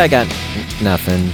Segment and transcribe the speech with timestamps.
[0.00, 0.26] I got
[0.82, 1.30] nothing.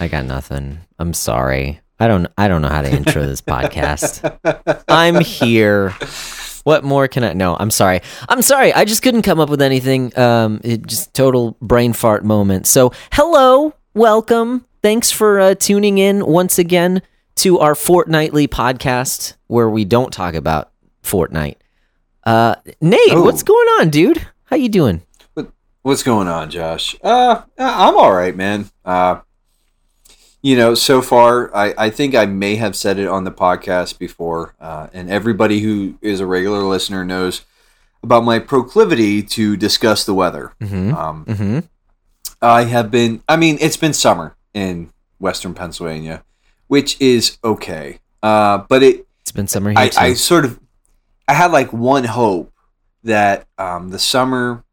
[0.00, 0.78] I got nothing.
[0.98, 1.80] I'm sorry.
[1.98, 4.38] I don't I don't know how to intro this podcast.
[4.88, 5.90] I'm here.
[6.64, 8.00] What more can I No, I'm sorry.
[8.26, 8.72] I'm sorry.
[8.72, 10.18] I just couldn't come up with anything.
[10.18, 12.66] Um it just total brain fart moment.
[12.66, 13.74] So, hello.
[13.92, 14.64] Welcome.
[14.82, 17.02] Thanks for uh, tuning in once again
[17.36, 20.72] to our fortnightly podcast where we don't talk about
[21.02, 21.56] Fortnite.
[22.24, 23.24] Uh Nate, Oh.
[23.24, 24.26] what's going on, dude?
[24.44, 25.02] How you doing?
[25.82, 26.94] What's going on, Josh?
[27.02, 28.70] Uh, I'm all right, man.
[28.84, 29.20] Uh,
[30.42, 33.98] you know, so far, I, I think I may have said it on the podcast
[33.98, 37.42] before, uh, and everybody who is a regular listener knows
[38.02, 40.52] about my proclivity to discuss the weather.
[40.60, 40.94] Mhm.
[40.94, 41.64] Um, Mhm.
[42.42, 46.22] I have been, I mean, it's been summer in Western Pennsylvania,
[46.68, 48.00] which is okay.
[48.22, 50.00] Uh, but it, It's been summer here I, too.
[50.00, 50.58] I sort of
[51.28, 52.52] I had like one hope
[53.04, 54.64] that um, the summer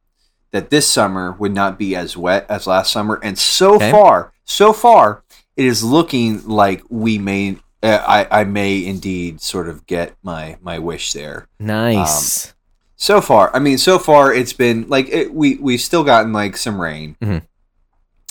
[0.58, 3.92] that this summer would not be as wet as last summer, and so Okay.
[3.92, 5.22] far, so far,
[5.56, 7.58] it is looking like we may.
[7.84, 11.48] Uh, I, I may indeed sort of get my my wish there.
[11.60, 12.54] nice.
[12.96, 16.58] So far, I mean, so far it's been like it, we we've still gotten like
[16.58, 17.44] some rain, Mhm.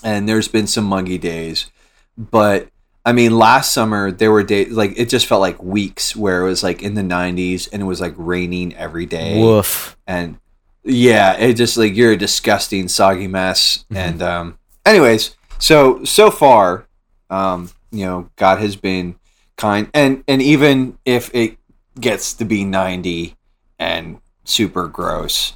[0.03, 1.71] and there's been some muggy days,
[2.19, 2.67] but
[3.05, 6.49] I mean, last summer there were days like it just felt like weeks where it
[6.49, 9.97] was like in the 90s and it was like raining every day, Woof.
[10.09, 10.39] and
[10.87, 13.84] yeah, it just like you're a disgusting soggy mess.
[13.92, 13.97] Mhm.
[13.97, 16.87] And um, anyways, so so far,
[17.31, 19.17] um, you know, God has been
[19.57, 21.59] kind, and and even if it
[22.01, 23.37] gets to be 90
[23.79, 25.55] and super gross,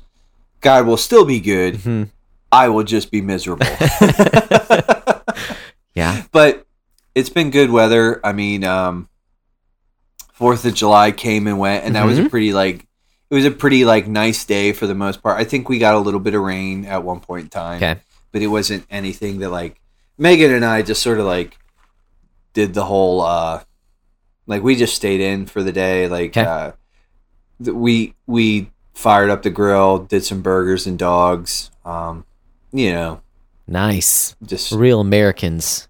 [0.60, 1.74] God will still be good.
[1.76, 2.10] Mhm.
[2.52, 3.66] I will just be miserable.
[5.94, 6.22] Yeah.
[6.32, 6.66] but
[7.14, 8.20] it's been good weather.
[8.24, 9.08] I mean, um,
[10.32, 12.30] Fourth of July came and went, and that was a Mhm.
[12.30, 12.86] pretty like
[13.30, 15.38] it was a pretty like nice day for the most part.
[15.38, 18.00] I think we got a little bit of rain at one point in time, Okay.
[18.32, 19.80] but it wasn't anything that like
[20.18, 21.56] Megan and I just sort of like
[22.52, 23.62] did the whole uh
[24.46, 26.08] like we just stayed in for the day.
[26.08, 26.42] Like Okay.
[26.42, 26.72] uh,
[27.60, 31.70] we we fired up the grill, did some burgers and dogs.
[31.84, 32.24] Um,
[32.72, 33.20] you know,
[33.66, 34.34] Nice.
[34.44, 35.86] just Real Americans.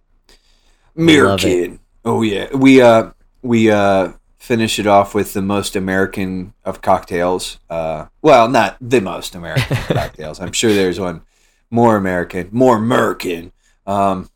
[0.97, 1.79] It.
[2.05, 3.11] Oh yeah, we uh
[3.43, 4.13] we uh
[4.51, 7.61] finish it off with the most American of cocktails.
[7.71, 10.41] Uh, well, not the most American cocktails.
[10.41, 11.23] I'm sure there's one
[11.71, 13.53] more American, more American.
[13.87, 14.29] Um,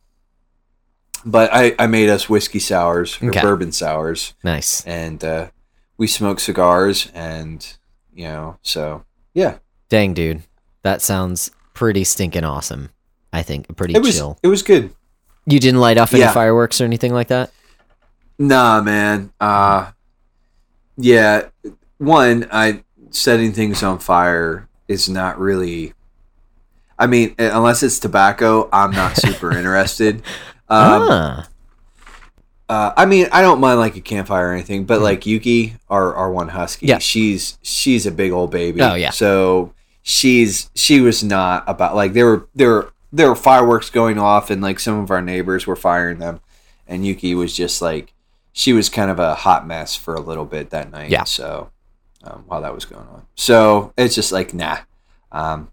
[1.24, 3.40] but I I made us whiskey sours or Okay.
[3.40, 4.84] bourbon sours, Nice.
[4.86, 5.48] and uh,
[5.98, 7.66] we smoked cigars, and
[8.14, 9.04] you know, so
[9.34, 9.56] yeah,
[9.88, 10.42] Dang, dude.
[10.82, 12.90] That sounds pretty stinking awesome.
[13.32, 14.38] I think pretty it was chill.
[14.44, 14.90] it was good.
[15.46, 16.32] You didn't light off any Yeah.
[16.32, 17.50] fireworks or anything like that?
[18.38, 19.32] Nah, man.
[19.40, 19.90] Uh
[20.96, 21.48] yeah.
[21.98, 25.94] One, I setting things on fire is not really.
[26.98, 30.16] I mean, unless it's tobacco, I'm not super interested.
[30.68, 31.48] Um, ah.
[32.68, 36.14] uh, I mean, I don't mind like a campfire or anything, but like Yuki, our
[36.14, 36.86] our one husky.
[36.86, 36.98] Yeah.
[36.98, 38.80] she's she's a big old baby.
[38.80, 39.10] Oh, yeah.
[39.10, 44.18] So she's she was not about like there were there were there were fireworks going
[44.18, 46.40] off, and like some of our neighbors were firing them,
[46.86, 48.13] and Yuki was just like
[48.56, 51.10] she was kind of a hot mess for a little bit that night.
[51.10, 51.24] Yeah.
[51.24, 51.70] So
[52.22, 54.78] um, while that was going on, so it's just like nah.
[55.32, 55.68] Um,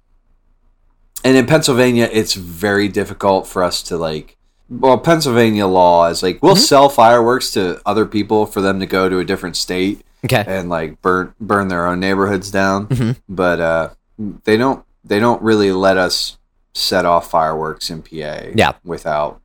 [1.23, 4.37] and in Pennsylvania, it's very difficult for us to like.
[4.69, 6.59] Well, Pennsylvania law is like we'll Mhm.
[6.67, 10.43] sell fireworks to other people for them to go to a different state Okay.
[10.47, 13.17] and like burn burn their own neighborhoods down, Mhm.
[13.29, 16.37] but uh, they don't they don't really let us
[16.73, 18.51] set off fireworks in PA.
[18.55, 18.73] Yeah.
[18.83, 19.41] Without.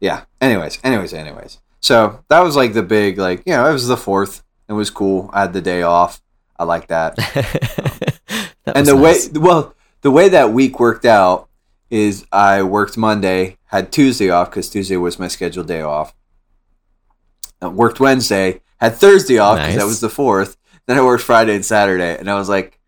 [0.00, 0.22] Yeah.
[0.40, 0.78] Anyways.
[0.84, 1.12] Anyways.
[1.12, 1.58] Anyways.
[1.84, 4.42] So that was like the big like you know it was the fourth.
[4.70, 5.28] It was cool.
[5.34, 6.22] I had the day off.
[6.58, 7.16] I like that.
[8.64, 9.28] That and the nice.
[9.30, 11.50] way well the way that week worked out
[11.90, 16.14] is I worked Monday, had Tuesday off because Tuesday was my scheduled day off.
[17.60, 19.82] I worked Wednesday, had Thursday off because Nice.
[19.82, 20.56] that was the fourth.
[20.86, 22.80] Then I worked Friday and Saturday, and I was like,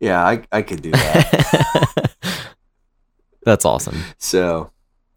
[0.00, 2.14] "Yeah, I, I could do that."
[3.42, 4.02] That's awesome.
[4.16, 4.70] so,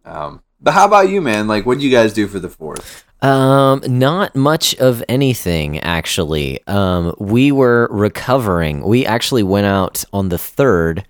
[0.03, 1.47] um, but how about you, man?
[1.47, 3.05] Like, what do you guys do for the fourth?
[3.21, 6.59] Um, not much of anything actually.
[6.67, 8.83] Um, we were recovering.
[8.83, 11.05] We actually went out on the third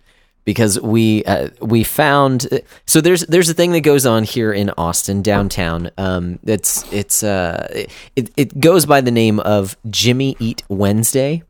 [0.45, 2.47] because we uh, we found
[2.85, 5.91] so there's there's a thing that goes on here in Austin downtown.
[5.97, 7.67] Um, it's it's uh
[8.15, 11.43] it it goes by the name of Jimmy Eat Wednesday,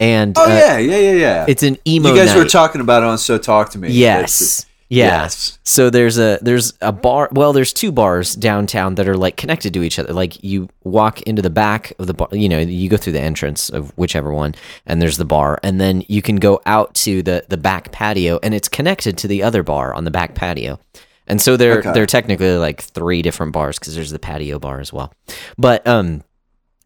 [0.00, 1.46] and Oh uh, yeah, yeah, yeah, yeah.
[1.46, 2.08] it's an emo.
[2.08, 3.90] you guys were talking about it on So Talk to Me.
[3.90, 4.66] Yes.
[4.94, 5.22] Yeah.
[5.22, 5.58] Yes.
[5.64, 7.28] So there's a there's a bar.
[7.32, 10.12] Well, there's two bars downtown that are like connected to each other.
[10.12, 12.28] Like you walk into the back of the bar.
[12.32, 14.54] You know, you go through the entrance of whichever one,
[14.86, 18.38] and there's the bar, and then you can go out to the the back patio,
[18.42, 20.78] and it's connected to the other bar on the back patio.
[21.26, 21.92] And so they're Okay.
[21.92, 25.12] they're technically like three different bars because there's the patio bar as well.
[25.58, 26.22] But um,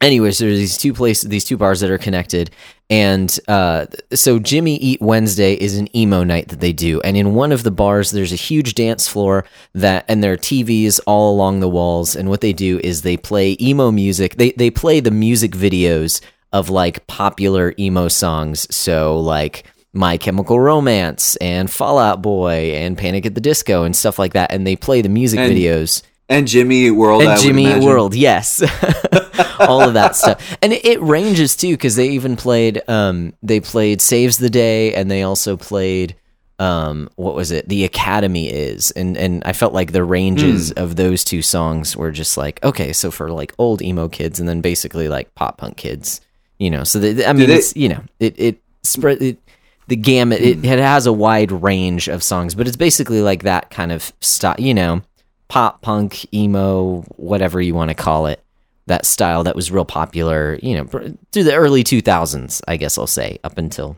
[0.01, 2.51] anyways, there's these two places, these two bars that are connected,
[2.91, 7.35] and uh, so Jimmy Eat Wednesday is an emo night that they do, and in
[7.35, 11.35] one of the bars, there's a huge dance floor that, and there are TVs all
[11.35, 14.37] along the walls, and what they do is they play emo music.
[14.37, 16.21] They they play the music videos
[16.53, 19.65] of like popular emo songs, so like.
[19.95, 24.35] My Chemical Romance and Fall Out Boy and Panic at the Disco and stuff like
[24.35, 27.23] that, and they play the music And videos And Jimmy Eat World.
[27.23, 27.83] And would Jimmy Eat.
[27.83, 28.63] World, yes,
[29.61, 33.61] all of that stuff, and it, it ranges too because they even played, um, they
[33.61, 36.15] played Saves the Day, and they also played,
[36.59, 37.69] um, what was it?
[37.69, 40.79] The Academy is, and and I felt like the ranges Hmm.
[40.83, 44.49] of those two songs were just like okay, so for like old emo kids, and
[44.49, 46.21] then basically like pop punk kids,
[46.59, 46.85] you know.
[46.85, 49.39] So the, I mean, they- it's you know, it it spread it.
[49.87, 53.71] The gamut it, it has a wide range of songs, but it's basically like that
[53.71, 55.01] kind of stuff, you know,
[55.49, 58.43] pop punk, emo, whatever you want to call it,
[58.89, 60.85] that style that was real popular, you know,
[61.33, 63.97] through the early 2000s, I guess I'll say, up until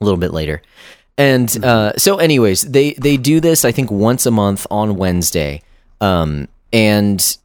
[0.00, 0.62] a little bit later.
[1.18, 5.62] And uh, so, anyways, they they do this I think once a month on Wednesday,
[6.00, 7.36] um, and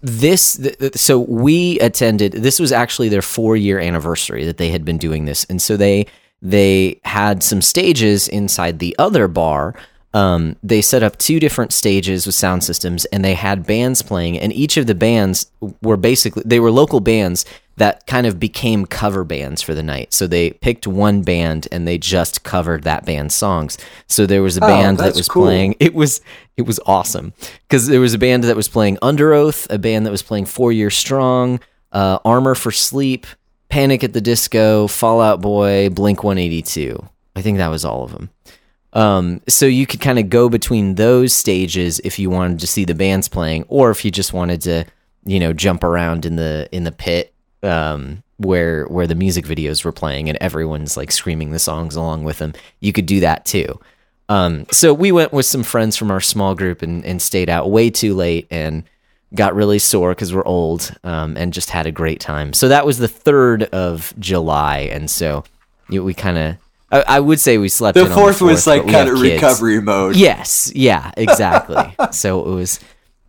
[0.00, 2.32] this th- th- so we attended.
[2.32, 5.76] This was actually their four year anniversary that they had been doing this, and so
[5.76, 6.06] they
[6.42, 9.74] they had some stages inside the other bar.
[10.14, 14.38] Um, they set up two different stages with sound systems, and they had bands playing.
[14.38, 15.50] And each of the bands
[15.80, 17.44] were basically they were local bands
[17.76, 20.12] that kind of became cover bands for the night.
[20.12, 23.78] So they picked one band and they just covered that band's songs.
[24.06, 25.44] So there was a Oh, band that was cool.
[25.44, 25.76] playing.
[25.80, 26.20] It was
[26.58, 27.32] it was awesome
[27.66, 30.70] because there was a band that was playing Underoath, a band that was playing Four
[30.72, 31.60] Year Strong,
[31.92, 33.26] uh, Armor for Sleep,
[33.70, 37.08] Panic at the Disco, Fall Out Boy, Blink One Eighty Two.
[37.34, 38.28] I think that was all of them.
[38.92, 42.84] Um, so you could kind of go between those stages if you wanted to see
[42.84, 44.84] the bands playing, or if you just wanted to,
[45.24, 49.84] you know, jump around in the in the pit um, where where the music videos
[49.84, 52.52] were playing and everyone's like screaming the songs along with them.
[52.80, 53.80] You could do that too.
[54.28, 57.70] Um, so we went with some friends from our small group and, and stayed out
[57.70, 58.84] way too late and
[59.34, 62.52] got really sore because we're old um, and just had a great time.
[62.52, 65.44] So that was the third of July, and so
[65.88, 66.56] we kind of.
[66.92, 67.94] I, I would say we slept.
[67.94, 69.42] The in on fourth, was like kind of kids.
[69.42, 70.14] recovery mode.
[70.16, 71.96] Yes, yeah, exactly.
[72.12, 72.78] so it was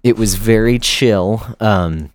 [0.04, 1.42] it was very chill.
[1.60, 2.12] Um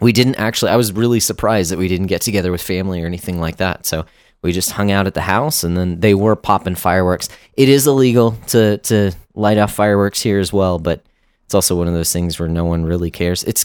[0.00, 3.06] we didn't actually I was really surprised that we didn't get together with family or
[3.06, 3.86] anything like that.
[3.86, 4.04] So
[4.42, 7.28] we just hung out at the house and then they were popping fireworks.
[7.54, 11.04] It is illegal to to light off fireworks here as well, but
[11.44, 13.44] it's also one of those things where no one really cares.
[13.44, 13.64] It's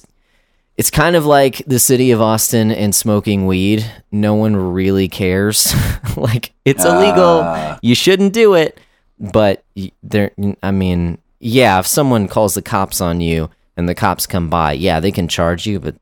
[0.77, 3.89] it's kind of like the city of Austin and smoking weed.
[4.11, 5.73] No one really cares.
[6.17, 7.41] like it's illegal.
[7.43, 7.79] Ah.
[7.81, 8.79] You shouldn't do it.
[9.19, 9.65] But
[10.03, 10.31] there,
[10.61, 14.73] I mean, yeah, if someone calls the cops on you and the cops come by,
[14.73, 15.95] yeah, they can charge you, but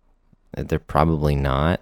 [0.57, 1.79] they're probably not.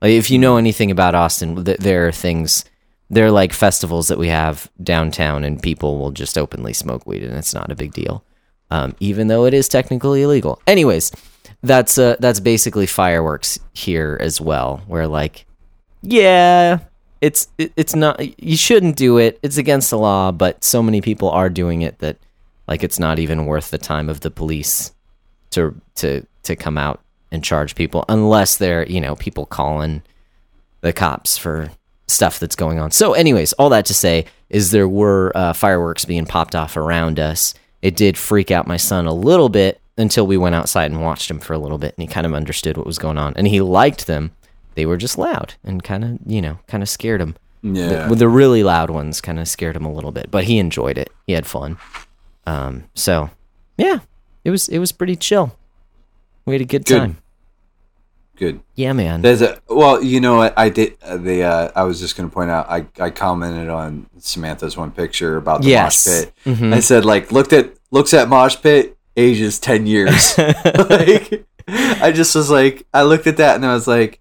[0.00, 2.64] Like, if you know anything about Austin, th- there are things,
[3.10, 7.22] there are like festivals that we have downtown, and people will just openly smoke weed,
[7.22, 8.22] and it's not a big deal,
[8.70, 10.60] um, even though it is technically illegal.
[10.66, 11.10] Anyways,
[11.66, 15.46] that's uh, that's basically fireworks here as well, where like,
[16.02, 16.80] yeah,
[17.20, 19.38] it's it, it's not you shouldn't do it.
[19.42, 22.16] It's against the law, but so many people are doing it that
[22.68, 24.92] like it's not even worth the time of the police
[25.50, 27.00] to to to come out
[27.32, 30.02] and charge people unless they're, you know, people calling
[30.80, 31.70] the cops for
[32.06, 32.90] stuff that's going on.
[32.92, 37.18] So anyways, all that to say is there were uh, fireworks being popped off around
[37.18, 37.54] us.
[37.82, 41.30] It did freak out my son a little bit until we went outside and watched
[41.30, 43.48] him for a little bit and he kind of understood what was going on and
[43.48, 44.32] he liked them.
[44.74, 47.34] They were just loud and kind of, you know, kind of scared him.
[47.62, 48.06] Yeah.
[48.08, 50.98] The, the really loud ones kind of scared him a little bit, but he enjoyed
[50.98, 51.10] it.
[51.26, 51.78] He had fun.
[52.46, 53.30] Um, so
[53.78, 54.00] yeah,
[54.44, 55.56] it was it was pretty chill.
[56.44, 56.98] We had a good, Good.
[56.98, 57.16] time.
[58.36, 58.60] Good.
[58.74, 59.22] Yeah, man.
[59.22, 60.96] There's a well, you know what I did.
[61.02, 62.66] Uh, the uh, I was just going to point out.
[62.68, 66.06] I, I commented on Samantha's one picture about the Yes.
[66.06, 66.34] mosh pit.
[66.58, 66.74] Mhm.
[66.74, 70.36] I said like looked at looks at mosh pit ages ten years.
[70.38, 74.20] like I just was like I looked at that and I was like,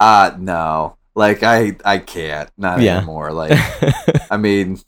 [0.00, 2.98] ah no, like I I can't not Yeah.
[2.98, 3.32] anymore.
[3.32, 3.58] Like
[4.30, 4.80] I mean,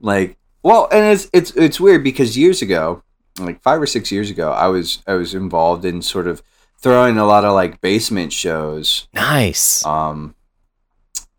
[0.00, 3.02] like well, and it's it's it's weird because years ago,
[3.38, 6.42] like five or six years ago, I was I was involved in sort of
[6.78, 9.84] throwing a lot of like basement shows nice.
[9.84, 10.34] um,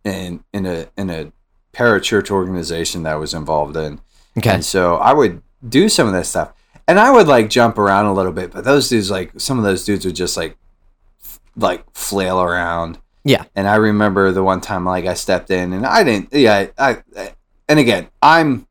[0.04, 1.32] in in a in a
[1.74, 4.02] parachurch organization that I was involved in.
[4.38, 4.50] Okay.
[4.50, 6.54] And so I would do some of that stuff.
[6.88, 9.64] And I would like jump around a little bit, but those dudes like some of
[9.64, 10.58] those dudes would just like
[11.24, 12.98] f- like flail around.
[13.24, 13.46] Yeah.
[13.56, 17.04] And I remember the one time like I stepped in and I didn't yeah, I,
[17.16, 17.34] I
[17.70, 18.68] and again, I'm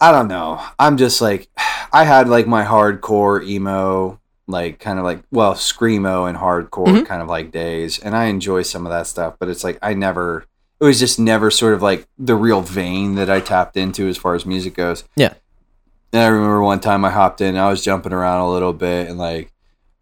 [0.00, 0.60] I don't know.
[0.78, 1.48] I'm just like
[1.92, 7.06] I had like my hardcore emo like kind of like well screamo and hardcore Mhm.
[7.06, 9.94] kind of like days and I enjoy some of that stuff, but it's like I
[9.94, 10.46] never
[10.80, 14.16] it was just never sort of like the real vein that I tapped into as
[14.16, 15.04] far as music goes.
[15.16, 15.34] Yeah.
[16.12, 19.08] And I remember one time I hopped in, I was jumping around a little bit,
[19.08, 19.52] and like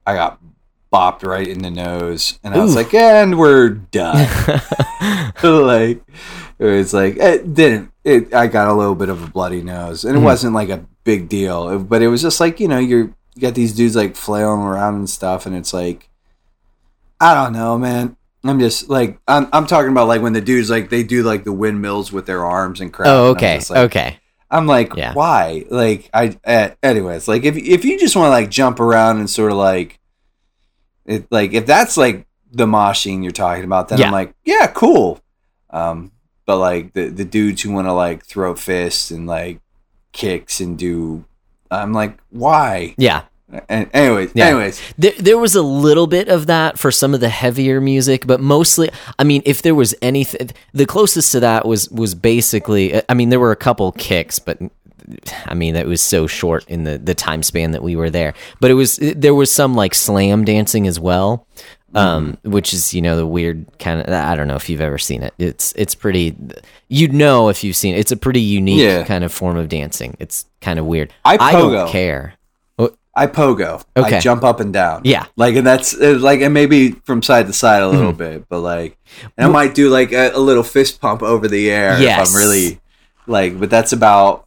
[0.06, 0.38] I got
[0.92, 4.16] bopped right in the nose, and I was like, "And we're done."
[5.42, 6.02] like
[6.58, 7.90] it was like it didn't.
[8.04, 10.25] It I got a little bit of a bloody nose, and it Mhm.
[10.25, 13.54] wasn't like a big deal, but it was just like you know you're you got
[13.54, 16.08] these dudes like flailing around and stuff, and it's like
[17.20, 18.16] I don't know, man.
[18.44, 21.42] I'm just like I'm I'm talking about like when the dudes like they do like
[21.42, 23.08] the windmills with their arms and crap.
[23.08, 23.58] oh, okay.
[23.68, 24.18] like, okay.
[24.50, 25.12] I'm like, Yeah.
[25.15, 25.65] why?
[25.71, 29.29] Like, I, uh, anyways, like if if you just want to like jump around and
[29.29, 29.99] sort of like,
[31.05, 34.07] it like if that's like the moshing you're talking about, then Yeah.
[34.07, 35.21] I'm like, yeah, cool.
[35.71, 36.12] Um,
[36.47, 39.61] but like the the dudes who want to like throw fists and like
[40.12, 41.25] kicks and do,
[41.71, 42.95] I'm like, why?
[42.99, 43.23] Yeah.
[43.69, 44.47] And anyways, Yeah.
[44.49, 48.26] anyways, There, there was a little bit of that for some of the heavier music,
[48.26, 52.95] but mostly, I mean, if there was anything, the closest to that was was basically,
[52.95, 54.59] uh, I mean, there were a couple kicks, but
[55.47, 58.35] I mean, that was so short in the the time span that we were there.
[58.61, 61.47] But it was uh, there was some like slam dancing as well,
[61.95, 62.50] um, mm-hmm.
[62.50, 64.12] which is you know the weird kind of.
[64.12, 65.33] I don't know if you've ever seen it.
[65.38, 66.35] It's it's pretty.
[66.88, 67.99] You'd know if you've seen it.
[67.99, 69.05] It's a pretty unique Yeah.
[69.05, 70.17] kind of form of dancing.
[70.19, 71.12] It's kind of weird.
[71.25, 72.35] I I don't care.
[73.18, 73.82] I pogo.
[73.96, 74.16] Okay.
[74.16, 75.00] I jump up and down.
[75.04, 75.25] Yeah.
[75.37, 77.96] Like, and that's uh, like, and maybe from side to side a Mm-hmm.
[77.96, 78.99] little bit, but like,
[79.38, 82.28] and I might do like a, a little fist pump over the air Yes.
[82.28, 82.80] if I'm really
[83.26, 84.42] like, but that's about,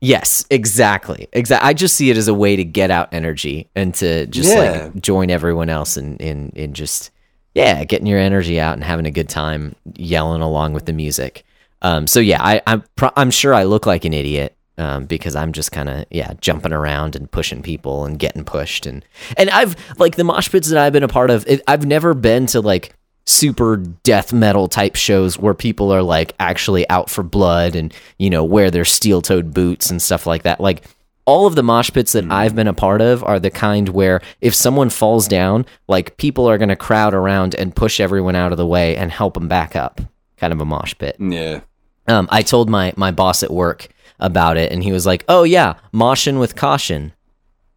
[0.00, 1.26] Yes, exactly.
[1.32, 1.68] Exactly.
[1.68, 4.90] I just see it as a way to get out energy and to just Yeah.
[4.92, 7.10] like join everyone else in in in just
[7.54, 11.44] yeah, getting your energy out and having a good time yelling along with the music.
[11.82, 15.36] Um, so yeah, I, I'm pro- I'm sure I look like an idiot um, because
[15.36, 19.04] I'm just kind of yeah jumping around and pushing people and getting pushed and
[19.36, 21.44] and I've like the mosh pits that I've been a part of.
[21.46, 22.94] It, I've never been to like
[23.26, 28.30] super death metal type shows where people are like actually out for blood and you
[28.30, 30.60] know wear their steel toed boots and stuff like that.
[30.60, 30.84] Like
[31.26, 34.22] all of the mosh pits that I've been a part of are the kind where
[34.40, 38.50] if someone falls down, like people are going to crowd around and push everyone out
[38.50, 40.00] of the way and help them back up.
[40.38, 41.16] Kind of a mosh pit.
[41.20, 41.60] yeah.
[42.06, 43.88] Um, I told my my boss at work
[44.20, 47.12] about it, and he was like, "Oh yeah, moshing with caution."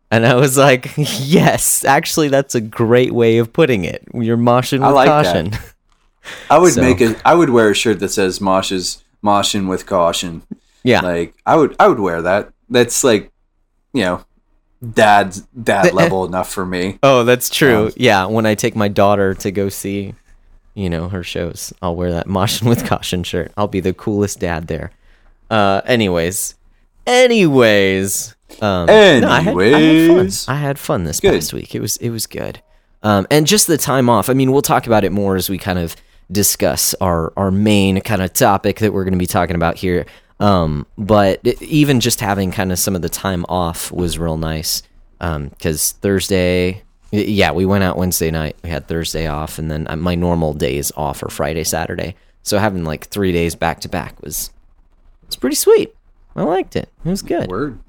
[0.09, 4.03] And I was like, "Yes, actually, that's a great way of putting it.
[4.13, 5.25] You're moshing I with like that.
[5.25, 5.59] caution."
[6.49, 9.85] I would So- make it, I would wear a shirt that says Mosh's moshing with
[9.85, 10.41] caution.
[10.83, 12.51] yeah, Like, I would, I would wear that.
[12.69, 13.31] That's like,
[13.93, 14.25] you know,
[14.93, 16.99] dad's dad level enough for me.
[17.03, 17.87] Oh, that's true.
[17.87, 20.13] Um, yeah, when I take my daughter to go see,
[20.73, 23.51] you know, her shows, I'll wear that motion with caution shirt.
[23.57, 24.91] I'll be the coolest dad there.
[25.51, 26.55] Uh, anyways,
[27.25, 30.45] anyways, um, no, I had, I had Anyways.
[30.45, 30.55] fun.
[30.55, 31.33] I had fun this Good.
[31.33, 31.75] past week.
[31.75, 32.61] It was it was good.
[33.03, 34.29] Um, and just the time off.
[34.29, 35.95] I mean, we'll talk about it more as we kind of
[36.31, 40.05] discuss our our main kind of topic that we're going to be talking about here.
[40.39, 44.37] Um, but it- even just having kind of some of the time off was real
[44.37, 44.83] nice.
[45.19, 46.81] Um, because Thursday,
[47.11, 48.55] yeah, we went out Wednesday night.
[48.63, 52.15] We had Thursday off, and then uh, my normal days off are Friday, Saturday.
[52.41, 54.49] So having like three days back to back was
[55.31, 55.95] it's pretty sweet.
[56.35, 56.89] I liked it.
[57.05, 57.49] It was good.
[57.49, 57.79] Word.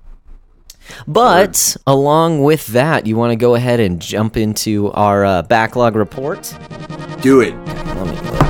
[1.09, 1.93] But Word.
[1.93, 6.57] along with that, you want to go ahead and jump into our uh, backlog report.
[7.21, 7.51] Do it.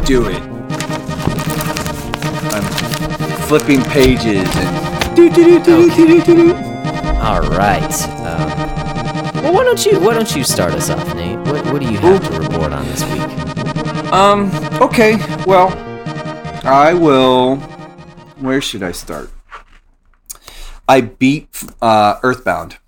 [0.05, 0.43] Do it.
[2.53, 2.63] I'm
[3.49, 5.19] flipping pages and.
[5.19, 6.53] Okay.
[7.23, 7.91] All right.
[8.21, 11.39] Uh, well, why don't you why don't you start us off, Nate?
[11.47, 14.13] What, what do you have to report on this week?
[14.13, 14.51] Um.
[14.83, 15.17] Okay.
[15.47, 15.71] Well,
[16.63, 17.57] I will
[18.43, 19.31] where should I start?
[20.89, 21.49] I beat
[21.81, 22.79] uh, Earthbound,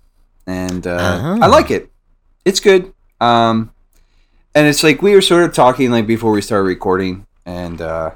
[0.45, 1.37] and uh, Ah.
[1.41, 1.89] I like it.
[2.43, 2.93] It's good.
[3.21, 3.71] Um,
[4.53, 8.11] and it's like we were sort of talking like before we started recording, and uh,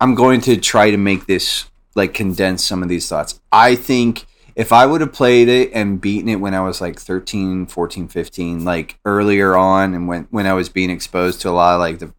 [0.00, 3.40] I'm going to try to make this like condense some of these thoughts.
[3.52, 6.98] I think if I would have played it and beaten it when I was like
[7.00, 11.50] 13, 14, 15, like earlier on, and when when I was being exposed to a
[11.50, 12.14] lot of like the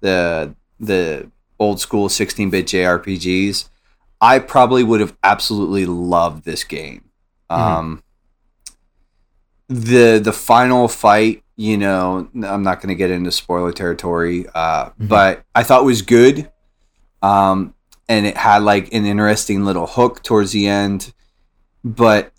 [0.00, 3.68] the the old school 16-bit JRPGs,
[4.20, 7.10] I probably would have absolutely loved this game.
[7.50, 8.02] Um,
[9.68, 14.90] the the final fight, you know, I'm not going to get into spoiler territory, uh,
[14.98, 16.50] but I thought was good.
[17.22, 17.74] Um,
[18.08, 21.12] and it had like an interesting little hook towards the end.
[21.84, 22.32] but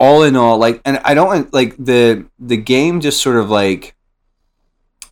[0.00, 3.00] all in all, like, and I don't like the the game.
[3.00, 3.94] Just sort of like,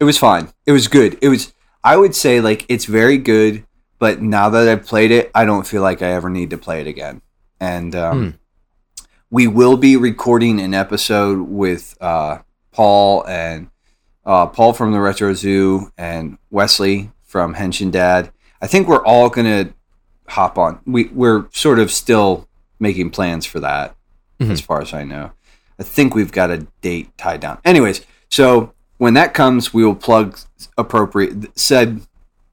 [0.00, 0.48] it was fine.
[0.66, 1.18] It was good.
[1.22, 1.52] It was.
[1.82, 3.64] I would say like it's very good,
[3.98, 6.80] but now that I've played it, I don't feel like I ever need to play
[6.80, 7.22] it again.
[7.60, 8.30] And um, Hmm.
[9.30, 12.38] we will be recording an episode with uh,
[12.72, 13.68] Paul and
[14.24, 18.30] uh, Paul from the Retro Zoo and Wesley from Henshin Dad.
[18.60, 19.70] I think we're all gonna
[20.28, 20.80] hop on.
[20.86, 22.48] We we're sort of still
[22.80, 23.94] making plans for that,
[24.40, 24.50] Mhm.
[24.50, 25.30] as far as I know.
[25.78, 27.58] I think we've got a date tied down.
[27.64, 28.00] Anyways,
[28.30, 30.38] so when that comes, we will plug
[30.76, 32.00] appropriate said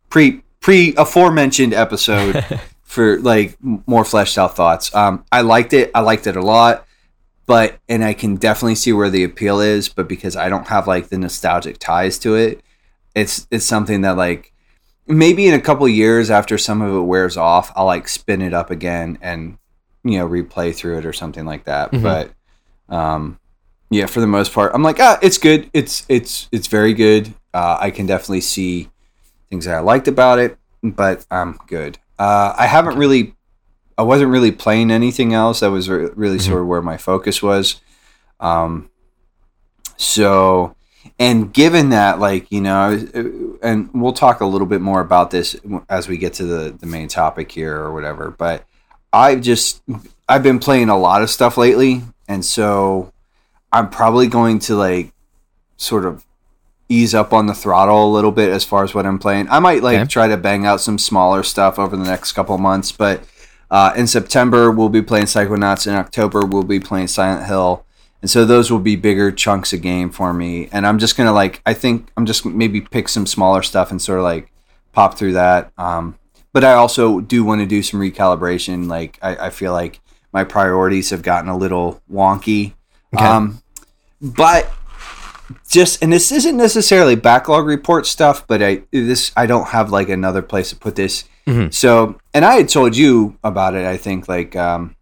[0.10, 2.44] pre pre aforementioned episode
[2.84, 4.96] for like more fleshed out thoughts.
[4.96, 5.92] Um, I liked it.
[5.94, 6.88] I liked it a lot,
[7.46, 9.90] but and I can definitely see where the appeal is.
[9.90, 12.62] But because I don't have like the nostalgic ties to it,
[13.14, 14.54] it's it's something that like
[15.06, 18.54] maybe in a couple years after some of it wears off, I'll like spin it
[18.54, 19.58] up again and
[20.04, 21.92] you know replay through it or something like that.
[21.92, 22.02] Mhm.
[22.02, 22.32] But
[22.96, 23.38] um,
[23.90, 25.70] yeah, for the most part, I'm like ah, it's good.
[25.74, 27.34] It's it's it's very good.
[27.54, 28.90] Uh, I can definitely see
[29.54, 32.00] things that I liked about it, but I'm good.
[32.18, 33.36] Uh, I haven't really,
[34.00, 35.60] I wasn't really playing anything else.
[35.60, 36.42] That was re- really Mhm.
[36.48, 37.80] sort of where my focus was.
[38.40, 38.90] Um,
[39.96, 40.76] so,
[41.20, 43.00] and given that, like you know,
[43.62, 45.56] and we'll talk a little bit more about this
[45.88, 48.32] as we get to the the main topic here or whatever.
[48.32, 48.66] But
[49.12, 49.84] I've just
[50.28, 53.12] I've been playing a lot of stuff lately, and so
[53.72, 55.14] I'm probably going to like
[55.78, 56.26] sort of
[56.94, 59.48] ease up on the throttle a little bit as far as what I'm playing.
[59.50, 60.08] I might like Okay.
[60.08, 63.24] try to bang out some smaller stuff over the next couple months, but
[63.72, 65.88] uh, in September we'll be playing Psychonauts.
[65.88, 67.86] In October we'll be playing Silent Hill,
[68.22, 70.70] and so those will be bigger chunks of game for me.
[70.72, 74.02] And I'm just gonna like I think I'm just maybe pick some smaller stuff and
[74.02, 74.52] sort of like
[74.92, 75.72] pop through that.
[75.78, 76.18] Um,
[76.54, 78.88] but I also do want to do some recalibration.
[78.88, 80.00] Like I, I feel like
[80.32, 82.74] my priorities have gotten a little wonky.
[83.16, 83.26] Okay.
[83.26, 83.62] Um,
[84.22, 84.72] but
[85.70, 90.10] just and this isn't necessarily backlog report stuff, but I this I don't have like
[90.10, 91.26] another place to put this.
[91.48, 91.74] Mhm.
[91.74, 93.86] So and I had told you about it.
[93.86, 94.96] I think like, um,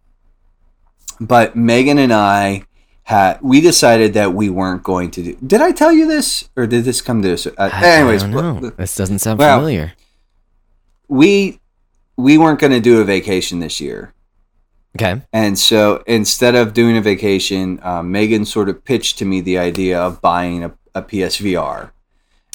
[1.20, 2.64] but Megan and I
[3.04, 5.36] had we decided that we weren't going to do.
[5.46, 7.46] Did I tell you this or did this come to us?
[7.46, 8.70] Uh, anyways, I don't know.
[8.70, 9.92] This doesn't sound well, familiar.
[11.08, 11.60] we
[12.16, 14.12] we weren't going to do a vacation this year.
[14.96, 15.22] Okay.
[15.32, 19.58] And so instead of doing a vacation, uh, Megan sort of pitched to me the
[19.58, 21.90] idea of buying a, a PSVR.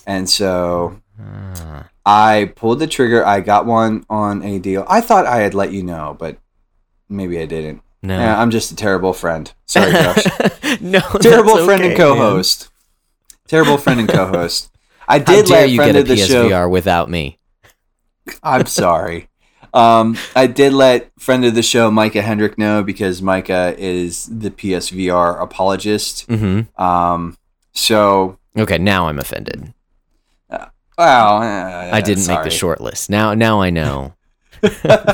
[0.06, 1.90] And so Ah.
[2.06, 3.26] I pulled the trigger.
[3.26, 4.86] I got one on a deal.
[4.88, 6.38] I thought I had let you know, but
[7.10, 7.82] maybe I didn't.
[8.04, 8.18] no.
[8.18, 9.52] Yeah, I'm just a terrible friend.
[9.66, 10.24] Sorry, Josh.
[10.82, 11.00] no.
[11.20, 12.16] terrible friend and okay, man.
[12.16, 12.70] co-host.
[13.48, 14.70] Terrible friend and co-host.
[15.08, 16.48] I How did dare let you friend get a the show.
[16.50, 17.40] PSVR without me?
[18.44, 19.30] I'm sorry.
[19.74, 24.50] Um, I did let friend of the show Micah Hendrick know because Micah is the
[24.52, 26.26] PSVR apologist.
[26.28, 27.38] hmm Um,
[27.74, 29.74] so Okay, now I'm offended.
[30.98, 33.10] wow, uh, I didn't make the short list.
[33.10, 34.14] Now, now I know.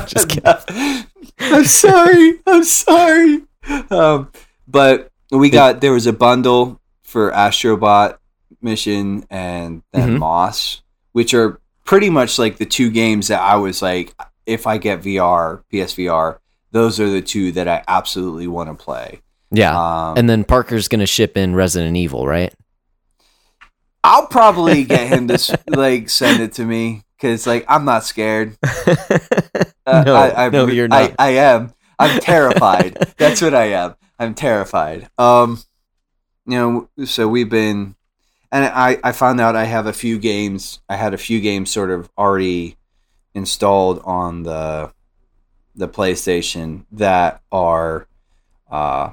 [0.06, 1.04] Just kidding.
[1.40, 2.40] I'm sorry.
[2.46, 3.42] I'm sorry.
[3.90, 4.30] Um,
[4.66, 8.16] but we got there was a bundle for Astrobot
[8.62, 10.18] Mission and then Mhm.
[10.20, 10.80] Moss,
[11.12, 14.14] which are pretty much like the two games that I was like,
[14.46, 16.38] if I get VR, PSVR,
[16.70, 19.20] those are the two that I absolutely want to play.
[19.50, 19.76] Yeah.
[19.78, 22.52] Um, and then Parker's gonna ship in Resident Evil, right?
[24.02, 28.56] I'll probably get him to like send it to me because like I'm not scared.
[29.86, 31.12] Uh, no, I, I, no, you're I, not.
[31.18, 31.74] I am.
[31.98, 32.96] I'm terrified.
[33.18, 33.96] That's what I am.
[34.18, 35.10] I'm terrified.
[35.18, 35.60] Um,
[36.46, 37.94] you know, so we've been,
[38.50, 40.80] and I, I found out I have a few games.
[40.88, 42.76] I had a few games sort of already
[43.34, 44.92] installed on the
[45.76, 48.06] the PlayStation that are
[48.70, 49.12] uh,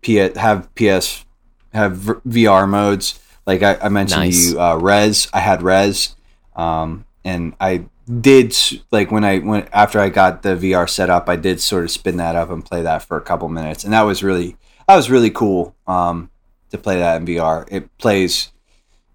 [0.00, 1.24] P- have PS
[1.72, 3.20] have v- VR modes.
[3.46, 4.50] Like I, I mentioned to Nice.
[4.52, 5.28] you, uh, Rez.
[5.32, 6.16] I had Rez,
[6.56, 7.84] um, and I
[8.20, 8.56] did
[8.90, 11.90] like when I went after I got the VR set up, I did sort of
[11.90, 14.56] spin that up and play that for a couple minutes, and that was really
[14.88, 16.30] that was really cool um,
[16.70, 17.66] to play that in VR.
[17.70, 18.50] It plays,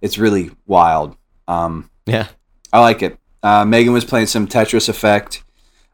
[0.02, 1.16] it's really wild.
[1.48, 2.28] Um, yeah.
[2.72, 3.18] I like it.
[3.42, 5.44] Uh, Megan was playing some Tetris Effect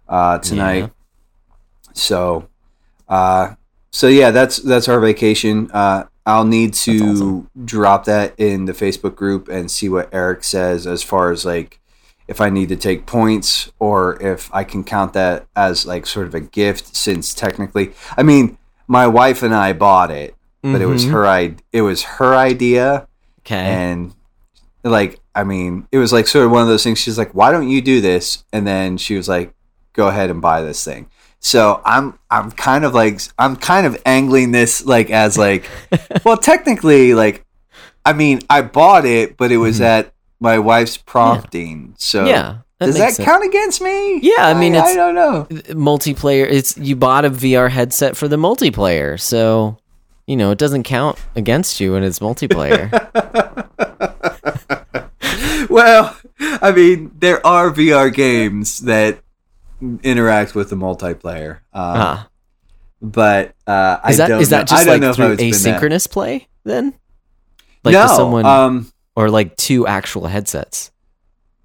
[0.10, 0.88] uh, tonight, Yeah.
[1.93, 2.47] so
[3.08, 3.55] uh,
[3.91, 5.69] so yeah, that's that's our vacation.
[5.71, 7.49] Uh, I'll need to awesome.
[7.65, 11.79] drop that in the Facebook group and see what Eric says as far as like
[12.27, 16.25] if I need to take points or if I can count that as like sort
[16.25, 20.88] of a gift since technically I mean my wife and I bought it but it
[20.88, 21.12] was Mhm.
[21.12, 23.08] her I it was her idea
[23.41, 23.55] Okay.
[23.55, 24.15] and
[24.84, 27.52] like I mean it was like sort of one of those things she's like why
[27.52, 29.54] don't you do this and then she was like
[29.93, 34.02] go ahead and buy this thing So I'm I'm kind of like I'm kind of
[34.06, 35.65] angling this like as like
[36.26, 37.45] well technically like
[38.06, 39.86] I mean I bought it but it was Mhm.
[39.86, 41.95] at my wife's prompting.
[41.98, 42.58] So yeah.
[42.80, 43.26] does that sense.
[43.26, 44.19] count against me?
[44.21, 45.45] Yeah, I mean, I, it's- don't know.
[45.74, 49.17] multiplayer it's you bought a VR headset for the multiplayer.
[49.19, 49.78] So,
[50.28, 52.91] you know, it doesn't count against you when it's multiplayer.
[55.75, 59.19] well, I mean, there are VR games that
[60.03, 61.57] interact with the multiplayer.
[61.73, 62.29] Um, Ah.
[63.01, 64.57] But uh, Is I that don't is know.
[64.57, 65.81] that just like know through if it's been that.
[65.81, 66.93] asynchronous play then?
[67.83, 70.91] Like no, someone um, or like two actual headsets.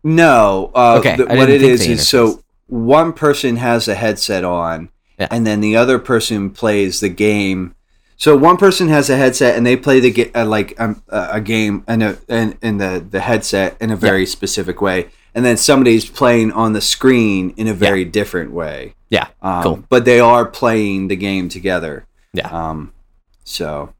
[0.02, 0.70] no.
[0.74, 5.28] Uh, Okay, I what it is is so one person has a headset on, Yeah.
[5.30, 7.74] and then the other person plays the game.
[8.20, 11.28] So one person has a headset and they play the ga- uh, like um, uh,
[11.32, 15.42] a game and a in, in the the headset in a very specific way, and
[15.42, 18.94] then somebody's playing on the screen in a very different way.
[19.08, 19.28] Yeah.
[19.40, 19.84] Um, Cool.
[19.88, 22.04] But they are playing the game together.
[22.34, 22.48] Yeah.
[22.48, 22.92] Um,
[23.44, 23.94] so,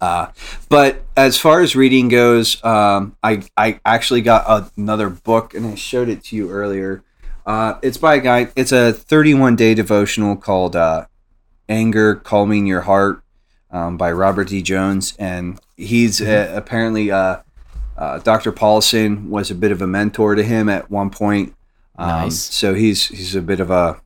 [0.00, 0.28] uh,
[0.68, 5.74] but as far as reading goes, um, I I actually got another book and I
[5.74, 7.02] showed it to you earlier.
[7.44, 8.52] Uh, it's by a guy.
[8.54, 11.06] It's a 31 day devotional called uh,
[11.68, 13.22] "Anger Calming Your Heart"
[13.70, 14.62] um, by Robert D.
[14.62, 17.38] Jones, and he's uh, apparently uh,
[17.96, 18.52] uh, Dr.
[18.52, 21.54] Powlison was a bit of a mentor to him at one point.
[21.96, 22.38] Um, Nice.
[22.38, 24.00] So he's he's a bit of a,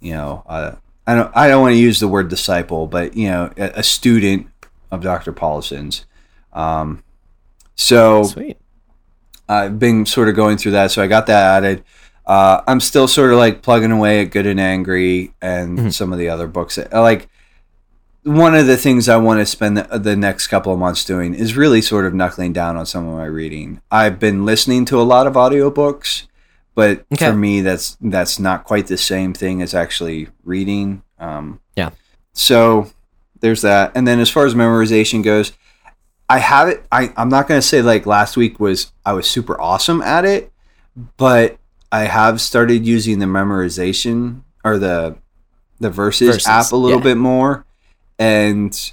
[0.00, 3.28] you know, uh, I don't I don't want to use the word disciple, but you
[3.28, 4.46] know, a, a student
[4.90, 5.32] of Dr.
[5.32, 6.06] Powlison's.
[6.52, 7.02] Um,
[7.74, 8.58] so Sweet.
[9.48, 11.84] I've been sort of going through that, so I got that added.
[12.26, 15.92] Uh, I'm still sort of like plugging away at Good and Angry and Mhm.
[15.94, 16.78] some of the other books.
[16.92, 17.28] Like
[18.24, 21.34] one of the things I want to spend the, the next couple of months doing
[21.34, 23.80] is really sort of knuckling down on some of my reading.
[23.90, 26.24] I've been listening to a lot of audiobooks,
[26.74, 27.28] but Okay.
[27.28, 31.02] for me, that's that's not quite the same thing as actually reading.
[31.20, 31.90] Um, Yeah.
[32.32, 32.90] So
[33.40, 35.52] there's that, and then as far as memorization goes,
[36.28, 36.84] I have it.
[36.90, 40.24] I, I'm not going to say like last week was I was super awesome at
[40.24, 40.50] it,
[41.16, 41.58] but
[41.92, 45.16] I have started using the memorization or the
[45.78, 47.04] the verses, Verses, app a little yeah.
[47.04, 47.66] bit more,
[48.18, 48.92] and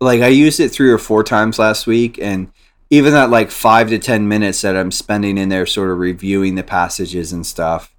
[0.00, 2.50] like I used it three or four times last week, and
[2.90, 6.54] even that like five to ten minutes that I'm spending in there, sort of reviewing
[6.54, 7.94] the passages and stuff,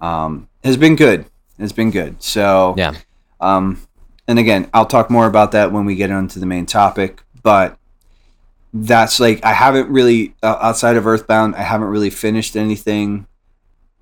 [0.00, 1.26] um, has been good.
[1.58, 2.22] It's been good.
[2.22, 2.94] So Yeah.
[3.40, 3.80] um,
[4.28, 7.22] and again, I'll talk more about that when we get onto the main topic.
[7.42, 7.78] But
[8.72, 11.56] that's like I haven't really uh, outside of Earthbound.
[11.56, 13.26] I haven't really finished anything.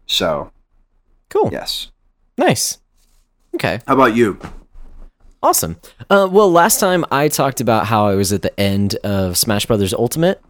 [0.07, 0.51] So
[1.29, 1.51] Cool.
[1.53, 1.91] yes.
[2.39, 2.79] Nice.
[3.55, 3.81] Okay.
[3.87, 4.39] How about you?
[5.43, 5.77] Awesome.
[6.11, 9.67] Uh, well, last time I talked about how I was at the end of Smash
[9.67, 10.41] Brothers Ultimate.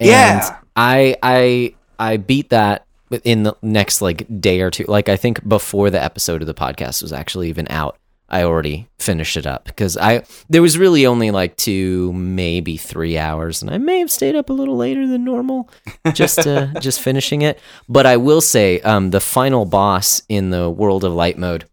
[0.00, 0.58] And Yeah.
[0.76, 2.86] I I I beat that
[3.22, 4.84] in the next like day or two.
[4.88, 7.96] Like I think before the episode of the podcast was actually even out,
[8.34, 13.16] I already finished it up because I there was really only like two, maybe three
[13.16, 15.70] hours, and I may have stayed up a little later than normal
[16.14, 17.60] just uh, just finishing it.
[17.88, 21.66] But I will say, um, the final boss in the World of Light mode,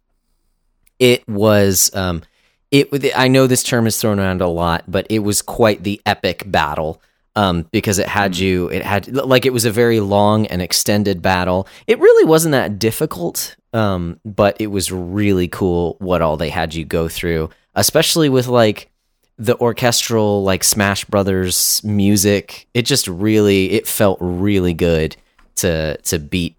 [1.00, 2.21] it was um,
[2.69, 2.89] it.
[3.17, 6.43] I know this term is thrown around a lot, but it was quite the epic
[6.45, 7.02] battle.
[7.36, 11.24] Um, because it had you, it had like it was a very long and extended
[11.24, 11.65] battle.
[11.88, 16.73] It really wasn't that difficult, um, but it was really cool what all they had
[16.73, 18.89] you go through, especially with like
[19.38, 22.67] the orchestral like Smash Brothers music.
[22.73, 25.15] It just really it felt really good
[25.55, 26.55] to to beat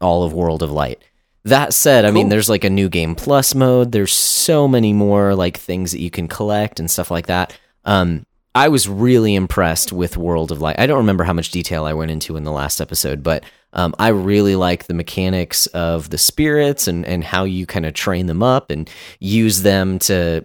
[0.00, 1.02] all of World of Light.
[1.44, 3.92] That said, I mean there's like a new game plus mode.
[3.92, 7.58] There's so many more like things that you can collect and stuff like that.
[7.84, 10.78] Um I was really impressed with World of Light.
[10.78, 13.94] I don't remember how much detail I went into in the last episode, but um,
[13.98, 18.26] I really like the mechanics of the spirits and, and how you kind of train
[18.26, 20.44] them up and use them to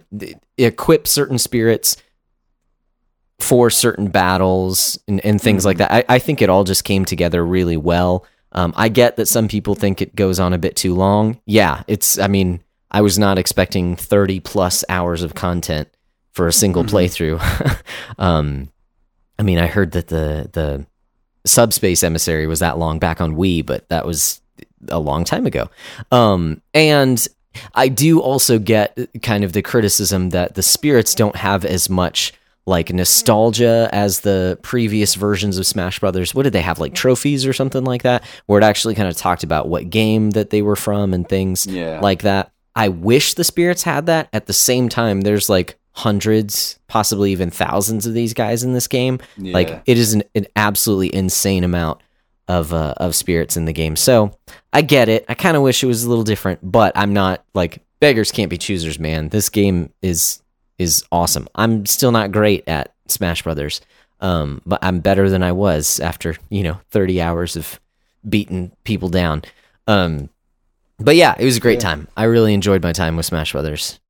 [0.56, 1.96] equip certain spirits
[3.38, 5.92] for certain battles and, and things like that.
[5.92, 8.24] I, I think it all just came together really well.
[8.52, 11.40] Um, I get that some people think it goes on a bit too long.
[11.46, 12.60] Yeah, it's, I mean,
[12.90, 15.88] I was not expecting 30 plus hours of content
[16.32, 16.88] for a single Mhm.
[17.38, 17.82] playthrough.
[18.18, 18.70] um,
[19.38, 20.86] I mean, I heard that the, the
[21.48, 24.40] subspace emissary was that long back on Wii, but that was
[24.88, 25.68] a long time ago.
[26.12, 27.26] Um, and
[27.74, 32.32] I do also get kind of the criticism that the spirits don't have as much
[32.66, 36.34] like nostalgia as the previous versions of Smash Brothers.
[36.34, 39.16] What did they have like trophies or something like that where it actually kind of
[39.16, 41.98] talked about what game that they were from and things Yeah.
[42.00, 42.52] like that.
[42.76, 44.28] I wish the spirits had that.
[44.34, 48.86] At the same time, there's like hundreds, possibly even thousands of these guys in this
[48.86, 49.18] game.
[49.36, 49.52] yeah.
[49.52, 52.00] Like it is an, an absolutely insane amount.
[52.48, 53.94] of uh, of spirits in the game.
[53.94, 54.32] So
[54.72, 55.26] I get it.
[55.28, 58.48] I kind of wish it was a little different, but I'm not like beggars can't
[58.48, 59.28] be choosers, man.
[59.28, 60.42] This game is
[60.78, 61.46] is awesome.
[61.54, 63.82] I'm still not great at Smash Brothers,
[64.20, 67.78] um, but I'm better than I was after you know 30 hours of
[68.26, 69.42] beating people down.
[69.86, 70.30] Um,
[70.98, 71.88] but yeah, it was a great yeah.
[71.88, 72.08] time.
[72.16, 74.00] I really enjoyed my time with Smash Brothers.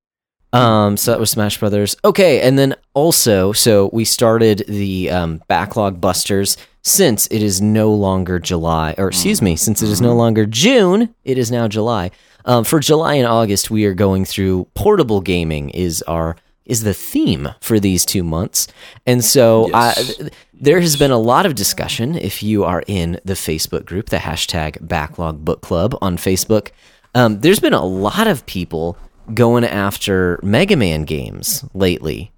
[0.53, 1.97] Um, so that was Smash Brothers.
[2.05, 7.93] Okay, and then also, so we started the um, backlog busters since it is no
[7.93, 12.11] longer July, or excuse me, since it is no longer June, it is now July.
[12.47, 15.69] Um, for July and August, we are going through portable gaming.
[15.71, 18.69] Is our is the theme for these two months.
[19.07, 20.21] And so yes.
[20.21, 22.15] I, there has been a lot of discussion.
[22.15, 26.71] If you are in the Facebook group, the hashtag Backlog Book Club on Facebook,
[27.15, 28.99] um, there's been a lot of people
[29.35, 32.33] going after Mega Man games lately.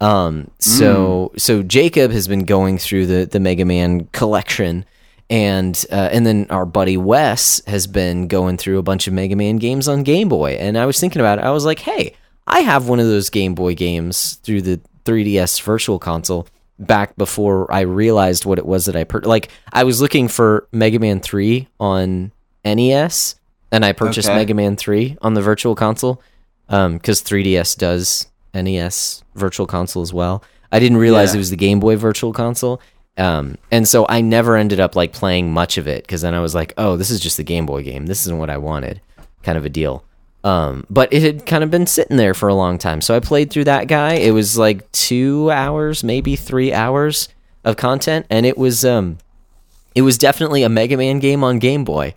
[0.00, 1.40] Um, so mm.
[1.40, 4.84] so Jacob has been going through the the Mega Man collection,
[5.30, 9.36] and uh, and then our buddy Wes has been going through a bunch of Mega
[9.36, 10.52] Man games on Game Boy.
[10.52, 11.44] And I was thinking about it.
[11.44, 12.14] I was like, hey,
[12.46, 16.46] I have one of those Game Boy games through the 3DS Virtual Console
[16.78, 19.48] back before I realized what it was that I per- like.
[19.72, 22.32] I was looking for Mega Man Three on
[22.64, 23.36] NES
[23.70, 24.36] and I purchased okay.
[24.36, 26.22] Mega Man 3 on the Virtual Console
[26.66, 30.42] because um, 3DS does NES Virtual Console as well.
[30.72, 31.36] I didn't realize yeah.
[31.36, 32.80] it was the Game Boy Virtual Console.
[33.18, 36.40] Um, and so I never ended up like playing much of it because then I
[36.40, 38.06] was like, oh, this is just the Game Boy game.
[38.06, 39.00] This isn't what I wanted,
[39.42, 40.04] kind of a deal.
[40.44, 43.00] Um, but it had kind of been sitting there for a long time.
[43.00, 44.14] So I played through that guy.
[44.14, 47.28] It was like two hours, maybe three hours
[47.64, 49.18] of content, and it was um,
[49.94, 52.14] it was definitely a Mega Man game on Game Boy.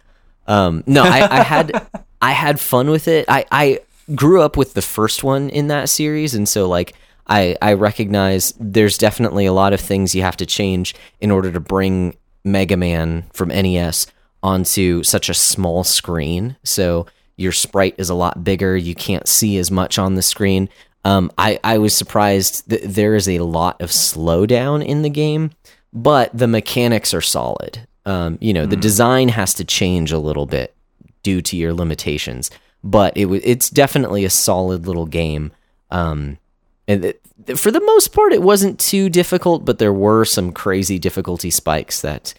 [0.50, 1.88] Um, no, I, I had
[2.22, 3.26] I had fun with it.
[3.30, 3.80] I, I
[4.16, 6.94] grew up with the first one in that series, and so like
[7.28, 11.52] I I recognize there's definitely a lot of things you have to change in order
[11.52, 14.08] to bring Mega Man from NES
[14.42, 16.58] onto such a small screen.
[16.64, 17.06] So
[17.38, 18.76] your sprite is a lot bigger.
[18.76, 20.68] You can't see as much on the screen.
[21.06, 25.52] Um, I, I was surprised that there is a lot of slowdown in the game,
[25.94, 27.88] but the mechanics are solid.
[28.10, 28.70] Um, you know, mm.
[28.72, 30.74] the design has to change a little bit
[31.22, 32.50] due to your limitations,
[32.84, 35.52] but it w- it's definitely a solid little game.
[35.92, 36.40] Um,
[36.88, 37.22] and it,
[37.56, 42.02] for the most part, it wasn't too difficult, but there were some crazy difficulty spikes
[42.02, 42.34] that.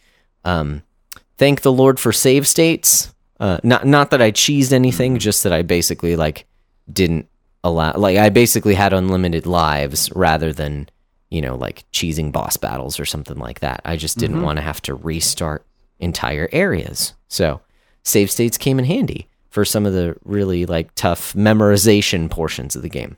[0.45, 0.83] Um,
[1.37, 3.15] thank the Lord for save states.
[3.39, 6.47] Uh, not not that I cheesed anything, just that I basically like
[6.93, 7.29] didn't
[7.63, 7.93] allow.
[7.97, 10.89] Like I basically had unlimited lives rather than
[11.31, 13.81] you know, like cheesing boss battles or something like that.
[13.85, 14.45] I just didn't mm-hmm.
[14.45, 15.65] want to have to restart
[16.01, 17.15] entire areas.
[17.29, 17.61] So
[18.03, 22.83] save states came in handy for some of the really like tough memorization portions of
[22.83, 23.17] the game.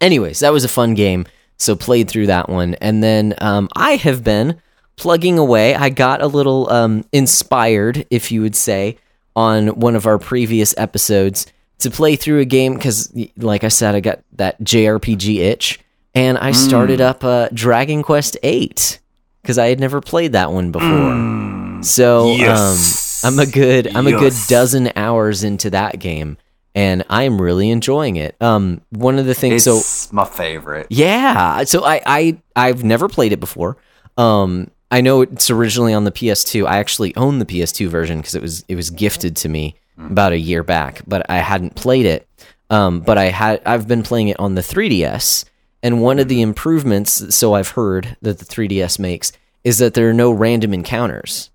[0.00, 1.26] Anyways, that was a fun game.
[1.56, 2.74] So played through that one.
[2.74, 4.60] And then um, I have been
[4.96, 5.74] plugging away.
[5.74, 8.98] I got a little um, inspired, if you would say,
[9.36, 11.46] on one of our previous episodes
[11.78, 15.80] to play through a game because, like I said, I got that JRPG itch
[16.14, 17.04] and I started mm.
[17.04, 19.00] up uh, Dragon Quest Eight
[19.42, 20.88] because I had never played that one before.
[20.88, 21.84] Mm.
[21.84, 23.24] So yes.
[23.24, 24.16] um, I'm a good I'm yes.
[24.16, 26.38] a good dozen hours into that game,
[26.74, 28.40] and I am really enjoying it.
[28.40, 30.86] Um, one of the things, it's so my favorite.
[30.90, 33.76] Yeah, so I I I've never played it before.
[34.16, 36.66] Um, I know it's originally on the PS2.
[36.66, 40.10] I actually own the PS2 version because it was it was gifted to me mm.
[40.10, 42.28] about a year back, but I hadn't played it.
[42.70, 45.44] Um, but I had I've been playing it on the 3DS
[45.84, 49.32] and one of the improvements, so I've heard, that the 3DS makes
[49.64, 51.50] is that there are no random encounters.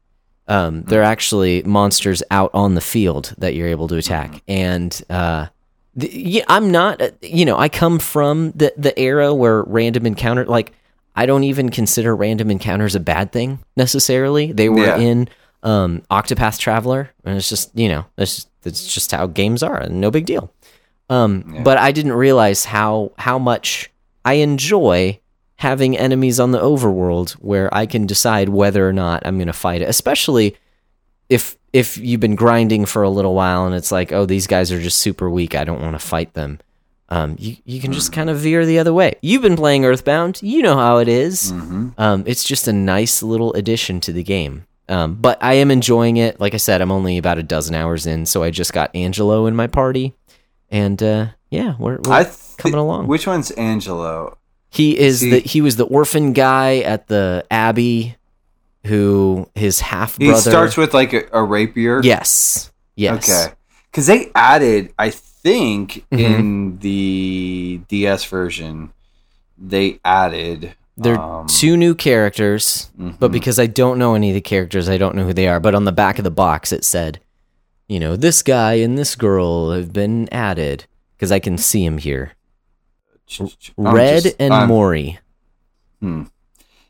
[0.47, 4.43] Um, they're actually monsters out on the field that you're able to attack.
[4.47, 5.47] And uh,
[5.95, 10.05] the, yeah, I'm not, uh, you know, I come from the, the era where random
[10.05, 10.73] encounter, like,
[11.15, 14.51] I don't even consider random encounters a bad thing necessarily.
[14.51, 14.97] They were yeah.
[14.97, 15.27] in
[15.63, 20.11] um, Octopath Traveler, and it's just, you know, it's, it's just how games are, no
[20.11, 20.53] big deal.
[21.09, 21.63] Um, yeah.
[21.63, 23.89] But I didn't realize how how much
[24.25, 25.19] I enjoy
[25.57, 29.53] having enemies on the overworld where I can decide whether or not I'm going to
[29.53, 30.55] fight it, especially
[31.27, 34.71] if if you've been grinding for a little while and it's like, oh, these guys
[34.71, 35.55] are just super weak.
[35.55, 36.59] I don't want to fight them.
[37.09, 39.15] Um, you you can just kind of veer the other way.
[39.21, 40.39] You've been playing Earthbound.
[40.41, 41.51] You know how it is.
[41.51, 41.89] Mm-hmm.
[41.97, 44.65] Um, it's just a nice little addition to the game.
[44.87, 46.39] Um, but I am enjoying it.
[46.39, 49.45] Like I said, I'm only about a dozen hours in, so I just got Angelo
[49.45, 50.15] in my party,
[50.71, 53.07] and uh, yeah, we're, we're th- coming along.
[53.07, 54.37] Which one's Angelo?
[54.69, 58.17] He is he, the he was the orphan guy at the abbey
[58.85, 60.33] who his half brother.
[60.33, 62.01] He starts with like a, a, rapier.
[62.03, 62.71] Yes.
[62.95, 63.29] Yes.
[63.29, 63.55] Okay.
[63.91, 66.19] Because they added, I think, mm-hmm.
[66.19, 68.93] in the DS version,
[69.57, 74.41] they added There are two new characters, but because I don't know any of the
[74.41, 75.59] characters, I don't know who they are.
[75.59, 77.19] But on the back of the box, it said,
[77.89, 80.85] you know, this guy and this girl have been added
[81.17, 82.31] because I can see him here.
[83.39, 85.19] I'm Red just- and I'm- Maury.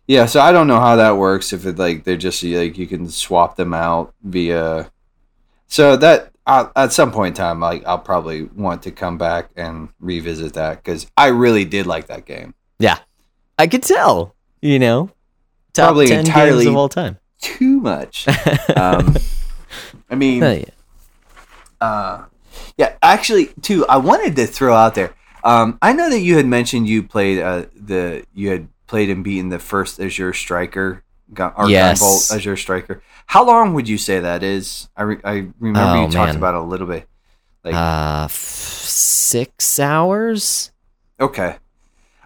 [0.08, 1.54] Yeah, so I don't know how that works.
[1.54, 4.92] If it like they're just like you can swap them out via.
[5.68, 9.50] So that uh, at some point in time, like I'll probably want to come back
[9.56, 12.56] and revisit that because I really did like that game.
[12.80, 12.98] Yeah,
[13.60, 14.36] I could tell.
[14.62, 15.12] You know,
[15.74, 17.18] Probably entirely- of all time.
[17.40, 18.28] Too much.
[18.76, 19.16] um,
[20.10, 20.66] I mean, Oh, yeah.
[21.82, 22.26] Uh,
[22.78, 23.86] yeah, actually, too.
[23.88, 25.14] I wanted to throw out there.
[25.44, 29.24] Um, I know that you had mentioned you played uh, the you had played and
[29.24, 32.02] beaten the first Azure Striker, gun, or Yes.
[32.02, 33.02] Gunvolt Azure Striker.
[33.28, 34.90] How long would you say that is?
[34.98, 37.08] I, re- I remember Oh, you talked about it a little bit.
[37.64, 40.72] Like, Uh, f- six hours.
[41.20, 41.58] okay,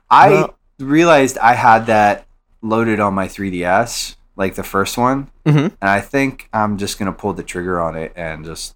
[0.09, 2.25] I well- realized I had that
[2.61, 5.57] loaded on my 3DS, like the first one, Mm-hmm.
[5.81, 8.75] and I think I'm just gonna pull the trigger on it and just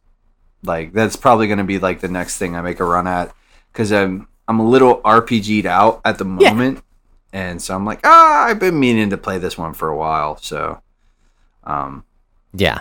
[0.63, 3.33] like that's probably gonna be like the next thing I make a run at
[3.71, 6.49] because I'm I'm a little RPG'd out at the Yeah.
[6.53, 6.83] moment,
[7.33, 10.37] and so I'm like, ah, I've been meaning to play this one for a while,
[10.37, 10.81] so
[11.65, 12.03] um,
[12.53, 12.79] Yeah.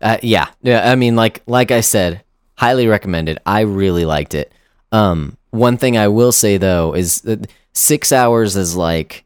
[0.00, 0.46] Uh, yeah.
[0.62, 0.88] Yeah.
[0.90, 2.22] I mean, like, like I said,
[2.54, 3.38] highly recommended.
[3.44, 4.52] I really liked it.
[4.92, 9.24] Um, one thing I will say though is that six hours is like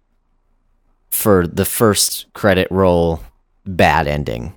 [1.11, 3.21] for the first credit roll,
[3.67, 4.55] bad ending.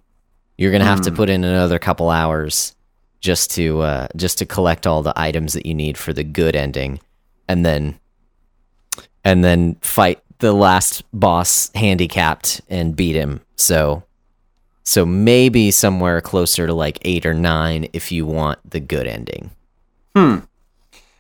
[0.58, 1.16] You're gonna have to Hmm.
[1.18, 2.75] put in another couple hours
[3.26, 6.56] just to uh, just to collect all the items that you need for the good
[6.56, 7.00] ending,
[7.50, 8.00] and then
[9.24, 13.42] and then fight the last boss handicapped and beat him.
[13.56, 14.04] So
[14.84, 19.50] so maybe somewhere closer to like eight or nine if you want the good ending.
[20.16, 20.38] hmm.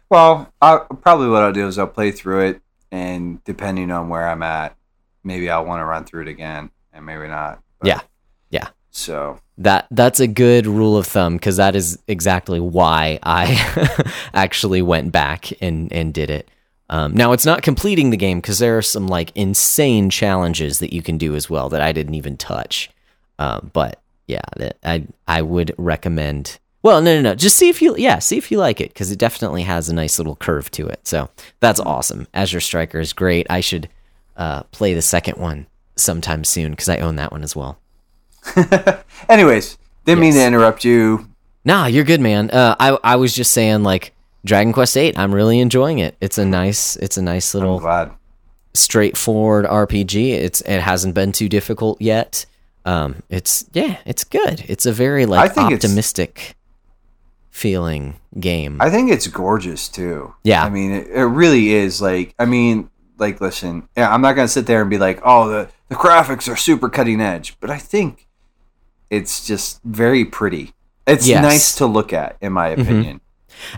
[0.07, 4.27] Well, I, probably what I'll do is I'll play through it, and depending on where
[4.27, 4.75] I'm at,
[5.23, 7.59] maybe I'll want to run through it again, and maybe not.
[7.79, 8.01] But- Yeah.
[8.51, 8.67] Yeah.
[8.91, 14.81] So That that's a good rule of thumb because that is exactly why I actually
[14.81, 16.49] went back and and did it.
[16.89, 20.93] Um, now it's not completing the game because there are some like insane challenges that
[20.93, 22.91] you can do as well that I didn't even touch.
[23.39, 24.41] Uh, but yeah,
[24.83, 26.59] I I would recommend.
[26.83, 27.35] Well, no, no, no.
[27.35, 29.95] Just see if you yeah, see if you like it because it definitely has a
[29.95, 31.07] nice little curve to it.
[31.07, 32.27] So that's awesome.
[32.33, 33.47] Azure Striker is great.
[33.49, 33.89] I should
[34.37, 37.79] uh, play the second one sometime soon because I own that one as well.
[39.29, 41.27] Anyways, didn't mean to interrupt you.
[41.63, 42.49] Nah, you're good, man.
[42.51, 45.17] Uh, I I was just saying like Dragon Quest Eight.
[45.17, 46.15] I'm really enjoying it.
[46.21, 48.11] It's a nice it's a nice I'm little glad.
[48.73, 50.31] straightforward RPG.
[50.31, 52.45] It's it hasn't been too difficult yet.
[52.85, 54.63] Um, it's yeah, it's good.
[54.67, 56.55] It's a very like I think optimistic
[57.49, 58.77] feeling game.
[58.81, 60.35] I think it's gorgeous too.
[60.43, 60.63] Yeah.
[60.63, 62.01] I mean, it, it really is.
[62.01, 65.49] Like, I mean, like, listen, yeah, I'm not gonna sit there and be like, oh,
[65.49, 68.27] the the graphics are super cutting edge, but I think
[69.09, 70.73] it's just very pretty.
[71.07, 71.41] It's Yes.
[71.43, 73.21] nice to look at, in my opinion.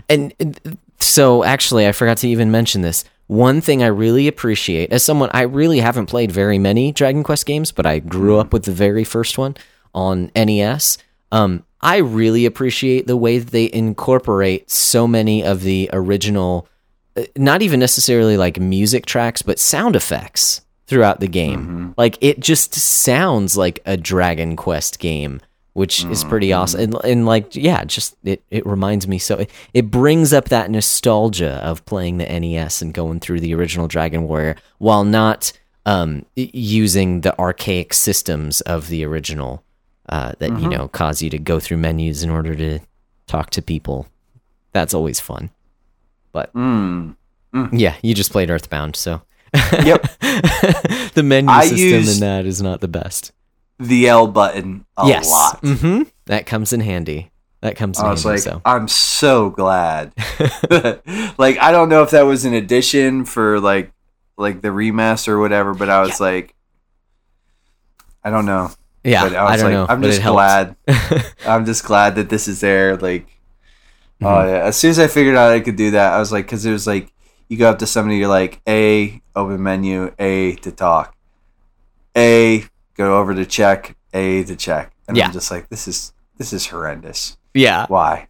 [0.08, 3.04] And uh, so, actually, I forgot to even mention this.
[3.26, 7.44] One thing I really appreciate, as someone, I really haven't played very many Dragon Quest
[7.46, 9.56] games, but I grew up with the very first one
[9.94, 10.98] on NES.
[11.30, 16.66] Um, I really appreciate the way that they incorporate so many of the original,
[17.16, 21.94] uh, not even necessarily like music tracks, but sound effects throughout the game.
[21.96, 25.40] Like it just sounds like a Dragon Quest game,
[25.74, 26.80] which is pretty awesome.
[26.80, 30.70] And, and like, yeah, just it, it reminds me so it, it brings up that
[30.70, 35.52] nostalgia of playing the NES and going through the original Dragon Warrior while not
[35.86, 39.62] um, using the archaic systems of the original
[40.08, 42.78] uh, that you know cause you to go through menus in order to
[43.26, 44.06] talk to people.
[44.72, 45.50] That's always fun.
[46.32, 47.14] But Mm.
[47.72, 49.22] yeah, you just played Earthbound, so
[49.54, 50.02] Yep.
[51.14, 53.32] the menu I system in that is not the best.
[53.78, 55.60] The L button a yes, lot.
[55.62, 57.30] hmm that comes in handy.
[57.60, 58.34] That comes in I was handy.
[58.36, 60.12] like, so I'm so glad.
[61.38, 63.92] like, I don't know if that was an addition for like,
[64.36, 66.54] like the remaster or whatever, but I was like,
[68.24, 68.70] I don't know.
[69.04, 69.94] yeah, but I I, was don't like, know.
[69.94, 70.76] I'm just glad.
[71.46, 72.96] I'm just glad that this is there.
[72.96, 73.26] Like,
[74.22, 74.48] oh Mm-hmm.
[74.48, 74.64] yeah.
[74.64, 76.72] As soon as I figured out I could do that, I was like, because it
[76.72, 77.12] was like,
[77.48, 81.14] you go up to somebody, you're like, A, open menu, A to talk,
[82.16, 82.64] A,
[82.94, 85.26] go over to check, A to check, and Yeah.
[85.26, 87.36] I'm just like, this is this is horrendous.
[87.54, 88.28] Yeah, Why?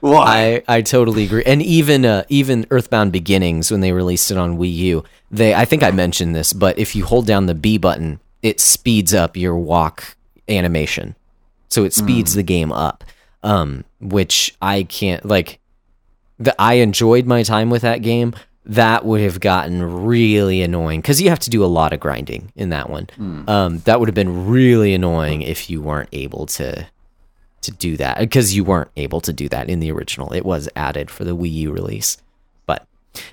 [0.00, 0.62] Why?
[0.68, 1.42] I, I totally agree.
[1.44, 5.64] And even uh, even Earthbound Beginnings when they released it on Wii U, they I
[5.64, 9.36] think I mentioned this, but if you hold down the B button, it speeds up
[9.36, 10.16] your walk
[10.48, 11.16] animation.
[11.68, 13.04] So it speeds the game up.
[13.42, 15.60] Um, which I can't like
[16.38, 18.34] the I enjoyed my time with that game.
[18.68, 22.52] That would have gotten really annoying because you have to do a lot of grinding
[22.54, 23.08] in that one.
[23.48, 26.86] Um, that would have been really annoying if you weren't able to
[27.62, 30.32] to do that because you weren't able to do that in the original.
[30.32, 32.18] It was added for the Wii U release.
[32.66, 32.86] But,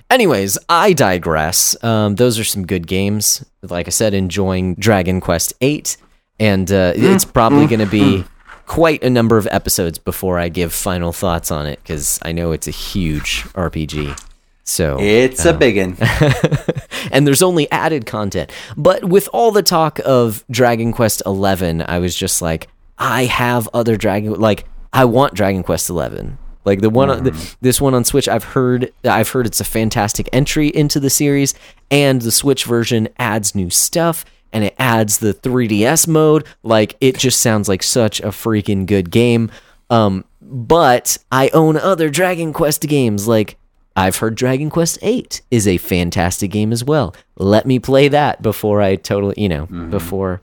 [0.09, 1.81] anyways, I digress.
[1.83, 3.45] Um, those are some good games.
[3.61, 5.97] Like I said, enjoying Dragon Quest Eight,
[6.39, 8.23] and uh, it's probably going to be
[8.65, 12.51] quite a number of episodes before I give final thoughts on it because I know
[12.51, 14.19] it's a huge RPG.
[14.65, 15.95] So It's a big one.
[17.11, 18.51] and there's only added content.
[18.75, 23.69] But with all the talk of Dragon Quest 11, I was just like, I have
[23.73, 26.39] other Dragon like I want Dragon Quest 11.
[26.63, 29.65] Like the one, on the, this one on Switch, I've heard, I've heard it's a
[29.65, 31.53] fantastic entry into the series,
[31.91, 36.43] and the Switch version adds new stuff, and it adds the 3DS mode.
[36.63, 39.51] Like it just sounds like such a freaking good game.
[39.91, 43.57] Um, but I own other Dragon Quest games, like
[43.95, 47.15] I've heard Dragon Quest VIII is a fantastic game as well.
[47.37, 50.41] Let me play that before I totally, you know, before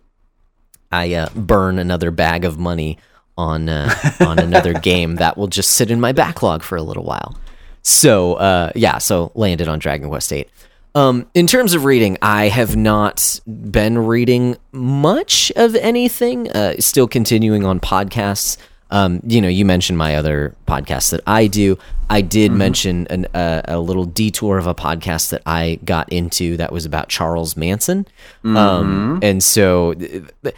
[0.90, 2.98] I uh, burn another bag of money
[3.36, 7.04] on uh, on another game that will just sit in my backlog for a little
[7.04, 7.36] while.
[7.82, 10.46] So uh, yeah, so landed on Dragon Quest VIII.
[10.94, 16.50] Um, in terms of reading, I have not been reading much of anything.
[16.50, 18.58] Uh, still continuing on podcasts.
[18.92, 21.78] Um, you know, you mentioned my other podcasts that I do.
[22.10, 26.58] I did mention an, uh, a little detour of a podcast that I got into
[26.58, 28.06] that was about Charles Manson.
[28.44, 30.54] Um, and so, th- th-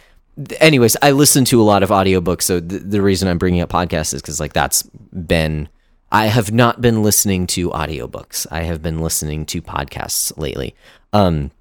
[0.59, 2.41] anyways, I listen to a lot of audiobooks.
[2.41, 5.69] So th- the reason I'm bringing up podcasts is because like that's been.
[6.11, 8.45] I have not been listening to audiobooks.
[8.51, 10.75] I have been listening to podcasts lately.
[11.13, 11.51] Um,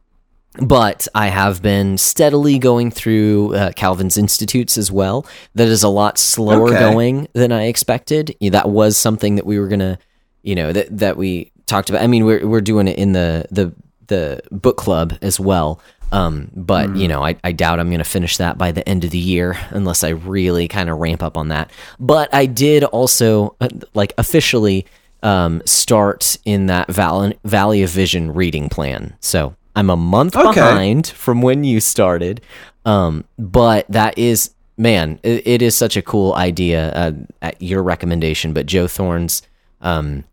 [0.60, 5.26] but I have been steadily going through uh, Calvin's Institutes as well.
[5.54, 6.78] That is a lot slower Okay.
[6.78, 8.34] going than I expected.
[8.40, 9.98] Yeah, That was something that we were gonna,
[10.42, 12.02] you know, that that we talked about.
[12.02, 13.72] I mean, we're we're doing it in the the
[14.06, 15.80] the book club as well.
[16.12, 19.10] Um, but you know, I, I doubt I'm gonna finish that by the end of
[19.10, 21.70] the year unless I really kind of ramp up on that.
[21.98, 24.86] But I did also uh, like officially
[25.24, 29.16] um, start in that Val- Valley of Vision reading plan.
[29.20, 30.52] So I'm a month Okay.
[30.52, 32.40] behind from when you started.
[32.84, 37.12] Um, but that is, man, it, it is such a cool idea uh,
[37.42, 38.52] at your recommendation.
[38.52, 39.42] But Joe Thorne's
[39.80, 40.24] um,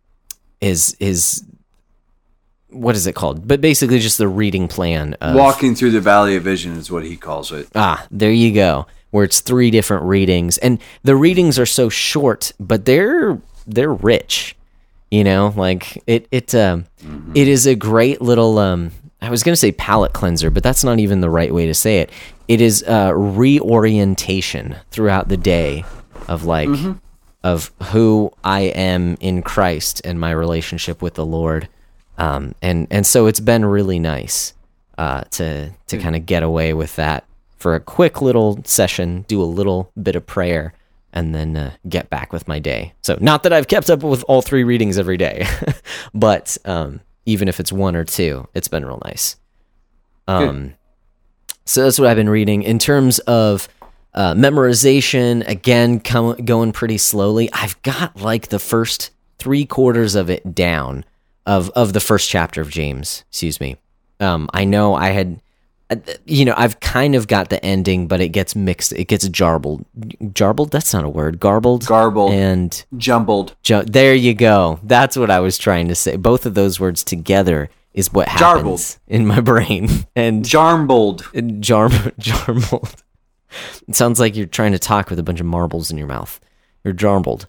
[0.59, 1.43] is is
[2.69, 3.47] what is it called?
[3.47, 5.15] But basically, just the reading plan.
[5.15, 7.67] Of, Walking through the Valley of Vision is what he calls it.
[7.75, 8.85] Ah, there you go.
[9.09, 14.55] Where it's three different readings, and the readings are so short, but they're they're rich.
[15.09, 16.85] You know, like it it um
[17.35, 18.91] it is a great little um.
[19.21, 21.99] I was gonna say palate cleanser, but that's not even the right way to say
[21.99, 22.09] it.
[22.47, 25.85] It is a reorientation throughout the day
[26.27, 26.69] of like
[27.43, 31.67] of who I am in Christ and my relationship with the Lord.
[32.17, 34.53] Um, and and so it's been really nice
[34.97, 37.25] uh, to to kind of get away with that
[37.57, 40.73] for a quick little session, do a little bit of prayer,
[41.13, 42.93] and then uh, get back with my day.
[43.01, 45.45] So not that I've kept up with all three readings every day,
[46.13, 49.37] but um, even if it's one or two, it's been real nice.
[50.27, 50.73] Um,
[51.65, 53.67] so that's what I've been reading in terms of
[54.13, 55.47] uh, memorization.
[55.47, 57.49] Again, com- going pretty slowly.
[57.53, 61.05] I've got like the first three quarters of it down
[61.45, 63.23] of of the first chapter of James.
[63.29, 63.77] Excuse me.
[64.19, 65.41] Um, I know I had,
[66.25, 68.93] you know, I've kind of got the ending, but it gets mixed.
[68.93, 69.85] It gets jarbled.
[70.33, 70.71] Jarbled?
[70.71, 71.39] That's not a word.
[71.39, 71.85] Garbled.
[71.85, 73.55] Garbled, And jumbled.
[73.63, 74.79] ju- there you go.
[74.83, 76.15] That's what I was trying to say.
[76.15, 79.89] Both of those words together is what happens in my brain.
[80.15, 81.59] And Jarmbled.
[81.61, 82.95] jar jarbled.
[83.87, 86.39] It sounds like you're trying to talk with a bunch of marbles in your mouth.
[86.85, 87.47] You're jarbled.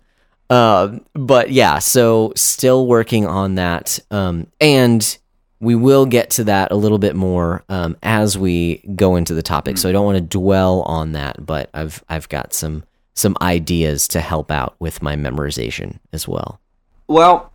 [0.51, 4.01] Um, but yeah, so still working on that.
[4.11, 5.17] Um, and
[5.63, 9.43] we will get to that a little bit more um, as we go into the
[9.43, 9.79] topic.
[9.79, 12.83] So I don't want to dwell on that, but I've I've got some
[13.15, 16.61] some ideas to help out with my memorization as well.
[17.09, 17.53] Well,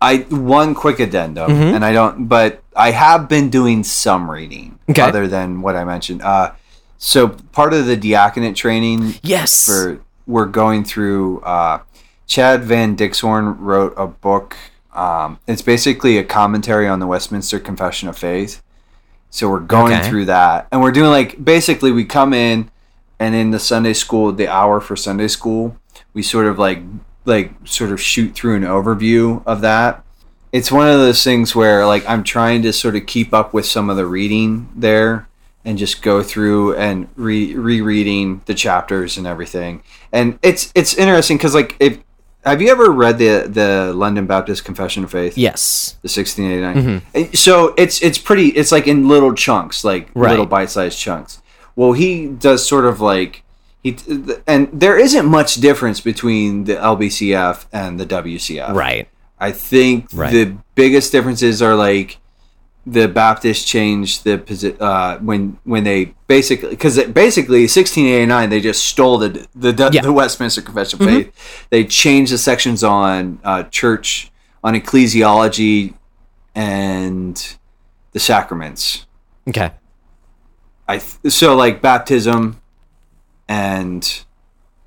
[0.00, 1.74] I one quick addendum, Mm-hmm.
[1.74, 5.02] and I don't, but I have been doing some reading Okay.
[5.02, 6.22] other than what I mentioned.
[6.22, 6.52] Uh,
[6.98, 9.66] so part of the diaconate training Yes.
[9.66, 11.40] for we're going through.
[11.40, 11.80] Uh,
[12.26, 14.54] Chad Van Dixhoorn wrote a book.
[14.98, 18.62] Um, it's basically a commentary on the Westminster Confession of Faith.
[19.30, 20.08] So we're going Okay.
[20.08, 22.70] through that, and we're doing like basically we come in,
[23.20, 25.76] and in the Sunday school, the hour for Sunday school,
[26.14, 26.82] we sort of like
[27.24, 30.02] like sort of shoot through an overview of that.
[30.50, 33.66] It's one of those things where like I'm trying to sort of keep up with
[33.66, 35.28] some of the reading there
[35.64, 39.82] and just go through and re- rereading the chapters and everything.
[40.10, 41.98] And it's it's interesting because like if
[42.44, 45.36] have you ever read the the London Baptist Confession of Faith?
[45.36, 45.96] Yes.
[46.02, 46.76] the 1689.
[47.02, 47.16] Mm-hmm.
[47.16, 48.48] And So it's it's pretty.
[48.48, 50.30] It's like in little chunks, like Right.
[50.30, 51.42] little bite sized chunks.
[51.76, 53.42] Well, he does sort of like
[53.82, 53.96] he
[54.46, 58.74] and there isn't much difference between the LBCF and the WCF.
[58.74, 59.08] Right.
[59.38, 60.32] I think Right.
[60.32, 62.18] the biggest differences are like
[62.90, 68.84] the Baptists changed the position uh, when when they basically because basically 1689 they just
[68.86, 70.00] stole the the, the, Yeah.
[70.00, 70.06] Mm-hmm.
[70.06, 71.66] the Westminster Confession of Faith.
[71.70, 74.30] They changed the sections on uh, church
[74.64, 75.94] on ecclesiology
[76.54, 77.56] and
[78.12, 79.06] the sacraments.
[79.48, 79.70] Okay.
[80.86, 82.60] I th- so like baptism
[83.48, 84.24] and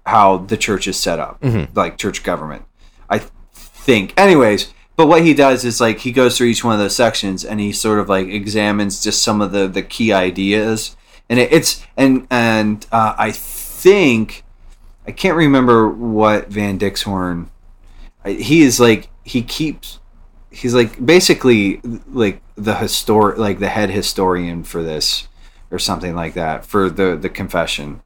[0.05, 1.43] how the church is set up,
[1.75, 2.65] like church government.
[3.09, 4.73] I th- think, anyways.
[4.95, 7.59] But what he does is like he goes through each one of those sections and
[7.59, 10.95] he sort of like examines just some of the the key ideas,
[11.29, 14.43] and it, it's and and uh, I think
[15.07, 17.47] I can't remember what Van Dixhoorn.
[18.25, 19.99] He is like he keeps
[20.51, 21.79] he's like basically
[22.11, 25.27] like the histor like the head historian for this
[25.71, 28.01] or something like that for the the confession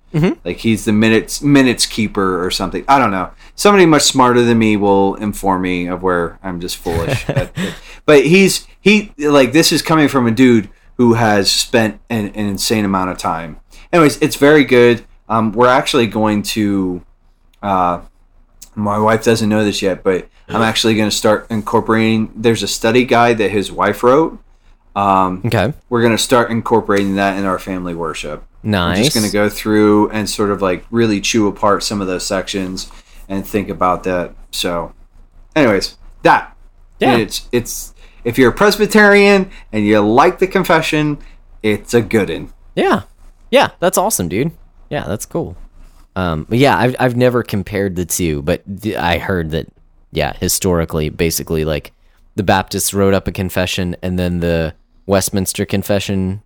[0.45, 2.85] like he's the minutes minutes keeper or something.
[2.87, 3.31] I don't know.
[3.55, 7.27] Somebody much smarter than me will inform me of where i'm just foolish.
[7.29, 7.51] At-
[8.05, 12.45] but he's he like this is coming from a dude who has spent an, an
[12.47, 13.59] insane amount of time.
[13.91, 15.05] Anyways it's very good.
[15.27, 17.03] Um, we're actually going to
[17.61, 18.01] uh,
[18.75, 22.31] my wife doesn't know this yet, but I'm actually going to start incorporating.
[22.35, 24.39] There's a study guide that his wife wrote.
[24.95, 25.73] Um, Okay.
[25.89, 28.43] we're going to start incorporating that in our family worship.
[28.63, 28.97] Nice.
[28.97, 32.07] We're just going to go through and sort of like really chew apart some of
[32.07, 32.89] those sections
[33.27, 34.33] and think about that.
[34.51, 34.93] So,
[35.55, 36.55] anyways, that
[36.99, 37.17] Yeah.
[37.17, 37.93] it's it's
[38.23, 41.17] if you're a Presbyterian and you like the confession,
[41.61, 42.53] it's a good one.
[42.75, 43.01] Yeah.
[43.51, 44.51] Yeah, that's awesome, dude.
[44.89, 45.55] Yeah, that's cool.
[46.15, 49.67] Um, but yeah, I've I've never compared the two, but th- I heard that
[50.11, 51.91] yeah, historically, basically, like
[52.35, 54.73] the Baptists wrote up a confession, and then the
[55.05, 56.41] Westminster Confession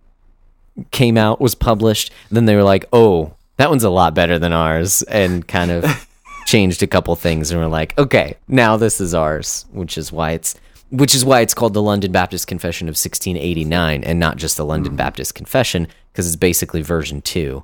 [0.90, 2.12] came out, was published.
[2.30, 6.06] Then they were like, "Oh, that one's a lot better than ours," and kind of
[6.46, 10.32] changed a couple things, and we're like, "Okay, now this is ours," which is why
[10.32, 10.54] it's
[10.90, 14.64] which is why it's called the London Baptist Confession of 1689, and not just the
[14.64, 17.62] London Baptist Confession, because it's basically version two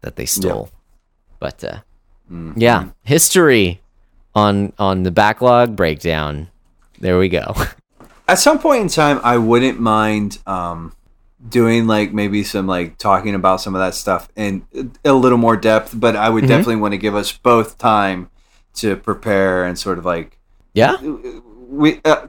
[0.00, 0.70] that they stole.
[1.40, 1.80] But uh,
[2.56, 3.80] yeah, history
[4.34, 6.48] on on the backlog breakdown.
[7.00, 7.54] There we go.
[8.28, 10.92] at some point in time i wouldn't mind um
[11.46, 14.66] doing like maybe some like talking about some of that stuff in
[15.04, 18.30] a little more depth but i would definitely want to give us both time
[18.72, 20.38] to prepare and sort of like
[20.74, 22.26] yeah, we uh,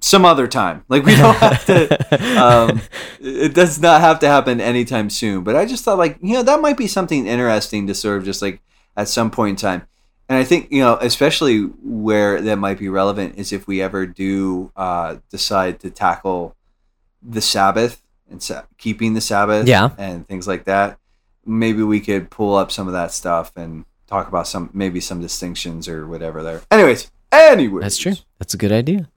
[0.00, 0.84] some other time.
[0.88, 2.80] Like we don't have to um
[3.20, 6.42] it does not have to happen anytime soon but i just thought like you know
[6.42, 8.60] that might be something interesting to sort of just like
[8.96, 9.86] at some point in time
[10.32, 14.06] and i think you know especially where that might be relevant is if we ever
[14.06, 16.56] do uh decide to tackle
[17.22, 19.90] the sabbath and sa- keeping the sabbath Yeah.
[19.98, 20.98] and things like that
[21.44, 25.20] maybe we could pull up some of that stuff and talk about some maybe some
[25.20, 28.14] distinctions or whatever there anyways anyways that's true.
[28.38, 29.08] That's a good idea.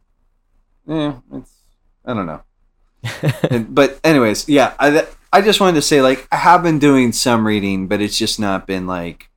[0.87, 1.51] yeah, it's
[2.05, 2.41] I don't know.
[3.49, 7.11] And- but anyways, yeah, I I just wanted to say like I have been doing
[7.11, 9.29] some reading, but it's just not been like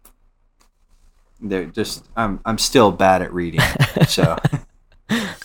[1.41, 3.61] they're just I'm I'm still bad at reading.
[4.07, 4.36] So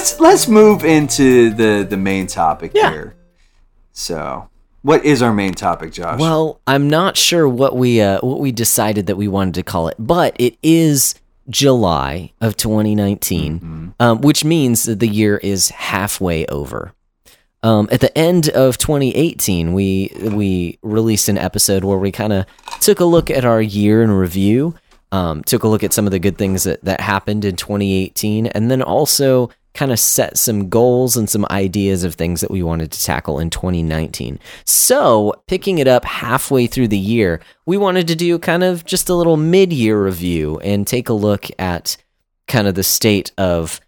[0.00, 2.90] let's let's move into the the main topic Yeah.
[2.90, 3.14] here.
[3.92, 4.48] So,
[4.80, 6.18] what is our main topic, Josh?
[6.18, 9.88] Well, I'm not sure what we uh, what we decided that we wanted to call
[9.88, 11.14] it, but it is
[11.50, 16.92] July of 2019, um, which means that the year is halfway over.
[17.62, 22.46] Um, at the end of 2018, we we released an episode where we kind of
[22.80, 24.76] took a look at our year in review,
[25.12, 28.46] um, took a look at some of the good things that, that happened in 2018,
[28.46, 32.62] and then also kind of set some goals and some ideas of things that we
[32.62, 34.38] wanted to tackle in 2019.
[34.64, 39.08] So, picking it up halfway through the year, we wanted to do kind of just
[39.08, 41.96] a little mid year review and take a look at
[42.48, 43.80] kind of the state of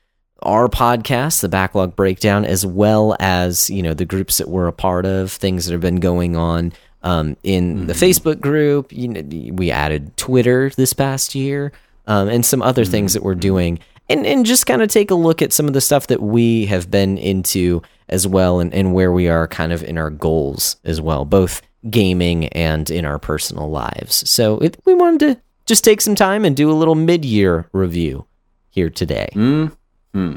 [0.43, 4.73] our podcast, the backlog breakdown, as well as you know the groups that we're a
[4.73, 6.73] part of, things that have been going on,
[7.03, 8.93] um, in the Facebook group.
[8.93, 11.73] You know, we added Twitter this past year,
[12.07, 13.79] um, and some other things that we're doing,
[14.09, 16.67] and and just kind of take a look at some of the stuff that we
[16.67, 20.77] have been into as well, and, and where we are kind of in our goals
[20.85, 24.29] as well, both gaming and in our personal lives.
[24.29, 28.27] So it, we wanted to just take some time and do a little mid-year review
[28.71, 29.29] here today.
[29.35, 29.77] Mm.
[30.13, 30.37] Hmm.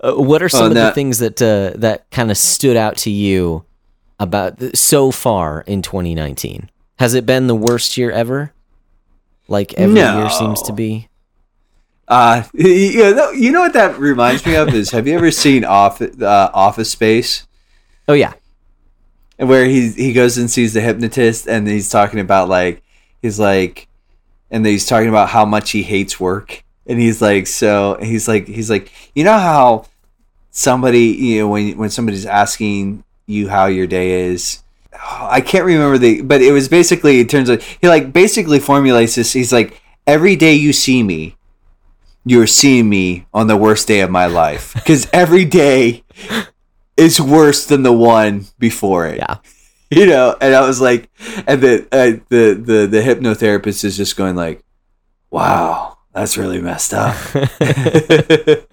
[0.00, 2.96] Uh, what are some Oh, of the things that uh, that kind of stood out
[2.98, 3.64] to you
[4.18, 6.70] about th- so far in 2019?
[6.98, 8.52] Has it been the worst year ever?
[9.48, 11.08] Like every year seems to be.
[12.08, 15.64] Uh, you know, you know what that reminds me of is have you ever seen
[15.64, 17.46] Office uh, Office Space?
[18.08, 18.34] Oh yeah,
[19.36, 22.82] where he he goes and sees the hypnotist and he's talking about like
[23.20, 23.88] he's like
[24.50, 26.62] and he's talking about how much he hates work.
[26.86, 29.86] And he's like so he's like he's like you know how
[30.50, 34.62] somebody you know when when somebody's asking you how your day is?
[35.00, 39.14] I can't remember the but it was basically it turns out he like basically formulates
[39.14, 39.32] this.
[39.32, 41.36] He's like every day you see me
[42.24, 44.74] you're seeing me on the worst day of my life.
[44.74, 46.04] Because every day
[46.96, 49.18] is worse than the one before it.
[49.18, 49.38] Yeah.
[49.90, 51.10] you know and i was like
[51.46, 54.64] and the uh, the the the hypnotherapist is just going like
[55.30, 57.16] wow that's really messed up.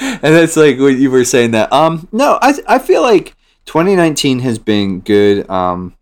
[0.00, 3.34] And it's like what you were saying that um no i i feel like
[3.66, 5.96] 2019 has been good um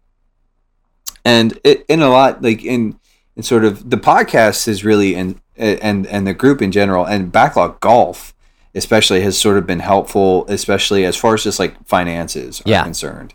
[1.25, 2.99] and it, in a lot like in
[3.37, 7.31] in sort of the podcast is really in and and the group in general and
[7.33, 8.35] backlog golf
[8.75, 12.83] especially has sort of been helpful especially as far as just like finances are Yeah.
[12.85, 13.33] concerned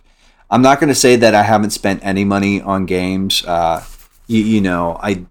[0.50, 3.84] i'm not going to say that i haven't spent any money on games uh
[4.28, 5.26] you, you know i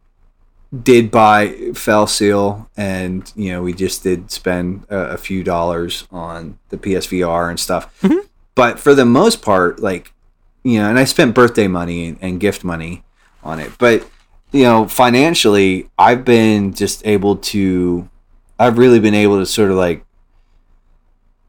[0.83, 6.07] did buy fell seal and you know we just did spend a, a few dollars
[6.13, 8.21] on the psvr and stuff Mhm.
[8.55, 10.13] but for the most part like
[10.63, 13.03] you know and i spent birthday money and, and gift money
[13.43, 14.07] on it but
[14.53, 18.09] you know financially i've been just able to
[18.59, 20.05] i've really been able to sort of like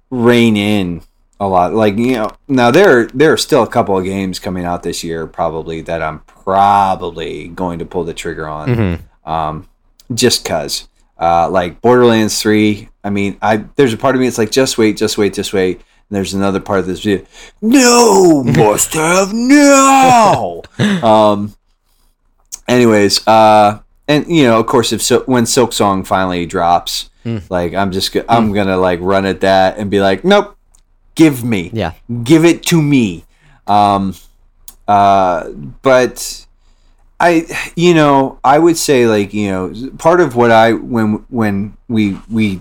[0.09, 1.01] rein in
[1.39, 4.65] a lot like you know now there there are still a couple of games coming
[4.65, 8.99] out this year probably that i'm probably going to pull the trigger on Mhm.
[9.29, 9.67] um,
[10.13, 10.87] just cause.
[11.19, 12.89] Uh, like Borderlands Three.
[13.03, 15.53] I mean, I there's a part of me that's like, just wait, just wait, just
[15.53, 15.75] wait.
[15.77, 17.23] And there's another part of this video.
[17.61, 20.63] No, must have no.
[21.03, 21.53] um.
[22.71, 27.43] Anyways, uh, and you know, of course, if so, when Silksong finally drops, Mm.
[27.51, 30.57] like I'm just go- I'm gonna like run at that and be like, nope,
[31.13, 31.91] give me Yeah.
[32.23, 33.25] give it to me
[33.67, 34.15] um
[34.87, 35.49] uh
[35.83, 36.45] but
[37.19, 37.45] i
[37.75, 42.17] you know i would say like you know part of what i when when we
[42.27, 42.59] we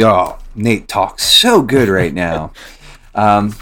[0.00, 2.52] oh nate talks so good right now
[3.14, 3.54] um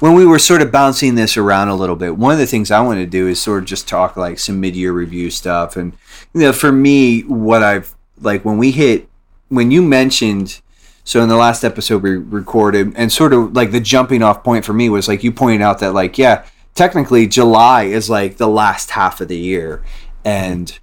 [0.00, 2.70] when we were sort of bouncing this around a little bit one of the things
[2.70, 5.76] i want to do is sort of just talk like some mid-year review stuff.
[5.76, 5.92] And
[6.32, 9.08] you know for me what i've like when we hit
[9.48, 10.60] when you mentioned
[11.04, 14.64] so in the last episode we recorded and sort of like the jumping off point
[14.64, 18.48] for me was like you pointed out that like yeah technically july is like the
[18.48, 19.82] last half of the year.
[20.24, 20.76] And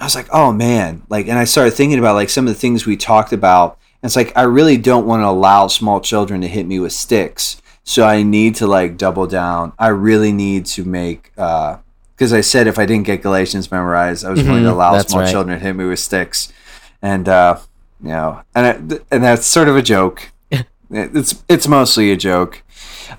[0.00, 1.02] i was like oh man.
[1.08, 3.78] Like and i started thinking about like some of the things we talked about.
[4.02, 6.92] And it's like i really don't want to allow small children to hit me with
[6.92, 11.76] sticks so i need to like double down i really need to make uh
[12.14, 15.10] because i said if i didn't get galatians memorized i was going to allow that's
[15.10, 15.30] small right.
[15.30, 16.52] children to hit me with sticks
[17.02, 17.58] and uh
[18.02, 20.30] you know, and it, and that's sort of a joke.
[20.90, 22.62] it's it's mostly a joke,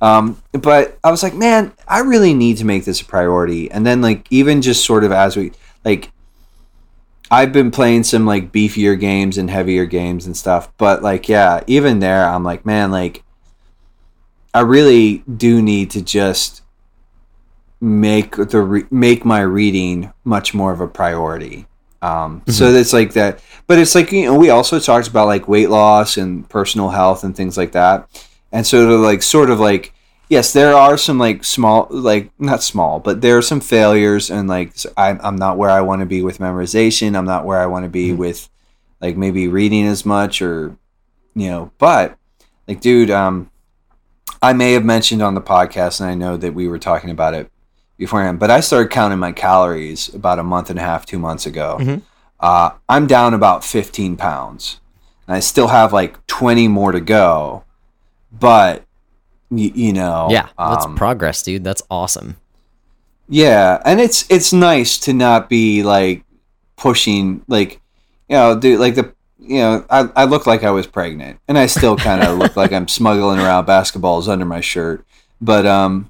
[0.01, 3.69] um, but I was like, man, I really need to make this a priority.
[3.69, 5.51] And then like even just sort of as we
[5.83, 6.11] like,
[7.29, 11.63] I've been playing some like beefier games and heavier games and stuff, but like yeah,
[11.67, 13.23] even there, I'm like, man, like
[14.53, 16.61] I really do need to just
[17.81, 21.65] make the re- make my reading much more of a priority.
[22.01, 25.47] Um, So it's like that, but it's like you know we also talked about like
[25.47, 28.07] weight loss and personal health and things like that,
[28.51, 29.93] and so of like sort of like
[30.29, 34.47] yes, there are some like small like not small, but there are some failures and
[34.47, 37.17] like I'm I'm not where I want to be with memorization.
[37.17, 38.17] I'm not where I want to be Mhm.
[38.17, 38.49] with
[39.01, 40.75] like maybe reading as much or
[41.35, 42.17] you know, but
[42.67, 43.49] like dude, um,
[44.41, 47.33] I may have mentioned on the podcast, and I know that we were talking about
[47.33, 47.51] it
[47.97, 51.45] beforehand, but I started counting my calories about a month and a half, two months
[51.45, 51.77] ago.
[51.79, 52.01] Mhm.
[52.39, 54.79] Uh, I'm down about 15 pounds,
[55.27, 57.63] and I still have like 20 more to go.
[58.31, 58.83] But
[59.49, 60.47] y- you know, Yeah.
[60.57, 61.63] That's um, progress, dude.
[61.65, 62.37] That's awesome.
[63.27, 66.23] yeah, and it's it's nice to not be like
[66.77, 67.81] pushing like
[68.29, 69.11] you know, dude, like the
[69.49, 72.55] you know, I, I look like I was pregnant, and I still kind of look
[72.55, 75.03] like I'm smuggling around basketballs under my shirt.
[75.41, 76.09] But um,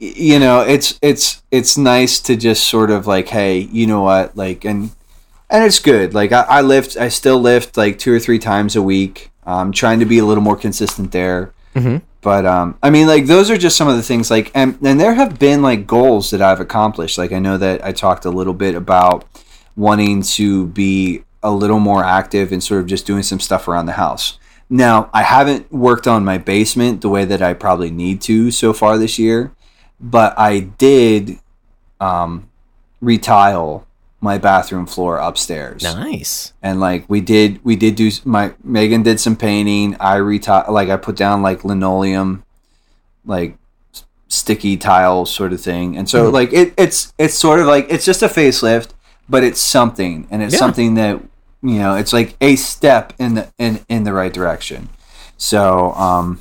[0.00, 4.02] y- you know, it's it's it's nice to just sort of like, hey, you know
[4.02, 4.90] what, like, and
[5.50, 6.14] and it's good.
[6.14, 9.30] Like I, I lift, I still lift like two or three times a week.
[9.46, 11.52] I'm trying to be a little more consistent there.
[11.74, 12.02] Mhm.
[12.20, 14.30] But um, I mean, like those are just some of the things.
[14.30, 17.16] Like, and and there have been like goals that I've accomplished.
[17.16, 19.24] Like I know that I talked a little bit about
[19.76, 23.86] wanting to be a little more active and sort of just doing some stuff around
[23.86, 24.38] the house.
[24.70, 28.72] Now, I haven't worked on my basement the way that I probably need to so
[28.72, 29.52] far this year,
[30.00, 31.38] but I did
[32.00, 32.48] um,
[33.00, 33.86] retile
[34.20, 36.52] my bathroom floor upstairs Nice.
[36.60, 40.88] and like we did we did do my megan did some painting i retile like
[40.88, 42.42] i put down like linoleum
[43.24, 43.56] like
[44.26, 46.32] sticky tile sort of thing and so Mhm.
[46.32, 48.88] like it, it's it's sort of like it's just a facelift
[49.28, 50.58] but it's something and it's Yeah.
[50.58, 51.20] something that
[51.62, 54.88] you know it's like a step in the in in the right direction
[55.36, 56.40] so um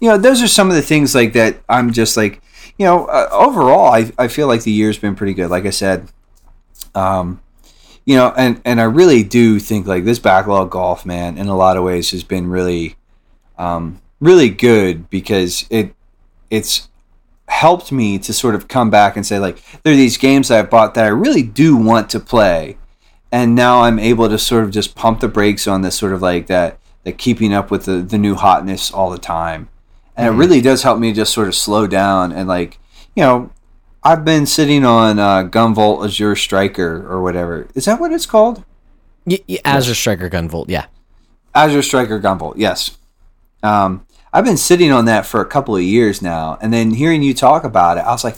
[0.00, 2.40] you know those are some of the things like that i'm just like
[2.78, 5.70] you know uh, overall I, I feel like the year's been pretty good like i
[5.70, 6.08] said
[6.94, 7.40] um
[8.04, 11.56] you know and and i really do think like this backlog golf man in a
[11.56, 12.96] lot of ways has been really
[13.58, 15.94] um really good because it
[16.50, 16.88] it's
[17.48, 20.58] helped me to sort of come back and say like there are these games that
[20.58, 22.76] i bought that i really do want to play
[23.30, 26.20] and now i'm able to sort of just pump the brakes on this sort of
[26.20, 29.68] like that that keeping up with the, the new hotness all the time
[30.16, 30.34] and Mhm.
[30.34, 32.78] it really does help me just sort of slow down and like
[33.14, 33.50] you know
[34.02, 38.64] i've been sitting on uh, gunvolt azure striker or whatever is that what it's called
[39.28, 40.66] Y- y- Azure Striker Gunvolt.
[40.68, 40.86] Yeah.
[41.52, 42.96] Azure Striker Gunvolt, yes.
[43.60, 44.05] Um,
[44.36, 47.32] I've been sitting on that for a couple of years now, and then hearing you
[47.34, 48.36] talk about it, I was like,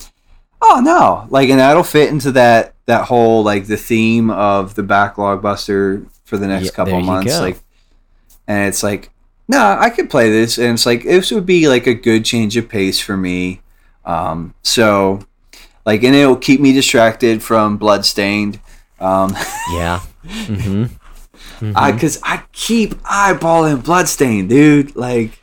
[0.62, 4.82] "Oh no!" Like, and that'll fit into that that whole like the theme of the
[4.82, 7.32] backlog buster for the next Yeah, couple of months.
[7.32, 7.40] go.
[7.40, 7.58] Like,
[8.46, 9.10] and it's like,
[9.48, 12.56] no, I could play this, and it's like this would be like a good change
[12.56, 13.60] of pace for me.
[14.04, 15.20] Um, so,
[15.84, 18.60] like, and it'll keep me distracted from Bloodstained.
[19.00, 19.34] Um,
[19.72, 20.00] Yeah.
[20.46, 20.84] hmm
[21.74, 24.94] I because I keep eyeballing Bloodstained, dude.
[24.96, 25.38] Like,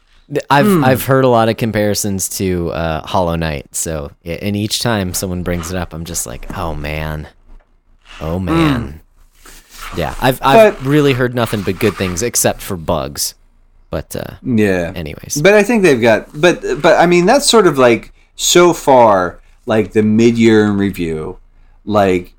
[0.49, 0.83] I've Hmm.
[0.83, 3.75] I've heard a lot of comparisons to uh, Hollow Knight.
[3.75, 7.27] So, yeah, and each time someone brings it up, I'm just like, oh man,
[8.19, 9.01] oh man.
[9.95, 10.83] Yeah, I've I've Hmm.
[10.83, 13.35] But- really heard nothing but good things except for bugs.
[13.91, 14.91] But uh, yeah.
[14.95, 18.73] anyways, But I think they've got, but but I mean that's sort of like so
[18.73, 21.37] far like the mid year in review,
[21.85, 22.33] like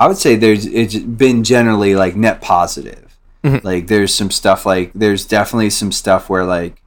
[0.00, 3.16] I would say there's it's been generally like net positive.
[3.44, 3.62] Mhm.
[3.64, 6.82] Like there's some stuff like there's definitely some stuff where like,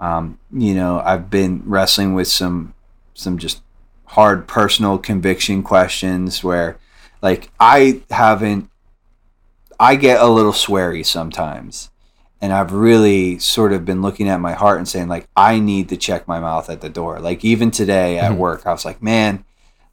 [0.00, 2.74] um, you know, I've been wrestling with some
[3.14, 3.62] some just
[4.06, 6.78] hard personal conviction questions where
[7.20, 8.70] like I haven't
[9.80, 11.90] I get a little sweary sometimes
[12.40, 15.88] and I've really sort of been looking at my heart and saying like I need
[15.90, 17.18] to check my mouth at the door.
[17.20, 18.36] Like even today at Mhm.
[18.36, 19.44] work, I was like, man,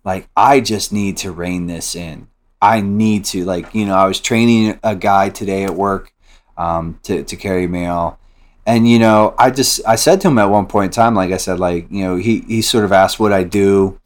[0.04, 2.28] like I just need to rein this in.
[2.62, 6.14] I need to like you know I was training a guy today at work
[6.58, 8.18] um, to to carry mail,
[8.66, 11.32] and you know I just I said to him at one point in time like
[11.32, 14.00] I said like you know he he sort of asked what I do.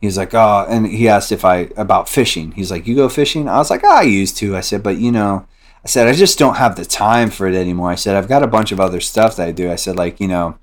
[0.00, 2.52] He's like, oh, and he asked if I about fishing.
[2.52, 3.48] He's like, you go fishing?
[3.48, 4.54] I was like, oh, I used to.
[4.54, 5.46] I said, but you know,
[5.84, 7.90] I said, I just don't have the time for it anymore.
[7.90, 9.70] I said, I've got a bunch of other stuff that I do.
[9.70, 10.58] I said, like, you know,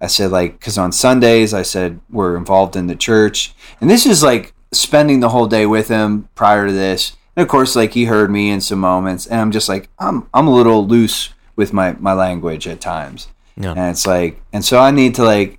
[0.00, 3.54] I said, like, because on Sundays, I said, we're involved in the church.
[3.80, 7.16] And this is like spending the whole day with him prior to this.
[7.36, 9.26] And of course, like, he heard me in some moments.
[9.26, 13.28] And I'm just like, I'm, I'm a little loose with my, my language at times.
[13.56, 13.70] Yeah.
[13.72, 15.58] And it's like, and so I need to, like,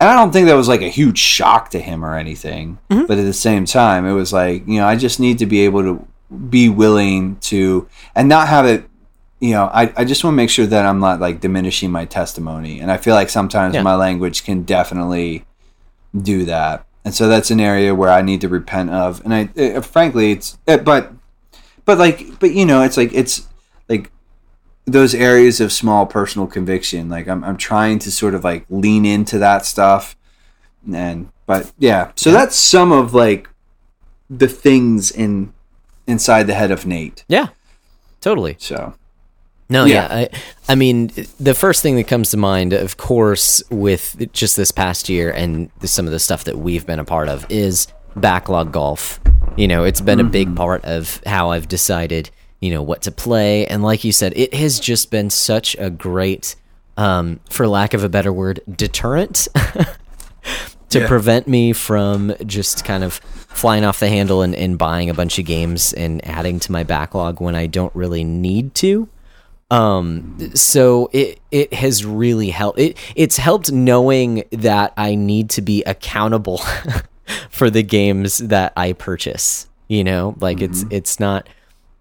[0.00, 2.78] and I don't think that was like a huge shock to him or anything.
[2.90, 3.06] Mhm.
[3.06, 5.60] But at the same time, it was like, you know, I just need to be
[5.60, 6.06] able to
[6.50, 8.88] be willing to, and not have it
[9.40, 12.06] you know, I, I just want to make sure that I'm not like diminishing my
[12.06, 12.80] testimony.
[12.80, 13.82] And I feel like sometimes Yeah.
[13.82, 15.44] my language can definitely
[16.16, 16.86] do that.
[17.04, 19.22] And so that's an area where I need to repent of.
[19.22, 21.12] And I, uh, frankly, it's, uh, but,
[21.84, 23.46] but like, but you know, it's like, it's
[23.86, 24.10] like
[24.86, 27.08] those areas of small personal conviction.
[27.08, 30.16] Like I'm, I'm trying to sort of like lean into that stuff.
[30.92, 32.38] And, but yeah, so Yeah.
[32.38, 33.48] that's some of like
[34.28, 35.52] the things in,
[36.06, 37.24] inside the head of Nate.
[37.28, 37.48] yeah,
[38.20, 38.56] totally.
[38.58, 38.94] So.
[39.70, 39.94] No, Yeah.
[39.94, 40.28] yeah.
[40.28, 40.28] I,
[40.68, 41.10] I mean,
[41.40, 45.70] the first thing that comes to mind, of course, with just this past year and
[45.82, 49.20] some of the stuff that we've been a part of is backlog golf.
[49.56, 50.56] You know, it's been a big mm-hmm.
[50.56, 52.30] part of how I've decided,
[52.64, 53.66] you know, what to play.
[53.66, 56.56] And like you said, it has just been such a great,
[56.96, 59.48] um, for lack of a better word, deterrent
[60.88, 61.06] to Yeah.
[61.06, 63.16] prevent me from just kind of
[63.52, 66.84] flying off the handle and, and buying a bunch of games and adding to my
[66.84, 69.10] backlog when I don't really need to.
[69.70, 72.78] Um, so it it has really helped.
[72.78, 76.62] It it's helped knowing that I need to be accountable
[77.50, 79.68] for the games that I purchase.
[79.88, 80.70] You know, like mm-hmm.
[80.70, 81.46] it's it's not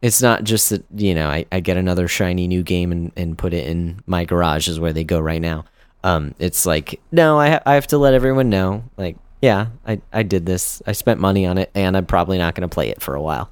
[0.03, 3.37] it's not just that you know I, I get another shiny new game and, and
[3.37, 5.65] put it in my garage is where they go right now.
[6.03, 10.01] Um, it's like no, I ha- I have to let everyone know like yeah I
[10.11, 12.89] I did this I spent money on it and I'm probably not going to play
[12.89, 13.49] it for a while.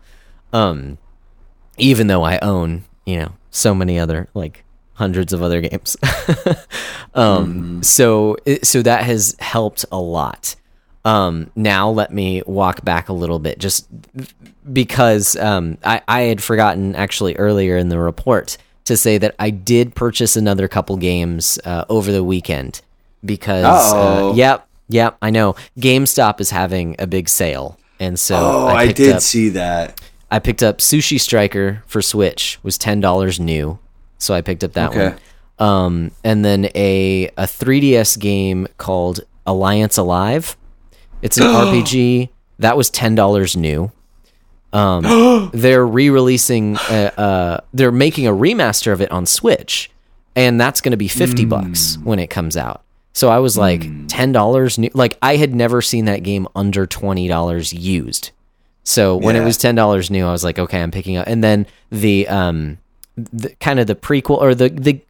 [0.52, 0.98] Um,
[1.78, 5.96] even though I own you know so many other like hundreds of other games.
[7.16, 7.86] um, mm.
[7.86, 10.58] so so that has helped a lot.
[11.04, 13.88] Um, now let me walk back a little bit, just
[14.72, 19.50] because um, I, I had forgotten actually earlier in the report to say that I
[19.50, 22.82] did purchase another couple games uh, over the weekend
[23.24, 28.68] because uh, yep, yep, I know GameStop is having a big sale, and so oh,
[28.68, 30.00] I, I did up, see that.
[30.30, 33.80] I picked up Sushi Striker for Switch was ten dollars new,
[34.18, 35.10] so I picked up that okay.
[35.10, 35.20] one.
[35.60, 40.58] Um, and then a a 3DS game called Alliance Alive
[41.22, 43.92] it's an RPG that was ten dollars new.
[44.74, 46.78] Um, they're re-releasing.
[46.78, 49.92] Uh, uh, they're making a remaster of it on Switch,
[50.36, 51.50] and that's going to be fifty mm.
[51.50, 52.84] bucks when it comes out.
[53.14, 54.06] So I was like, mm.
[54.08, 54.90] ten dollars new.
[54.94, 58.32] Like I had never seen that game under twenty dollars used.
[58.84, 59.42] So when yeah.
[59.42, 61.28] it was ten dollars new, I was like, okay, I'm picking up.
[61.28, 62.78] And then the um,
[63.16, 65.02] the, kind of the prequel or the the,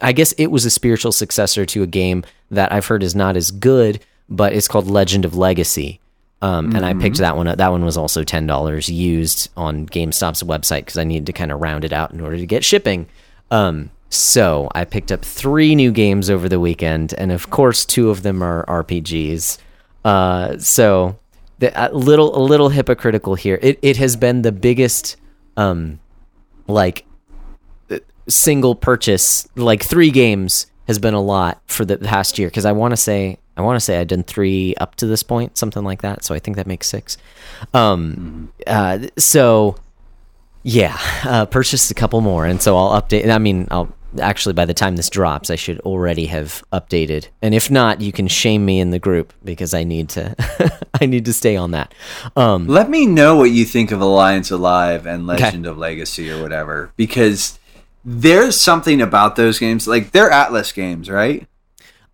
[0.00, 3.36] I guess it was a spiritual successor to a game that I've heard is not
[3.36, 6.00] as good, but it's called Legend of Legacy.
[6.40, 6.76] Um, mm-hmm.
[6.76, 7.22] And I picked mm-hmm.
[7.22, 7.58] that one up.
[7.58, 11.50] That one was also ten dollars used on GameStop's website because I needed to kind
[11.50, 13.08] of round it out in order to get shipping.
[13.50, 18.10] Um, so I picked up three new games over the weekend, and of course, two
[18.10, 19.58] of them are RPGs.
[20.04, 21.18] Uh, so
[21.58, 23.58] the, a little a little hypocritical here.
[23.60, 25.16] It it has been the biggest,
[25.56, 25.98] um,
[26.68, 27.04] like
[28.28, 32.72] single purchase, like three games has been a lot for the past year because I
[32.72, 35.82] want to say I want to say I've done three up to this point, something
[35.82, 36.24] like that.
[36.24, 37.18] So I think that makes six.
[37.74, 39.76] Um, uh, so
[40.62, 43.28] yeah, uh, purchased a couple more, and so I'll update.
[43.28, 47.28] I mean, I'll actually by the time this drops, I should already have updated.
[47.42, 50.34] And if not, you can shame me in the group because I need to.
[51.00, 51.94] I need to stay on that.
[52.34, 55.70] Um, Let me know what you think of Alliance Alive and Legend okay.
[55.70, 57.58] of Legacy or whatever, because
[58.04, 59.86] there's something about those games.
[59.86, 61.46] Like they're Atlus games, right?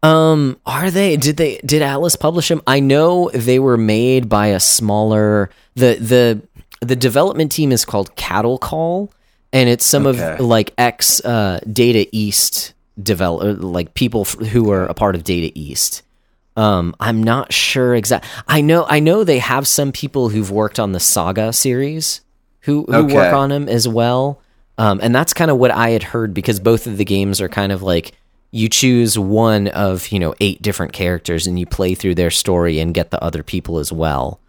[0.05, 1.17] Um, are they?
[1.17, 1.59] Did they?
[1.65, 2.61] Did Atlus publish them?
[2.67, 5.51] I know they were made by a smaller.
[5.75, 6.43] the the
[6.87, 9.11] The development team is called Cattle Call,
[9.53, 10.35] and it's some okay.
[10.35, 15.51] of like ex uh, Data East develop like people who are a part of Data
[15.55, 16.03] East.
[16.57, 18.27] Um, I'm not sure exact.
[18.47, 22.21] I know I know they have some people who've worked on the Saga series
[22.61, 23.15] who who okay.
[23.15, 24.41] work on them as well.
[24.77, 27.49] Um, and that's kind of what I had heard because both of the games are
[27.49, 28.13] kind of like
[28.55, 32.79] you choose one of you know eight different characters and you play through their story
[32.79, 34.41] and get the other people as well.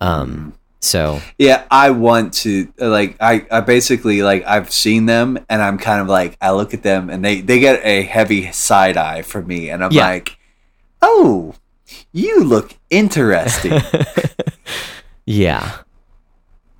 [0.00, 5.60] Um so yeah i want to like i i basically like i've seen them and
[5.60, 8.96] i'm kind of like i look at them and they they get a heavy side
[8.96, 10.06] eye from me and i'm yeah.
[10.06, 10.38] like
[11.02, 11.54] oh
[12.12, 13.78] you look interesting.
[15.26, 15.82] Yeah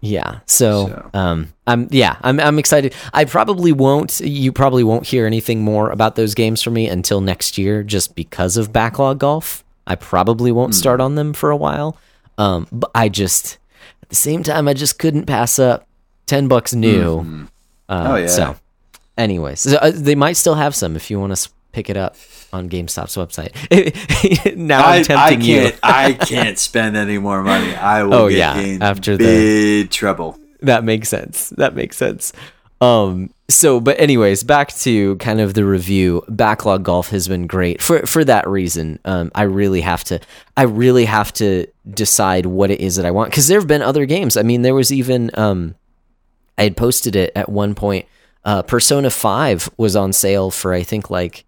[0.00, 0.40] yeah.
[0.46, 2.94] So, so, um I'm yeah, I'm I'm excited.
[3.12, 7.20] I probably won't you probably won't hear anything more about those games from me until
[7.20, 9.64] next year just because of backlog golf.
[9.86, 10.76] I probably won't mm.
[10.76, 11.98] start on them for a while.
[12.38, 13.58] Um but I just
[14.02, 15.86] at the same time I just couldn't pass up
[16.26, 17.18] 10 bucks new.
[17.18, 17.44] Mm-hmm.
[17.88, 18.26] Uh, oh yeah.
[18.26, 18.56] So
[19.18, 22.16] anyways, so, uh, they might still have some if you want to pick it up
[22.52, 24.56] on GameStop's website.
[24.56, 25.78] now I'm tempting I can't, you.
[25.82, 27.74] I can't spend any more money.
[27.74, 30.38] I will oh, yeah, after big the, trouble.
[30.60, 31.50] That makes sense.
[31.50, 32.32] That makes sense.
[32.80, 36.22] Um, so, but anyways, back to kind of the review.
[36.28, 38.98] Backlog golf has been great for for that reason.
[39.04, 40.20] Um, I really have to,
[40.56, 43.82] I really have to decide what it is that I want because there have been
[43.82, 44.36] other games.
[44.36, 45.74] I mean, there was even, um,
[46.56, 48.06] I had posted it at one point.
[48.44, 51.44] Uh, Persona Five was on sale for I think like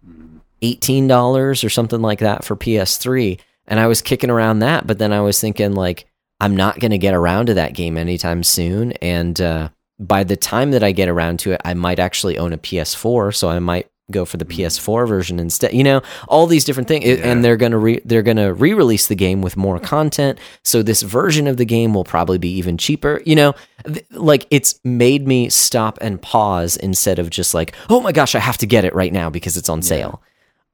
[0.63, 3.39] $18 or something like that for PS3.
[3.67, 6.05] And I was kicking around that, but then I was thinking, like,
[6.39, 8.93] I'm not going to get around to that game anytime soon.
[8.93, 12.51] And uh, by the time that I get around to it, I might actually own
[12.53, 13.35] a PS4.
[13.35, 14.57] So I might go for the mm.
[14.57, 15.73] PS4 version instead.
[15.73, 17.15] You know, all these different things, yeah.
[17.15, 20.39] and they're gonna re- they're gonna re-release the game with more content.
[20.63, 23.21] So this version of the game will probably be even cheaper.
[23.25, 23.55] You know,
[23.85, 28.35] th- like it's made me stop and pause instead of just like, oh my gosh,
[28.35, 29.83] I have to get it right now because it's on yeah.
[29.83, 30.21] sale.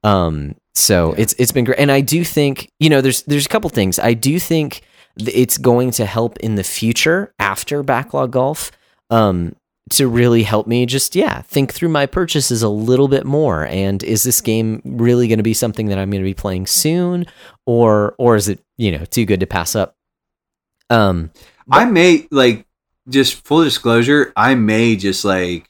[0.02, 1.22] Um, so yeah.
[1.22, 3.98] it's it's been great, and I do think you know there's there's a couple things.
[3.98, 4.82] I do think
[5.16, 8.70] it's going to help in the future after backlog golf
[9.10, 9.54] um,
[9.90, 14.02] to really help me just yeah think through my purchases a little bit more and
[14.04, 17.26] is this game really going to be something that i'm going to be playing soon
[17.66, 19.96] or or is it you know too good to pass up
[20.90, 21.28] um
[21.70, 22.66] I may like
[23.08, 24.32] just full disclosure.
[24.36, 25.69] I may just like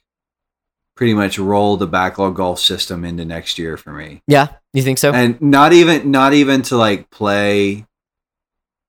[1.00, 4.98] pretty much roll the backlog golf system into next year for me, yeah you think
[4.98, 7.86] so and not even not even to like play.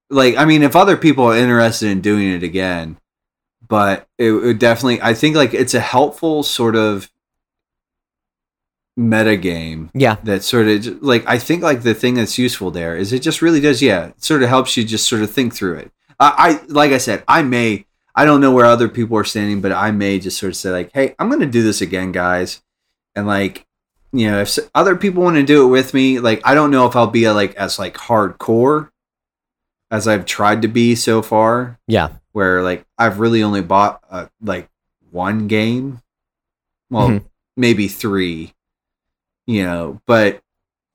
[0.10, 2.98] Like I mean, if other people are interested in doing it again,
[3.66, 5.02] but it would definitely.
[5.02, 7.10] I think like it's a helpful sort of
[8.98, 12.98] meta game yeah that sort of like I think like the thing that's useful there
[12.98, 15.56] is it just really does yeah it sort of helps you just sort of think
[15.56, 15.92] through it.
[16.20, 17.86] I, I like I said I may
[18.16, 20.70] I don't know where other people are standing but I may just sort of say
[20.72, 22.62] like hey I'm gonna do this again guys
[23.16, 23.66] and like
[24.12, 26.86] you know if other people want to do it with me like I don't know
[26.88, 28.90] if I'll be like as like hardcore
[29.90, 34.28] as I've tried to be so far yeah where like I've really only bought uh,
[34.42, 34.70] like
[35.10, 36.00] one game,
[36.90, 37.26] well, Mhm.
[37.58, 38.54] maybe three,
[39.46, 40.42] you know, but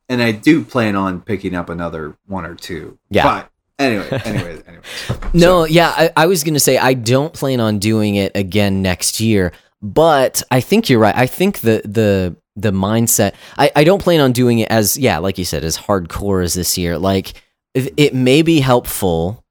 [0.09, 2.97] and I do plan on picking up another one or two.
[3.11, 3.25] Yeah.
[3.25, 4.83] But anyway, anyway, anyway.
[5.35, 8.83] No, yeah, I, I was going to say I don't plan on doing it again
[8.83, 9.53] next year,
[9.83, 11.16] but I think you're right.
[11.16, 13.35] I think the the the mindset.
[13.59, 16.55] I, I don't plan on doing it as yeah, like you said, as hardcore as
[16.55, 16.99] this year.
[16.99, 17.35] Like
[17.74, 19.45] it may be helpful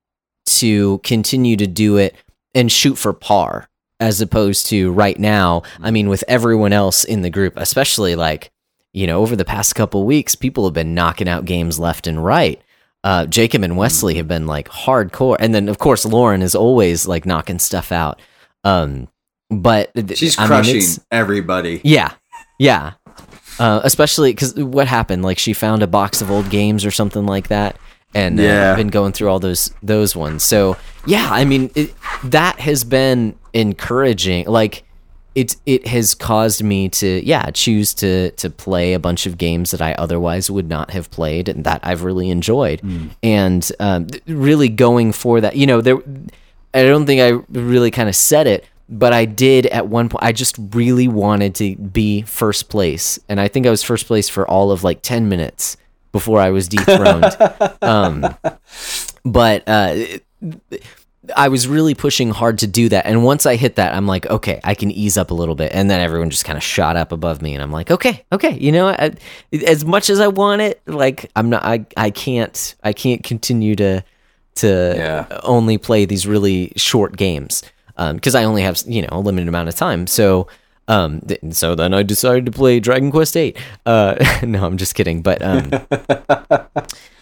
[0.46, 2.16] to continue to do it
[2.56, 3.70] and shoot for par
[4.00, 5.62] as opposed to right now.
[5.80, 8.52] I mean, with everyone else in the group, especially like
[8.94, 12.24] you know over the past couple weeks, people have been knocking out games left and
[12.24, 12.62] right
[13.06, 17.08] uh, Jacob and Wesley have been like hardcore, and then of course Lauren is always
[17.08, 18.20] like knocking stuff out.
[18.66, 19.08] Um,
[19.50, 21.80] but th- She's I crushing it's- everybody.
[21.84, 22.12] yeah,
[22.60, 22.94] yeah.
[23.60, 25.24] Uh, especially because what happened?
[25.24, 27.78] Like she found a box of old games or something like that,
[28.14, 28.76] and uh, Yeah.
[28.76, 30.44] been going through all those those ones.
[30.44, 30.76] So
[31.06, 31.94] yeah, I mean it,
[32.26, 34.48] that has been encouraging.
[34.48, 34.84] Like
[35.36, 39.72] it it has caused me to yeah choose to to play a bunch of games
[39.72, 42.82] that I otherwise would not have played and that I've really enjoyed,
[43.22, 45.56] and um, really going for that.
[45.56, 45.98] You know there.
[46.74, 50.24] I don't think I really kind of said it, but I did at one point.
[50.24, 54.30] I just really wanted to be first place, and I think I was first place
[54.30, 55.78] for all of like ten minutes
[56.12, 57.36] before I was dethroned.
[57.82, 58.26] um,
[59.26, 59.96] but uh,
[61.36, 64.26] I was really pushing hard to do that, and once I hit that, I'm like,
[64.28, 66.96] okay, I can ease up a little bit, and then everyone just kind of shot
[66.98, 69.12] up above me, and I'm like, okay, okay, you know, I,
[69.66, 73.76] as much as I want it, like I'm not, I, I can't, I can't continue
[73.78, 74.04] to
[74.56, 75.40] to Yeah.
[75.44, 77.62] only play these really short games
[77.98, 80.08] because I only have you know a limited amount of time.
[80.08, 80.48] So
[80.88, 83.58] um, th- so then I decided to play Dragon Quest Eight.
[83.86, 85.22] Uh, no, I'm just kidding.
[85.22, 85.72] But um,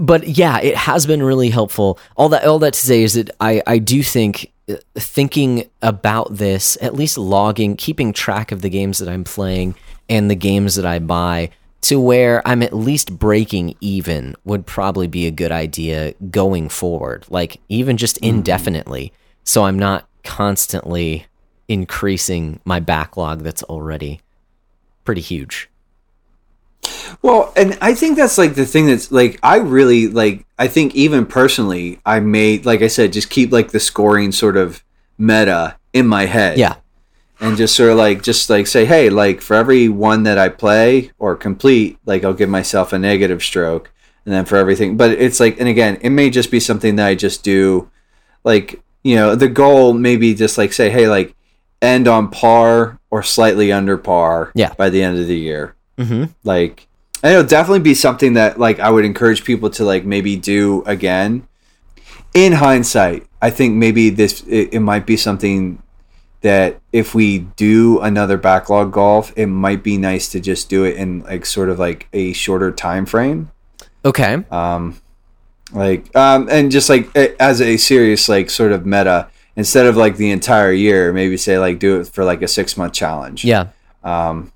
[0.00, 1.98] but yeah, it has been really helpful.
[2.16, 6.36] All that all that to say is that I I do think uh, thinking about
[6.36, 9.74] this, at least logging, keeping track of the games that I'm playing
[10.08, 11.50] and the games that I buy
[11.82, 17.26] to where I'm at least breaking even would probably be a good idea going forward.
[17.28, 19.12] Like even just indefinitely.
[19.44, 21.26] So I'm not constantly
[21.66, 24.20] increasing my backlog that's already
[25.04, 25.68] pretty huge.
[27.20, 30.94] Well, and I think that's like the thing that's like I really like I think
[30.94, 34.82] even personally I made like I said just keep like the scoring sort of
[35.18, 36.58] meta in my head.
[36.58, 36.76] Yeah.
[37.40, 40.48] And just sort of like just like say, hey, like for every one that I
[40.48, 43.90] play or complete, like I'll give myself a negative stroke.
[44.24, 47.06] And then for everything but it's like and again, it may just be something that
[47.08, 47.90] I just do
[48.44, 51.34] like, you know, the goal may be just like say, hey, like
[51.80, 54.72] end on par or slightly under par Yeah.
[54.74, 56.24] by the end of the year Mm-hmm.
[56.44, 56.86] like
[57.22, 60.82] and it'll definitely be something that like i would encourage people to like maybe do
[60.86, 61.46] again
[62.34, 65.80] in hindsight i think maybe this it, it might be something
[66.40, 70.96] that if we do another backlog golf it might be nice to just do it
[70.96, 73.50] in like sort of like a shorter time frame
[74.04, 74.42] Okay.
[74.50, 74.98] um
[75.72, 80.16] like um and just like as a serious like sort of meta instead of like
[80.16, 83.68] the entire year maybe say like do it for like a six month challenge Yeah.
[84.02, 84.50] um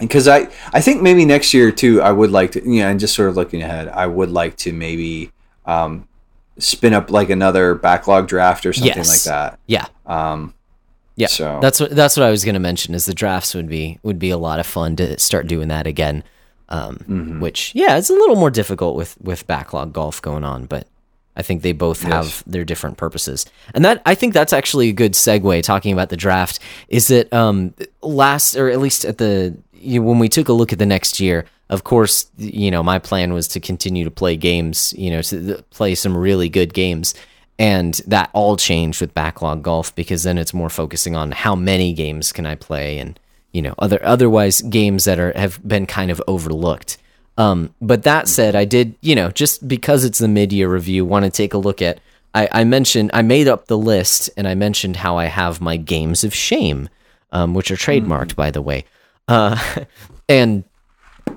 [0.00, 2.98] because I, I think maybe next year too I would like to you know and
[3.00, 5.30] just sort of looking ahead I would like to maybe
[5.66, 6.08] um,
[6.58, 9.26] spin up like another backlog draft or something Yes.
[9.26, 9.86] like that Yeah.
[10.06, 10.54] um,
[11.16, 12.94] Yeah, so that's what that's what I was going to mention.
[12.94, 15.86] Is the drafts would be would be a lot of fun to start doing that
[15.86, 16.24] again.
[16.70, 17.40] Um, Mm-hmm.
[17.40, 20.86] Which yeah, it's a little more difficult with with backlog golf going on, but
[21.36, 22.12] I think they both Yes.
[22.12, 23.44] have their different purposes.
[23.74, 26.58] And that I think that's actually a good segue talking about the draft.
[26.88, 30.78] Is that um, last or at least at the when we took a look at
[30.78, 31.46] the next year.
[31.68, 34.92] Of course, you know my plan was to continue to play games.
[34.96, 37.14] You know, to play some really good games
[37.60, 41.92] and that all changed with backlog golf because then it's more focusing on how many
[41.92, 43.20] games can I play and
[43.52, 46.96] you know other otherwise games that are have been kind of overlooked.
[47.36, 51.04] Um, but that said, I did you know just because it's the mid year review,
[51.04, 52.00] want to take a look at.
[52.32, 55.76] I, I, mentioned I made up the list and I mentioned how I have my
[55.76, 56.88] games of shame,
[57.32, 58.36] um, which are trademarked mm.
[58.36, 58.84] by the way,
[59.30, 59.56] uh,
[60.28, 60.64] and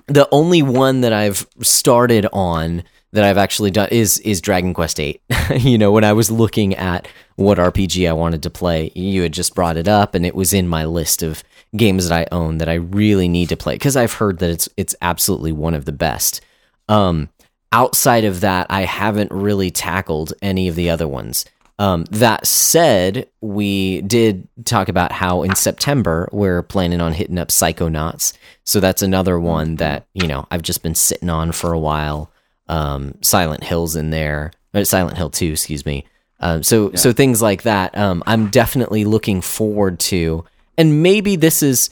[0.07, 2.83] the only one that I've started on
[3.13, 5.21] that I've actually done is is Dragon Quest VIII.
[5.57, 9.33] you know, when I was looking at what RPG I wanted to play, you had
[9.33, 11.43] just brought it up, and it was in my list of
[11.77, 14.67] games that I own that I really need to play because I've heard that it's
[14.77, 16.41] it's absolutely one of the best.
[16.89, 17.29] Um,
[17.71, 21.45] outside of that, I haven't really tackled any of the other ones.
[21.79, 27.49] Um, that said, we did talk about how in September we're planning on hitting up
[27.49, 28.33] Psychonauts.
[28.63, 32.31] So that's another one that, you know, I've just been sitting on for a while
[32.67, 36.05] um, Silent Hills in there, uh, Silent Hill Two, excuse me.
[36.39, 36.97] Um, so yeah.
[36.97, 37.97] so things like that.
[37.97, 40.45] Um, I'm definitely looking forward to,
[40.77, 41.89] and maybe this is,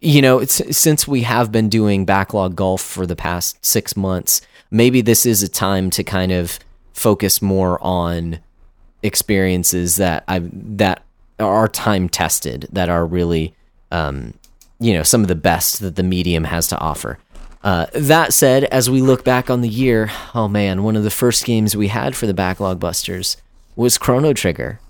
[0.00, 5.00] you know, since we have been doing backlog golf for the past six months, maybe
[5.00, 6.58] this is a time to kind of
[6.92, 8.40] focus more on
[9.02, 11.02] experiences that I that
[11.38, 13.54] are time tested, that are really,
[13.90, 14.34] um,
[14.78, 17.18] you know, some of the best that the medium has to offer.
[17.64, 21.10] Uh, that said, as we look back on the year, oh man, one of the
[21.10, 23.36] first games we had for the Backlog Busters
[23.76, 24.80] was Chrono Trigger.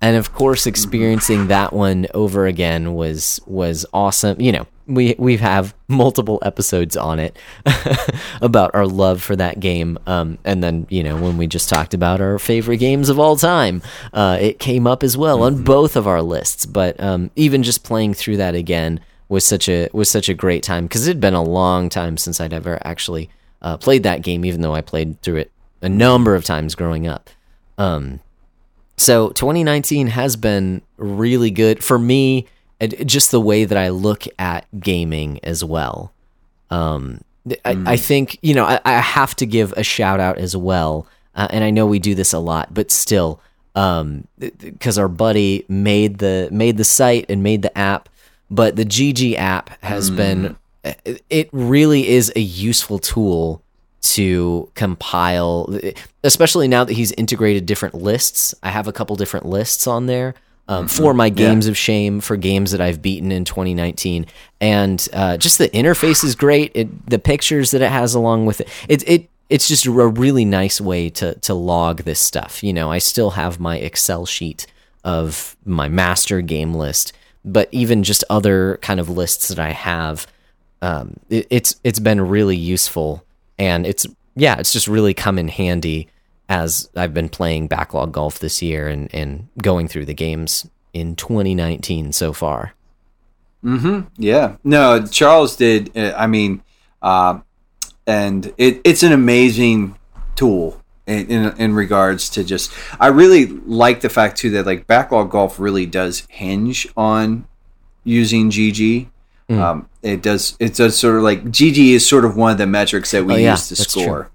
[0.00, 4.40] And of course, experiencing that one over again was was awesome.
[4.40, 7.36] You know, we we have multiple episodes on it
[8.42, 9.98] about our love for that game.
[10.06, 13.36] Um, and then you know when we just talked about our favorite games of all
[13.36, 13.82] time,
[14.12, 15.64] uh, it came up as well on mm-hmm.
[15.64, 16.66] both of our lists.
[16.66, 20.62] But um, even just playing through that again was such a was such a great
[20.62, 23.30] time because it had been a long time since I'd ever actually
[23.62, 27.06] uh, played that game, even though I played through it a number of times growing
[27.06, 27.30] up.
[27.78, 28.20] Um,
[28.96, 32.46] so 2019 has been really good for me.
[32.80, 36.12] Just the way that I look at gaming as well.
[36.70, 37.56] Um, mm.
[37.64, 38.00] I, I, mm.
[38.00, 41.64] think you know I, I, have to give a shout out as well, uh, and
[41.64, 43.40] I know we do this a lot, but still,
[43.74, 48.08] because um, our buddy made the made the site and made the app
[48.50, 50.16] but the GG app has mm.
[50.16, 50.56] been
[51.30, 53.62] it really is a useful tool
[54.04, 55.78] to compile
[56.22, 60.34] especially now that he's integrated different lists i have a couple different lists on there
[60.66, 61.02] um, mm-hmm.
[61.02, 61.70] for my games yeah.
[61.70, 64.26] of shame for games that i've beaten in 2019
[64.60, 68.60] and uh, just the interface is great it, the pictures that it has along with
[68.60, 72.72] it it, it it's just a really nice way to to log this stuff you
[72.72, 74.66] know i still have my excel sheet
[75.02, 77.12] of my master game list
[77.44, 80.26] but even just other kind of lists that I have,
[80.80, 83.23] um, it, it's it's been really useful,
[83.58, 86.08] and it's yeah, it's just really come in handy
[86.48, 91.16] as I've been playing backlog golf this year and and going through the games in
[91.16, 92.74] 2019 so far.
[93.62, 94.02] Hmm.
[94.16, 94.56] Yeah.
[94.62, 95.96] No, Charles did.
[95.96, 96.62] Uh, I mean,
[97.00, 97.40] uh,
[98.06, 99.96] and it, it's an amazing
[100.36, 104.86] tool in, in, in regards to just I really like the fact too that like
[104.86, 107.46] backlog golf really does hinge on
[108.04, 109.08] using GG.
[109.48, 109.58] Mm.
[109.58, 112.66] Um, it does it does sort of like GG is sort of one of the
[112.66, 114.30] metrics that we oh, yeah, use to score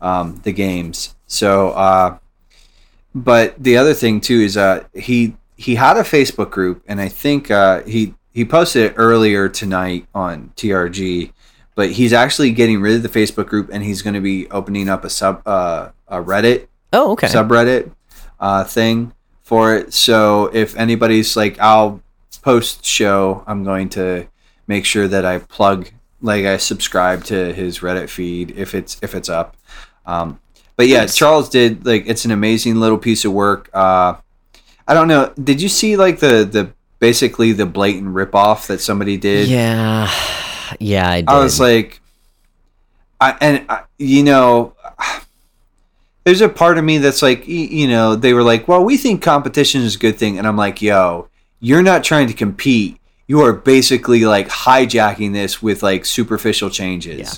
[0.00, 1.14] um, the games.
[1.26, 2.18] So, uh,
[3.14, 7.08] but the other thing too is uh, he he had a Facebook group, and I
[7.08, 11.32] think uh, he he posted it earlier tonight on TRG
[11.76, 14.88] but he's actually getting rid of the Facebook group and he's going to be opening
[14.88, 17.90] up a sub uh, a Reddit oh okay subreddit
[18.38, 19.12] uh, thing
[19.42, 19.94] for it.
[19.94, 22.02] So if anybody's like, I'll
[22.42, 24.26] post show, I'm going to
[24.66, 29.14] make sure that I plug like I subscribe to his Reddit feed if it's if
[29.14, 29.56] it's up.
[30.06, 30.40] Um,
[30.76, 31.16] but yeah, nice.
[31.16, 33.70] Charles did like it's an amazing little piece of work.
[33.72, 34.14] Uh,
[34.86, 35.32] I don't know.
[35.42, 39.48] Did you see like the the basically the blatant ripoff that somebody did?
[39.48, 40.10] Yeah
[40.80, 42.00] yeah, I, I was like,
[43.20, 44.74] I and I, you know,
[46.24, 49.22] there's a part of me that's like, you know, they were like, well, we think
[49.22, 51.28] competition is a good thing, and I'm like, yo,
[51.60, 52.98] you're not trying to compete.
[53.26, 57.18] You are basically like hijacking this with like superficial changes.
[57.18, 57.32] Yeah.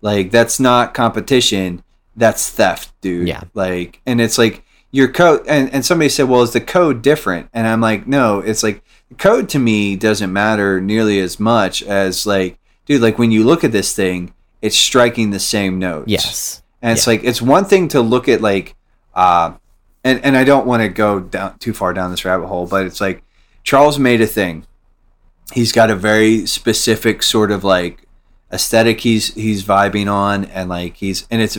[0.00, 1.82] Like that's not competition.
[2.16, 3.28] That's theft, dude.
[3.28, 3.42] Yeah.
[3.54, 5.46] Like, and it's like your code.
[5.46, 7.48] And, and somebody said, well, is the code different?
[7.52, 8.40] And I'm like, no.
[8.40, 8.82] It's like
[9.18, 12.58] code to me doesn't matter nearly as much as like
[12.90, 16.08] dude, like when you look at this thing, it's striking the same notes.
[16.08, 16.62] Yes.
[16.82, 17.12] And it's yeah.
[17.12, 18.74] like it's one thing to look at like
[19.14, 19.54] uh
[20.02, 22.86] and and I don't want to go down too far down this rabbit hole, but
[22.86, 23.22] it's like
[23.62, 24.66] Charles made a thing.
[25.52, 28.02] He's got a very specific sort of like
[28.52, 31.58] aesthetic he's he's vibing on and like he's and it's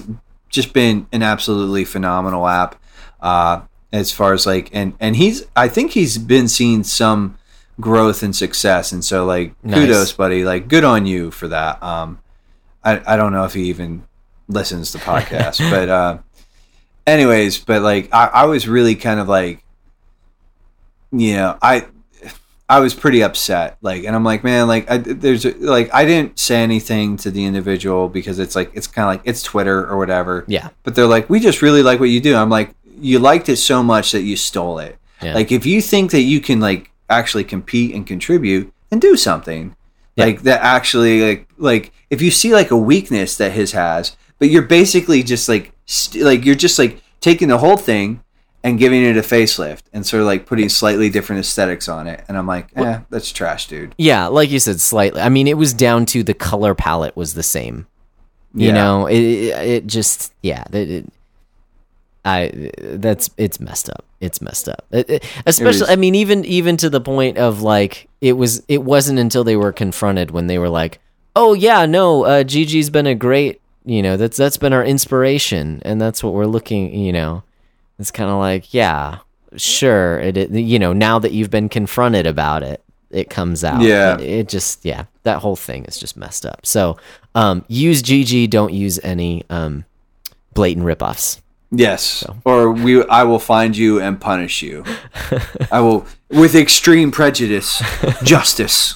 [0.50, 2.76] just been an absolutely phenomenal app.
[3.22, 3.62] Uh
[3.94, 7.38] as far as like and and he's I think he's been seeing some
[7.80, 9.76] growth and success and so like Nice.
[9.76, 12.20] kudos buddy like good on you for that um
[12.84, 14.04] I I don't know if he even
[14.48, 16.18] listens to podcasts but uh
[17.08, 19.64] anyways but like I, I was really kind of like
[21.12, 21.86] you know I
[22.76, 25.44] I was pretty upset like and I'm like man like I, there's
[25.76, 29.22] like I didn't say anything to the individual because it's like it's kind of like
[29.30, 30.70] it's Twitter or whatever Yeah.
[30.84, 32.36] but they're like, we just really like what you do.
[32.36, 34.98] I'm like, you liked it so much that you stole it.
[35.22, 35.34] Yeah.
[35.36, 39.76] Like, if you think that you can like actually compete and contribute and do something,
[40.16, 40.26] Yeah.
[40.26, 44.50] like that actually like like if you see like a weakness that his has, but
[44.50, 48.22] you're basically just like st- like you're just like taking the whole thing
[48.64, 52.24] and giving it a facelift and sort of like putting slightly different aesthetics on it.
[52.28, 53.96] And I'm like, eh, that's trash, dude.
[53.98, 55.20] Yeah, like you said, slightly.
[55.22, 57.88] I mean, it was down to the color palette was the same.
[58.54, 58.74] You Yeah.
[58.74, 61.14] know, it, it just yeah, it, it,
[62.24, 64.06] I that's it's messed up.
[64.20, 64.86] It's messed up.
[64.92, 68.62] It- it- especially, was- I mean, even even to the point of like it was.
[68.68, 71.00] It wasn't until they were confronted when they were like,
[71.36, 73.60] "Oh yeah, no, uh, GG's been a great.
[73.86, 76.94] You know, that's that's been our inspiration, and that's what we're looking.
[76.94, 77.44] You know,
[78.02, 79.20] it's kind of like yeah,
[79.56, 80.20] sure.
[80.20, 83.82] It, it you know now that you've been confronted about it, it comes out.
[83.82, 84.16] Yeah.
[84.16, 86.66] it, it just yeah, that whole thing is just messed up.
[86.66, 86.98] So,
[87.36, 88.50] um, use GG.
[88.50, 89.86] Don't use any um,
[90.54, 91.40] blatant ripoffs.
[91.72, 92.26] Yes.
[92.44, 94.84] Or we I will find you and punish you.
[95.72, 97.82] I will with extreme prejudice,
[98.24, 98.96] justice.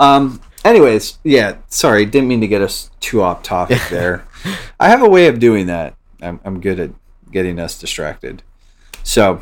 [0.00, 4.26] Um anyways, yeah, sorry, didn't mean to get us too off topic there.
[4.80, 5.94] I have a way of doing that.
[6.20, 6.90] I'm I'm good at
[7.32, 8.42] getting us distracted.
[9.02, 9.40] So,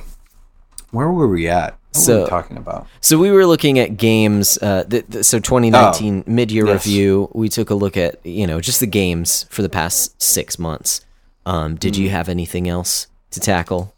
[0.91, 1.73] where were we at?
[1.93, 2.87] What were So- we talking about?
[3.01, 4.59] So we were looking at games.
[4.61, 6.87] Uh, th- th- so 2019 mid-year Oh, yes.
[6.87, 7.31] review.
[7.33, 11.01] We took a look at you know just the games for the past six months.
[11.47, 12.03] Um, did Hmm.
[12.03, 13.95] you have anything else to tackle?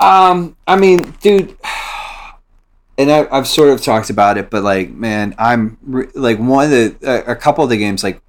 [0.00, 1.56] Um, I mean, dude,
[2.98, 6.64] and I, I've sort of talked about it, but like, man, I'm re- like one
[6.66, 8.20] of the a, a couple of the games, like,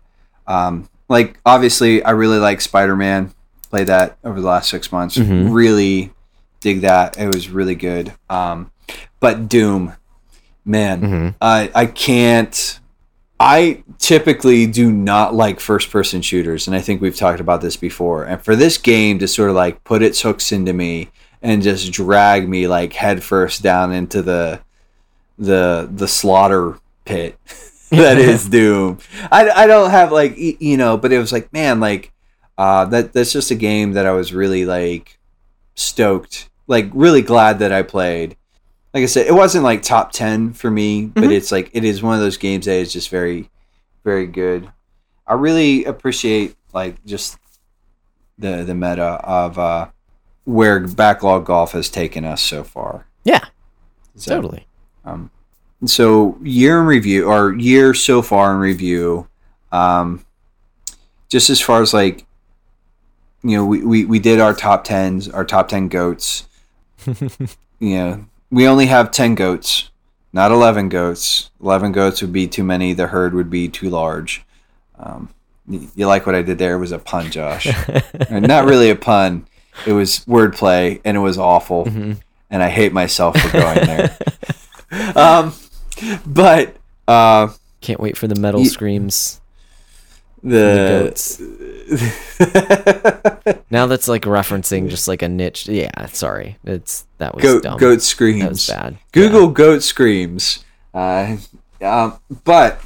[0.47, 3.31] um, like obviously, I really like Spider Man.
[3.75, 5.17] Played that over the last six months.
[5.17, 5.53] Mhm.
[5.53, 6.13] Really
[6.61, 7.17] dig that.
[7.19, 8.13] It was really good.
[8.29, 8.71] Um,
[9.19, 9.91] but Doom,
[10.63, 11.35] man, Mhm.
[11.41, 12.79] I I can't.
[13.37, 17.75] I typically do not like first person shooters, and I think we've talked about this
[17.75, 18.23] before.
[18.23, 21.09] And for this game to sort of like put its hooks into me
[21.41, 24.61] and just drag me like headfirst down into the
[25.37, 27.37] the the slaughter pit
[27.91, 28.99] that is Doom.
[29.29, 32.13] I, I don't have like you know, but it was like man, like
[32.57, 35.17] uh, that that's just a game that I was really like
[35.75, 38.37] stoked, like really glad that I played
[38.93, 41.31] like I said, it wasn't like top ten for me, but Mhm.
[41.33, 43.49] it's like it is one of those games that is just very,
[44.05, 44.69] very good.
[45.27, 47.37] I really appreciate like just
[48.37, 49.87] the the meta of uh,
[50.45, 53.05] where backlog golf has taken us so far.
[53.25, 53.43] Yeah,
[54.15, 54.65] So, totally.
[55.03, 55.29] Um,
[55.85, 59.27] so year in review or year so far in review,
[59.73, 60.23] um,
[61.27, 62.24] just as far as like,
[63.47, 66.47] you know, we, we, we did our top tens, our top ten goats.
[67.05, 69.89] you know, we only have ten goats,
[70.33, 71.51] not eleven goats.
[71.61, 72.93] Eleven goats would be too many.
[72.93, 74.43] The herd would be too large.
[74.97, 75.29] Um,
[75.67, 76.75] you, you like what I did there?
[76.75, 77.67] It was a pun, Josh.
[78.29, 79.45] Uh, not really a pun.
[79.85, 82.17] It was wordplay, and it was awful Mhm.
[82.49, 84.17] and I hate myself for going there.
[85.15, 85.53] um,
[86.25, 86.75] but
[87.07, 87.49] uh,
[87.81, 89.41] Can't wait for the metal Ye- screams.
[90.45, 91.41] The goats.
[93.69, 95.67] Now that's like referencing just like a niche.
[95.67, 96.57] Yeah, sorry.
[96.63, 97.77] It's that was goat dumb.
[97.77, 98.41] goat screams.
[98.41, 98.97] That was bad.
[99.11, 100.63] Google goat screams.
[100.93, 101.37] Uh,
[101.81, 102.79] um, but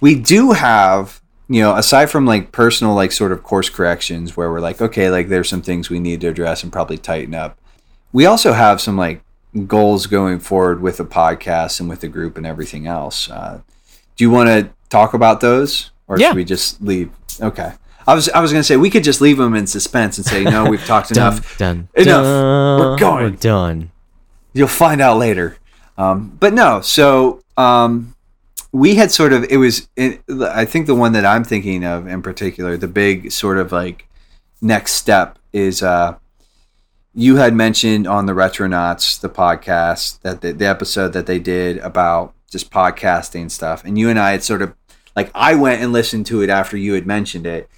[0.00, 4.50] we do have, you know, aside from like personal, like sort of course corrections where
[4.50, 7.56] we're like, okay, like there's some things we need to address and probably tighten up.
[8.12, 9.22] We also have some like
[9.66, 13.30] goals going forward with the podcast and with the group and everything else.
[13.30, 13.60] Uh,
[14.16, 16.28] do you want to talk about those, or Yeah.
[16.28, 17.10] should we just leave?
[17.40, 17.72] Okay.
[18.08, 20.44] I was I was gonna say we could just leave them in suspense and say
[20.44, 21.58] no, we've talked Done, enough.
[21.58, 21.88] done.
[21.94, 22.06] Enough.
[22.06, 22.78] done.
[22.80, 23.24] We're going.
[23.24, 23.90] We're done.
[24.52, 25.56] You'll find out later.
[25.98, 28.14] Um, but no, so um,
[28.72, 32.06] we had sort of it was it, I think the one that I'm thinking of
[32.06, 34.06] in particular, the big sort of like
[34.60, 36.16] next step is uh,
[37.14, 41.78] you had mentioned on the Retronauts the podcast that the, the episode that they did
[41.78, 44.74] about just podcasting stuff, and you and I had sort of
[45.16, 47.68] like I went and listened to it after you had mentioned it,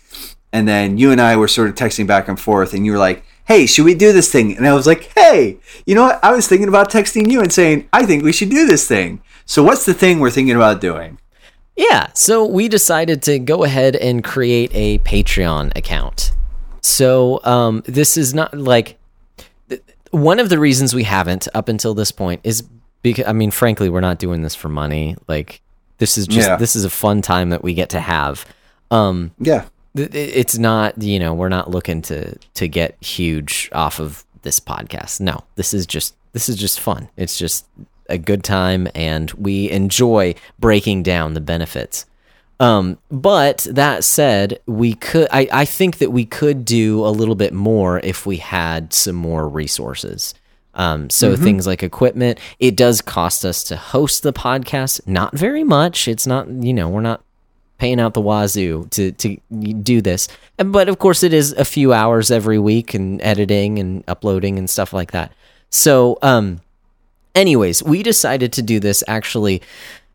[0.53, 2.99] and then you and I were sort of texting back and forth, and you were
[2.99, 6.21] like, "Hey, should we do this thing?" And I was like, "Hey, you know what?
[6.23, 9.23] I was thinking about texting you and saying I think we should do this thing.
[9.47, 11.19] So what's the thing we're thinking about doing?"
[11.77, 16.33] Yeah, so we decided to go ahead and create a Patreon account.
[16.83, 18.99] So um, this is not like
[20.11, 22.65] one of the reasons we haven't up until this point is
[23.03, 25.17] because I mean, frankly, we're not doing this for money.
[25.29, 25.61] Like
[25.99, 26.57] this is just Yeah.
[26.57, 28.45] this is a fun time that we get to have.
[28.91, 29.65] Um, Yeah.
[29.97, 34.61] th- it's not you know we're not looking to to get huge off of this
[34.61, 35.21] podcast.
[35.21, 37.09] No, this is just this is just fun.
[37.17, 37.67] It's just
[38.09, 42.07] a good time, and we enjoy breaking down the benefits.
[42.61, 45.29] Um, but that said, we could.
[45.31, 49.15] I, I think that we could do a little bit more if we had some
[49.15, 50.35] more resources.
[50.79, 52.39] Um, so things like equipment.
[52.61, 55.07] It does cost us to host the podcast.
[55.07, 56.07] Not very much.
[56.09, 56.49] It's not.
[56.49, 57.23] You know, we're not
[57.79, 59.37] paying out the wazoo to to
[59.83, 60.29] do this.
[60.57, 64.71] But of course, it is a few hours every week and editing and uploading and
[64.71, 65.33] stuff like that.
[65.71, 66.61] So, um,
[67.35, 69.63] anyways, we decided to do this actually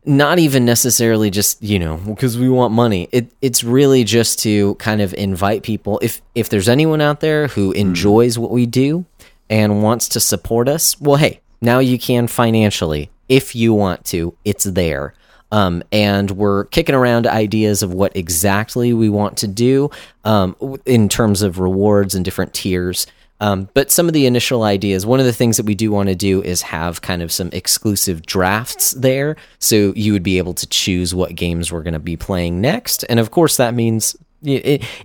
[0.06, 4.74] not even necessarily just you know because we want money it it's really just to
[4.74, 9.06] kind of invite people if if there's anyone out there who enjoys what we do
[9.54, 14.36] and wants to support us well hey now you can financially if you want to
[14.44, 15.14] it's there
[15.52, 19.88] um, and we're kicking around ideas of what exactly we want to do
[20.24, 23.06] um, in terms of rewards and different tiers
[23.40, 26.08] um, but some of the initial ideas, one of the things that we do want
[26.08, 29.36] to do is have kind of some exclusive drafts there.
[29.58, 33.04] So you would be able to choose what games we're going to be playing next.
[33.08, 34.16] And of course, that means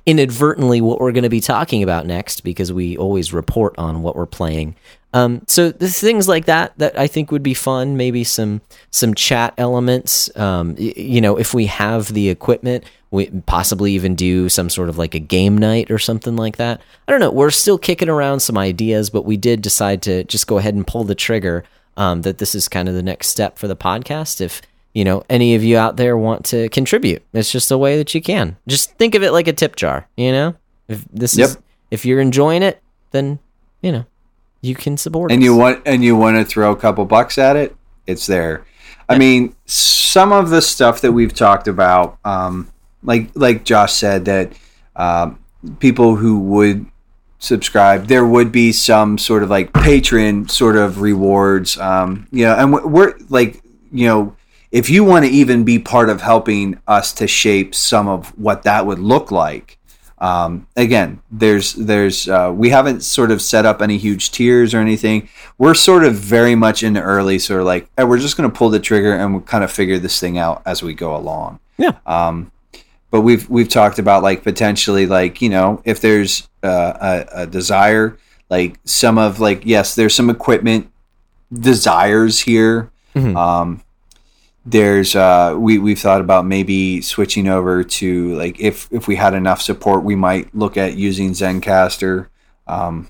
[0.06, 4.16] inadvertently what we're going to be talking about next because we always report on what
[4.16, 4.76] we're playing.
[5.14, 7.98] Um, so the things like that that I think would be fun.
[7.98, 8.62] Maybe some
[8.92, 10.36] some chat elements.
[10.38, 14.88] Um, y- you know, if we have the equipment, we possibly even do some sort
[14.88, 16.80] of like a game night or something like that.
[17.08, 17.32] I don't know.
[17.32, 20.86] We're still kicking around some ideas, but we did decide to just go ahead and
[20.86, 21.64] pull the trigger.
[21.98, 24.40] Um, that this is kind of the next step for the podcast.
[24.40, 24.62] If
[25.00, 28.14] you know any of you out there want to contribute, it's just a way that
[28.14, 28.58] you can.
[28.68, 30.10] Just think of it like a tip jar.
[30.18, 30.56] You know,
[30.90, 31.58] if this is
[31.90, 32.82] if you're enjoying it,
[33.12, 33.40] then
[33.82, 34.06] you know
[34.60, 35.46] you can support and us.
[35.46, 37.78] you want and you want to throw a couple bucks at it,
[38.08, 38.66] it's there.
[39.08, 42.70] I mean, some of the stuff that we've talked about, um,
[43.02, 44.52] like like Josh said, that
[44.98, 45.40] um,
[45.80, 46.86] people who would
[47.38, 51.78] subscribe, there would be some sort of like patron sort of rewards.
[51.78, 53.64] Um, you know, and we're like,
[53.94, 54.36] you know,
[54.72, 58.64] if you want to even be part of helping us to shape some of what
[58.64, 59.78] that would look like,
[60.20, 64.80] um, again, there's there's uh, we haven't sort of set up any huge tiers or
[64.80, 65.30] anything.
[65.58, 68.50] We're sort of very much in the early sort of like hey, we're just going
[68.50, 71.16] to pull the trigger and we'll kind of figure this thing out as we go
[71.16, 71.60] along.
[71.78, 71.98] Yeah.
[72.06, 72.52] Um,
[73.12, 77.48] but we've we've talked about like potentially like you know if there's uh, a, a
[77.48, 78.18] desire
[78.50, 80.92] like some of like yes there's some equipment
[81.54, 82.92] desires here.
[83.16, 83.36] Mhm.
[83.36, 83.82] Um,
[84.70, 89.34] there's uh we we've thought about maybe switching over to like if if we had
[89.34, 92.28] enough support we might look at using Zencastr
[92.68, 93.10] um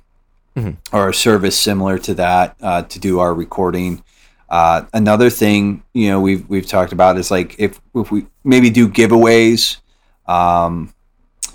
[0.56, 0.77] Mhm.
[0.91, 4.03] or a service similar to that uh to do our recording.
[4.49, 8.69] Uh another thing you know we've we've talked about is like if if we maybe
[8.69, 9.77] do giveaways
[10.27, 10.94] um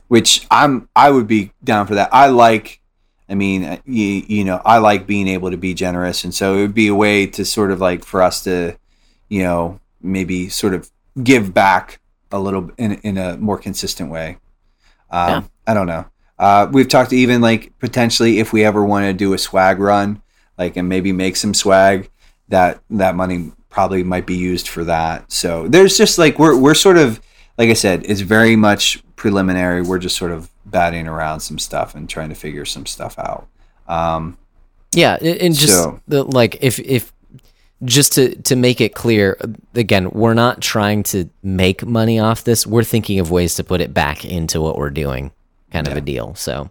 [0.08, 2.08] which i'm i would be down for that.
[2.12, 2.80] I like
[3.26, 6.60] I mean, you, you know, I like being able to be generous, and so it
[6.60, 8.76] would be a way to sort of like for us to,
[9.30, 10.90] you know, maybe sort of
[11.22, 12.00] give back
[12.30, 14.36] a little in in a more consistent way.
[15.10, 15.42] Um, Yeah.
[15.66, 16.04] I don't know.
[16.38, 20.20] Uh, we've talked even like potentially if we ever want to do a swag run,
[20.58, 22.10] like and maybe make some swag,
[22.48, 25.30] that that money probably might be used for that.
[25.32, 27.20] So there's just like we're we're sort of
[27.56, 29.80] like I said, it's very much preliminary.
[29.82, 33.46] We're just sort of batting around some stuff and trying to figure some stuff out.
[33.86, 34.36] Um,
[34.92, 37.12] Yeah, and just So- the, like if if
[37.84, 39.38] just to to make it clear
[39.74, 42.66] again, we're not trying to make money off this.
[42.66, 45.30] We're thinking of ways to put it back into what we're doing,
[45.70, 46.34] kind of a deal.
[46.34, 46.70] So,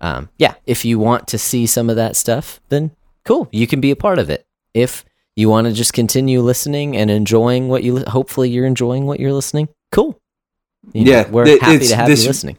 [0.00, 2.90] um, yeah, if you want to see some of that stuff, then
[3.24, 4.46] cool, you can be a part of it.
[4.74, 5.04] If
[5.36, 9.20] you want to just continue listening and enjoying what you, li- hopefully you're enjoying what
[9.20, 9.68] you're listening.
[9.92, 10.18] Cool.
[10.92, 12.58] You know, Yeah, we're th- happy to have you listening.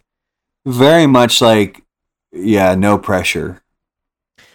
[0.65, 1.83] very much like,
[2.31, 3.61] yeah, no pressure.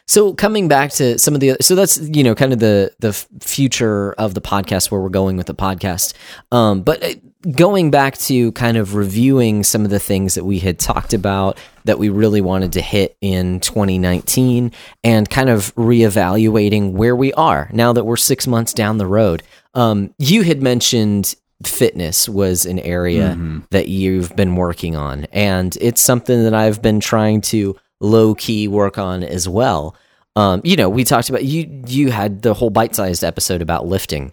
[0.07, 3.13] So coming back to some of the so that's you know kind of the the
[3.41, 6.13] future of the podcast where we're going with the podcast.
[6.53, 7.15] Um, but uh,
[7.51, 11.59] going back to kind of reviewing some of the things that we had talked about
[11.85, 14.73] that we really wanted to hit in 2019
[15.03, 19.43] and kind of reevaluating where we are now that we're six months down the road.
[19.75, 23.39] Um, you had mentioned fitness was an area
[23.71, 28.69] that you've been working on, and it's something that I've been trying to low key
[28.69, 29.97] work on as well.
[30.37, 31.83] Um, you know, we talked about you.
[31.87, 34.33] You had the whole bite sized episode about lifting,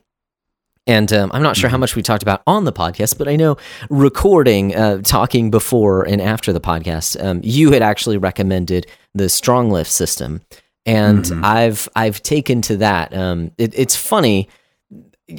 [0.88, 3.36] and um, I'm not sure how much we talked about on the podcast, but I
[3.36, 3.58] know
[3.90, 9.70] recording, uh, talking before and after the podcast, um, you had actually recommended the strong
[9.70, 10.42] lift system.
[10.88, 13.14] and I've I've taken to that.
[13.16, 14.50] Um, it, it's funny.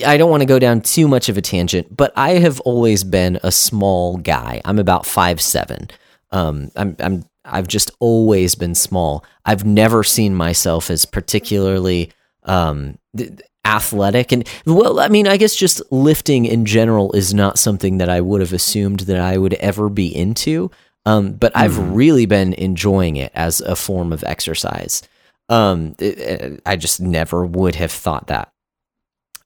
[0.07, 3.03] I don't want to go down too much of a tangent, but I have always
[3.05, 4.61] been a small guy.
[4.65, 5.91] I'm about five seven.
[6.31, 9.25] Um, I'm I'm I've just always been small.
[9.45, 12.13] I've never seen myself as particularly
[12.45, 13.33] um, th-
[13.65, 18.09] athletic, and well, I mean, I guess just lifting in general is not something that
[18.09, 20.71] I would have assumed that I would ever be into.
[21.05, 25.03] Um, but I've really been enjoying it as a form of exercise.
[25.49, 28.53] Um, it- it- I just never would have thought that.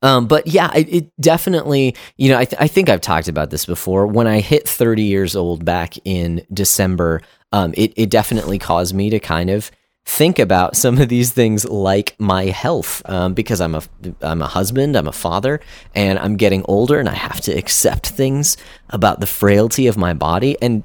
[0.03, 3.49] Um, but yeah, it, it definitely, you know, I, th- I think I've talked about
[3.49, 4.07] this before.
[4.07, 9.11] When I hit 30 years old back in December, um, it, it definitely caused me
[9.11, 9.71] to kind of
[10.05, 13.83] think about some of these things like my health um, because I'm a
[14.21, 15.61] I'm a husband, I'm a father,
[15.95, 18.57] and I'm getting older, and I have to accept things
[18.91, 20.57] about the frailty of my body.
[20.63, 20.83] And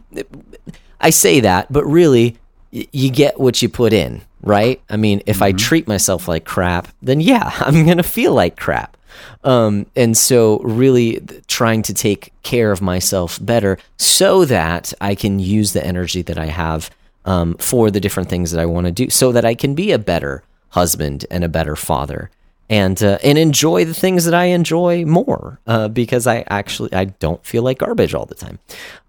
[0.99, 2.37] I say that, but really,
[2.71, 4.81] y- you get what you put in, right?
[4.89, 8.97] I mean, if I treat myself like crap, then yeah, I'm gonna feel like crap.
[9.43, 15.39] Um, and so, really trying to take care of myself better so that I can
[15.39, 16.89] use the energy that I have
[17.25, 19.91] um, for the different things that I want to do, so that I can be
[19.91, 22.29] a better husband and a better father,
[22.69, 27.05] and uh, and enjoy the things that I enjoy more uh, because I actually I
[27.05, 28.59] don't feel like garbage all the time.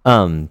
[0.05, 0.51] Um,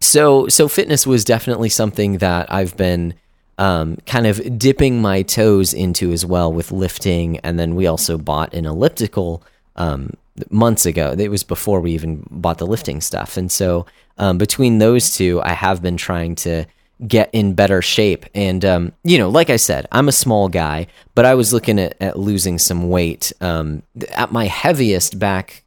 [0.00, 3.14] so so fitness was definitely something that I've been
[3.58, 8.18] um, kind of dipping my toes into as well with lifting, and then we also
[8.18, 9.42] bought an elliptical
[9.76, 10.14] um,
[10.50, 11.14] months ago.
[11.16, 13.86] It was before we even bought the lifting stuff, and so
[14.18, 16.64] um, between those two, I have been trying to
[17.06, 18.24] get in better shape.
[18.34, 21.78] And um, you know, like I said, I'm a small guy, but I was looking
[21.78, 25.64] at, at losing some weight um, at my heaviest back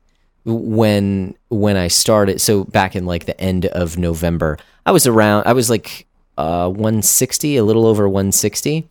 [0.47, 5.45] when when I started so back in like the end of November I was around
[5.45, 6.06] I was like
[6.37, 8.87] uh 160 a little over 160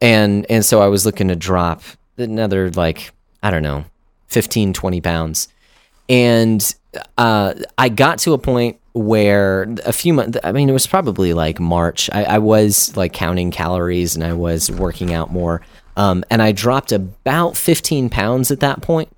[0.00, 1.82] and and so I was looking to drop
[2.16, 3.12] another like
[3.42, 3.84] I don't know
[4.28, 5.48] 15 20 pounds
[6.08, 6.74] and
[7.18, 11.34] uh I got to a point where a few months I mean it was probably
[11.34, 15.62] like March I, I was like counting calories and I was working out more
[15.96, 19.08] um and I dropped about 15 pounds at that point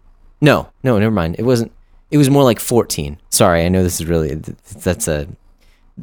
[0.41, 1.37] no, no, never mind.
[1.39, 1.73] It wasn't.
[2.11, 3.19] It was more like 14.
[3.31, 5.27] Sorry, I know this is really that's a,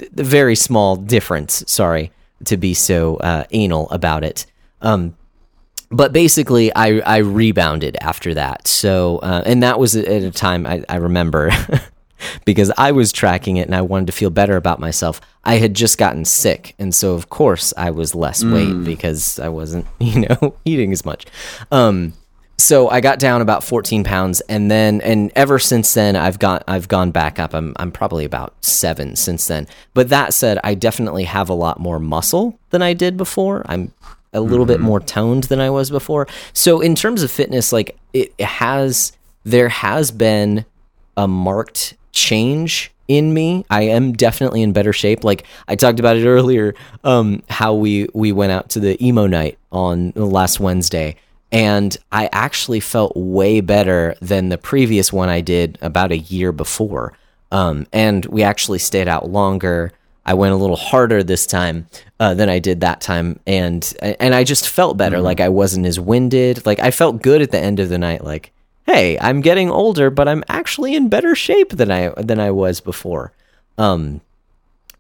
[0.02, 1.64] a very small difference.
[1.68, 2.12] Sorry
[2.46, 4.46] to be so uh, anal about it.
[4.82, 5.16] Um,
[5.92, 8.68] but basically, I I rebounded after that.
[8.68, 11.52] So, uh, and that was at a time I, I remember
[12.46, 15.22] because I was tracking it and I wanted to feel better about myself.
[15.44, 19.50] I had just gotten sick, and so of course I was less weight because I
[19.50, 21.26] wasn't, you know, eating as much.
[21.72, 22.14] Um,
[22.64, 26.64] so I got down about 14 pounds, and then and ever since then I've got
[26.68, 27.54] I've gone back up.
[27.54, 29.68] I'm I'm probably about seven since then.
[29.94, 33.64] But that said, I definitely have a lot more muscle than I did before.
[33.66, 33.94] I'm
[34.32, 36.28] a little bit more toned than I was before.
[36.54, 39.12] So in terms of fitness, like it has
[39.44, 40.66] there has been
[41.18, 43.66] a marked change in me.
[43.70, 45.26] I am definitely in better shape.
[45.26, 49.28] Like I talked about it earlier, um, how we we went out to the emo
[49.28, 51.18] night on last Wednesday,
[51.54, 56.52] and I actually felt way better than the previous one I did about a year
[56.52, 57.14] before.
[57.52, 59.92] Um, and we actually stayed out longer.
[60.26, 61.88] I went a little harder this time
[62.20, 65.20] uh, than I did that time, and and I just felt better.
[65.20, 66.66] Like I wasn't as winded.
[66.66, 68.24] Like I felt good at the end of the night.
[68.24, 68.52] Like
[68.86, 72.80] hey, I'm getting older, but I'm actually in better shape than I than I was
[72.80, 73.32] before.
[73.78, 74.22] Um,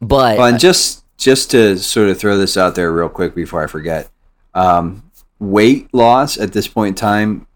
[0.01, 3.63] but Well, and just just to sort of throw this out there real quick before
[3.63, 4.09] I forget,
[4.53, 5.03] um,
[5.52, 7.48] weight loss at this point in time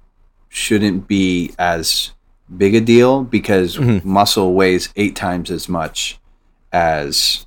[0.50, 2.12] shouldn't be as
[2.56, 6.20] big a deal because muscle weighs eight times as much
[6.72, 7.46] as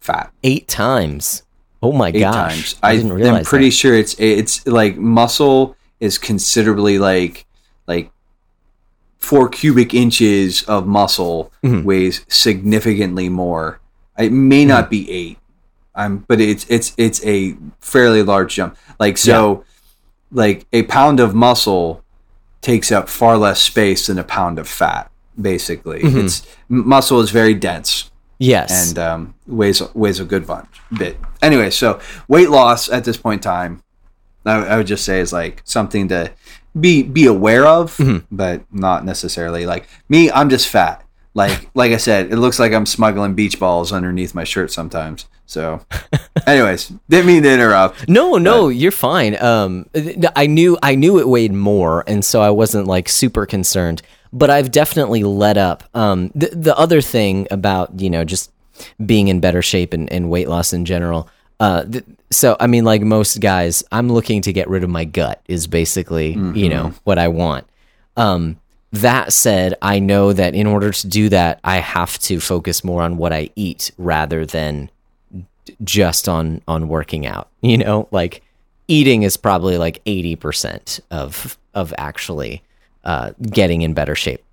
[0.00, 0.32] fat.
[0.42, 1.42] eight times.
[1.82, 2.34] Oh my Eight gosh!
[2.72, 2.76] times.
[2.82, 3.38] I, didn't realize.
[3.40, 3.74] I'm pretty that.
[3.74, 7.44] sure it's it's like muscle is considerably like
[7.86, 8.10] like
[9.18, 11.84] four cubic inches of muscle Mhm.
[11.84, 13.80] weighs significantly more.
[14.18, 15.38] It may not be eight,
[15.94, 18.76] um, but it's it's it's a fairly large jump.
[18.98, 19.64] Like so,
[20.32, 22.02] like a pound of muscle
[22.60, 25.10] takes up far less space than a pound of fat.
[25.40, 26.24] Basically, Mhm.
[26.24, 28.88] it's muscle is very dense Yes.
[28.88, 31.18] and um, weighs weighs a good bunch bit.
[31.42, 31.98] Anyway, so
[32.28, 33.82] weight loss at this point in time,
[34.46, 36.30] I, I would just say is like something to
[36.78, 38.24] be be aware of, Mhm.
[38.30, 40.30] but not necessarily like me.
[40.30, 41.02] I'm just fat.
[41.34, 45.26] Like like I said, it looks like I'm smuggling beach balls underneath my shirt sometimes.
[45.46, 45.80] So,
[46.46, 48.08] anyways, didn't mean to interrupt.
[48.08, 49.40] No, no, you're fine.
[49.42, 49.86] Um,
[50.34, 54.02] I knew I knew it weighed more, and so I wasn't like super concerned.
[54.32, 55.84] But I've definitely let up.
[55.94, 58.50] Um, the the other thing about you know just
[59.04, 61.28] being in better shape and, and weight loss in general,
[61.60, 65.04] Uh, th- so I mean, like most guys, I'm looking to get rid of my
[65.04, 65.40] gut.
[65.46, 67.66] Is basically you know what I want.
[68.16, 68.56] Um,
[68.92, 73.02] that said, I know that in order to do that, I have to focus more
[73.02, 74.88] on what I eat rather than
[75.82, 77.48] just on on working out.
[77.62, 78.42] You know, like
[78.88, 82.62] eating is probably like eighty percent of of actually
[83.04, 84.44] uh, getting in better shape,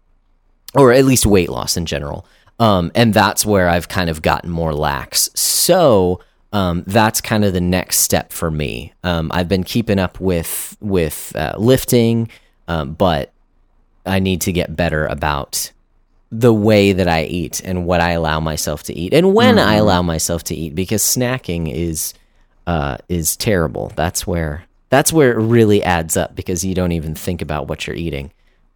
[0.76, 2.26] or at least weight loss in general.
[2.60, 5.30] Um, and that's where I've kind of gotten more lax.
[5.34, 6.22] So
[6.54, 8.94] um, that's kind of the next step for me.
[9.04, 12.30] Um, I've been keeping up with with uh, lifting,
[12.68, 13.32] um, but
[14.06, 15.72] I need to get better about
[16.32, 19.76] the way that I eat and what I allow myself to eat and when I
[19.76, 22.14] allow myself to eat because snacking is
[22.68, 23.92] uh, is terrible.
[23.96, 27.86] That's where that's where it really adds up because you don't even think about what
[27.86, 28.32] you're eating.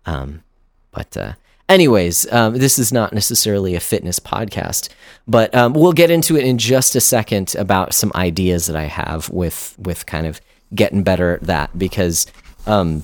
[0.06, 0.44] Um,
[0.91, 1.34] but uh,
[1.69, 4.90] anyways, um, this is not necessarily a fitness podcast,
[5.27, 8.86] but um, we'll get into it in just a second about some ideas that I
[8.86, 10.41] have with with kind of
[10.73, 12.27] getting better at that because
[12.65, 13.03] um,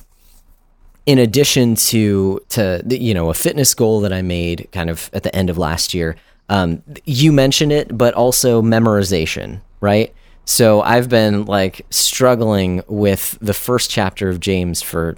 [1.06, 5.23] in addition to to you know a fitness goal that I made kind of at
[5.23, 6.15] the end of last year,
[6.49, 10.14] um, you mentioned it, but also memorization, right?
[10.45, 15.18] So I've been like struggling with the first chapter of James for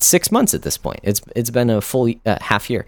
[0.00, 1.00] six months at this point.
[1.02, 2.86] It's it's been a full uh, half year,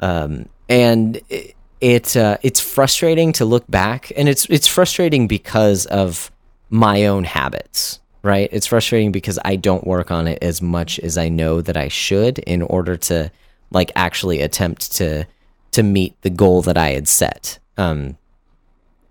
[0.00, 5.86] um, and it, it uh, it's frustrating to look back, and it's it's frustrating because
[5.86, 6.30] of
[6.68, 8.48] my own habits, right?
[8.50, 11.86] It's frustrating because I don't work on it as much as I know that I
[11.86, 13.30] should in order to
[13.70, 15.26] like actually attempt to
[15.72, 17.58] to meet the goal that I had set.
[17.76, 18.16] Um,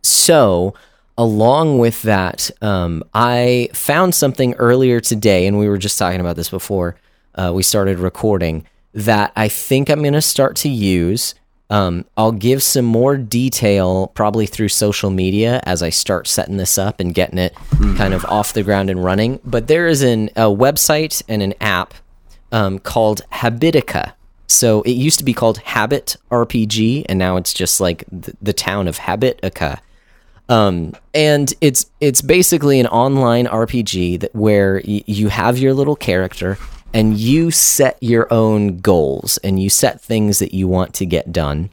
[0.02, 0.74] so,
[1.18, 6.36] along with that, um, I found something earlier today, and we were just talking about
[6.36, 6.96] this before
[7.36, 11.36] uh, we started recording, that I think I'm going to start to use.
[11.70, 16.78] Um, I'll give some more detail probably through social media as I start setting this
[16.78, 17.56] up and getting it
[17.98, 19.40] kind of off the ground and running.
[19.44, 21.94] But there is an, a website and an app
[22.52, 24.14] um, called Habitica.
[24.48, 28.54] So it used to be called Habit RPG, and now it's just like the, the
[28.54, 29.80] town of Habitica.
[30.48, 35.96] Um, and it's it's basically an online RPG that where y- you have your little
[35.96, 36.60] character
[36.96, 41.34] and you set your own goals and you set things that you want to get
[41.34, 41.70] done,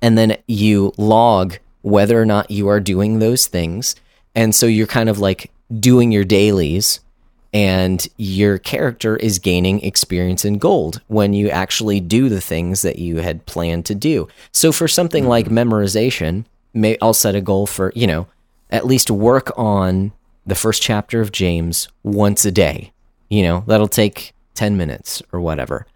[0.00, 3.96] and then you log whether or not you are doing those things.
[4.36, 5.50] And so you're kind of like
[5.80, 7.00] doing your dailies
[7.52, 13.00] and your character is gaining experience in gold when you actually do the things that
[13.00, 14.28] you had planned to do.
[14.52, 15.58] So for something like mm-hmm.
[15.58, 18.28] memorization, may I'll set a goal for, you know,
[18.70, 20.12] at least work on
[20.46, 22.92] the first chapter of James once a day.
[23.30, 25.86] You know, that'll take 10 minutes or whatever.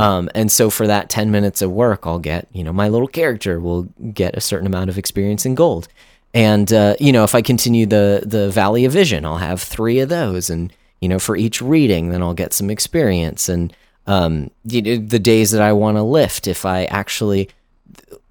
[0.00, 3.08] Um, and so for that 10 minutes of work, I'll get, you know, my little
[3.08, 3.82] character will
[4.14, 5.88] get a certain amount of experience in gold.
[6.32, 9.98] And, uh, you know, if I continue the, the Valley of Vision, I'll have three
[9.98, 10.48] of those.
[10.48, 13.48] And, you know, for each reading, then I'll get some experience.
[13.48, 13.74] And
[14.06, 17.48] um, you know, the days that I want to lift, if I actually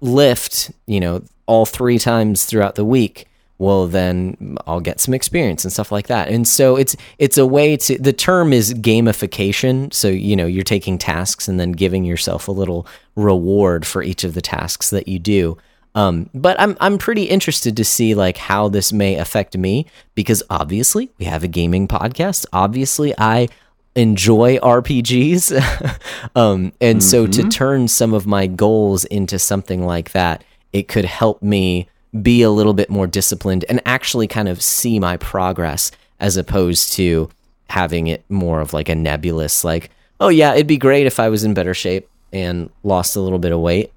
[0.00, 3.28] lift, you know, all three times throughout the week,
[3.58, 6.28] well then I'll get some experience and stuff like that.
[6.28, 9.92] And so it's it's a way to the term is gamification.
[9.92, 14.24] So, you know, you're taking tasks and then giving yourself a little reward for each
[14.24, 15.56] of the tasks that you do.
[15.94, 20.42] Um, but I'm I'm pretty interested to see like how this may affect me because
[20.50, 22.44] obviously we have a gaming podcast.
[22.52, 23.48] Obviously I
[23.94, 25.98] enjoy RPGs.
[26.36, 31.06] um, and so to turn some of my goals into something like that, it could
[31.06, 31.88] help me
[32.22, 35.90] be a little bit more disciplined and actually kind of see my progress
[36.20, 37.28] as opposed to
[37.68, 39.90] having it more of like a nebulous, like,
[40.20, 43.38] oh yeah, it'd be great if I was in better shape and lost a little
[43.38, 43.92] bit of weight.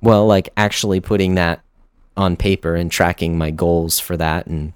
[0.00, 1.60] Well, like actually putting that
[2.16, 4.72] on paper and tracking my goals for that and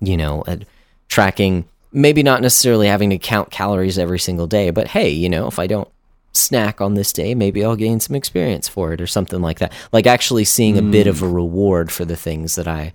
[0.00, 0.66] you know, and
[1.08, 5.46] tracking maybe not necessarily having to count calories every single day, but hey, you know,
[5.46, 5.88] if I don't
[6.36, 9.72] snack on this day, maybe I'll gain some experience for it or something like that.
[9.92, 12.92] Like actually seeing a bit of a reward for the things that I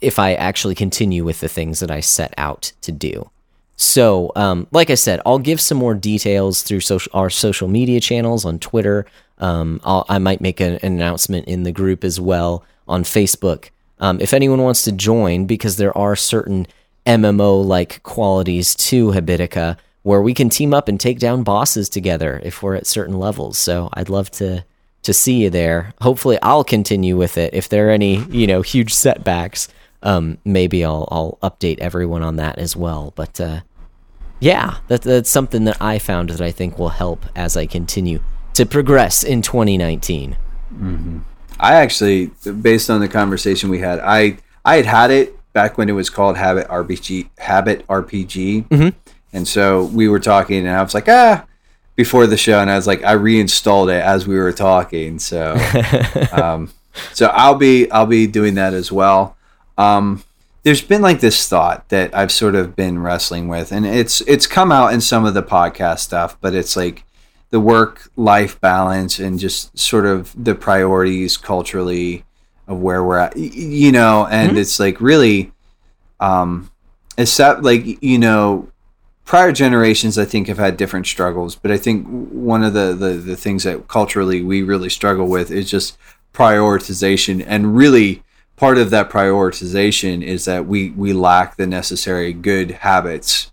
[0.00, 3.30] if I actually continue with the things that I set out to do.
[3.76, 7.98] So, um, like I said, I'll give some more details through social, our social media
[7.98, 9.06] channels on Twitter.
[9.38, 13.70] Um, I'll, I might make an, an announcement in the group as well on Facebook.
[13.98, 16.66] Um, if anyone wants to join, because there are certain
[17.06, 22.40] MMO like qualities to Habitica where we can team up and take down bosses together
[22.44, 23.58] if we're at certain levels.
[23.58, 24.64] So I'd love to
[25.02, 25.92] to see you there.
[26.00, 27.52] Hopefully, I'll continue with it.
[27.54, 29.68] If there are any, you know, huge setbacks,
[30.02, 33.12] um, maybe I'll I'll update everyone on that as well.
[33.16, 33.60] But uh,
[34.40, 38.20] yeah, that, that's something that I found that I think will help as I continue
[38.54, 40.36] to progress in 2019.
[41.60, 42.26] I actually,
[42.60, 46.10] based on the conversation we had, I I had had it back when it was
[46.10, 47.28] called Habit RPG.
[47.38, 48.94] Habit RPG, Mhm.
[49.32, 51.46] And so we were talking, and I was like, ah,
[51.96, 55.18] before the show, and I was like, I reinstalled it as we were talking.
[55.18, 55.56] So,
[56.32, 56.72] um,
[57.12, 59.36] so I'll be I'll be doing that as well.
[59.78, 60.24] Um,
[60.62, 64.46] there's been like this thought that I've sort of been wrestling with, and it's it's
[64.46, 67.04] come out in some of the podcast stuff, but it's like
[67.50, 72.24] the work life balance and just sort of the priorities culturally
[72.66, 75.52] of where we're at, you know, and it's like really,
[76.20, 76.70] um,
[77.18, 78.68] except like you know,
[79.32, 83.14] prior generations I think have had different struggles, but I think one of the the,
[83.14, 85.96] the things that culturally we really struggle with is just
[86.34, 88.22] prioritization and really
[88.56, 93.50] part of that prioritization is that we we lack the necessary good habits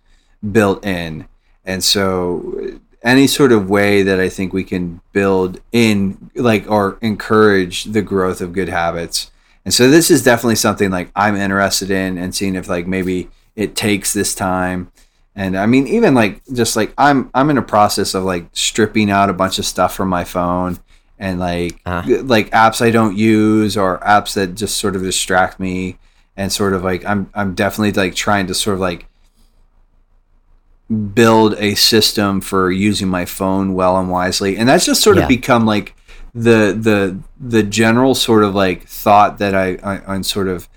[0.51, 1.29] built in.
[1.63, 6.97] And so any sort of way that i think we can build in like or
[7.01, 9.31] encourage the growth of good habits.
[9.63, 13.29] And so this is definitely something like i'm interested in and seeing if like maybe
[13.55, 14.91] it takes this time
[15.39, 19.09] and i mean even like just like i'm i'm in a process of like stripping
[19.09, 20.77] out a bunch of stuff from my phone
[21.17, 22.03] and like Ah.
[22.23, 25.97] like apps I don't use or apps that just sort of distract me
[26.37, 29.05] and sort of like I'm I'm definitely like trying to sort of like
[31.13, 35.23] build a system for using my phone well and wisely and that's just sort Yeah.
[35.23, 35.93] of become like
[36.33, 40.67] the the the general sort of like thought that I, I I'm sort of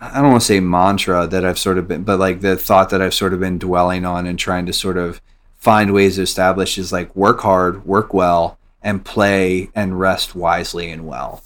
[0.00, 2.90] I don't want to say mantra that I've sort of been but like the thought
[2.90, 5.20] that I've sort of been dwelling on and trying to sort of
[5.58, 10.90] find ways to establish is like work hard, work well, and play and rest wisely
[10.90, 11.42] and well.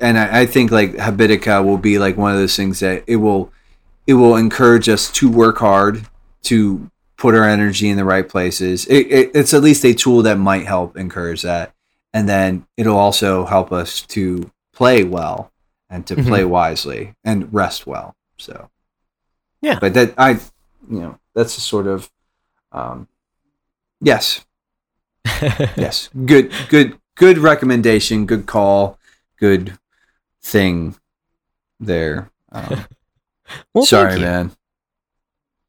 [0.00, 3.16] And I, I think like Habitica will be like one of those things that it
[3.16, 3.52] will
[4.06, 6.06] it will encourage us to work hard,
[6.44, 8.84] to put our energy in the right places.
[8.86, 11.72] It, it, it's at least a tool that might help encourage that,
[12.12, 15.51] and then it'll also help us to play well
[15.92, 16.26] and to Mhm.
[16.26, 18.16] play wisely and rest well.
[18.38, 18.70] So
[19.60, 19.78] Yeah.
[19.78, 20.30] but that I
[20.90, 22.10] you know that's a sort of
[22.72, 23.06] um,
[24.00, 24.44] yes
[25.76, 28.98] yes good good good recommendation good call
[29.38, 29.78] good
[30.42, 30.96] thing
[31.78, 32.84] there um,
[33.74, 34.50] well, sorry man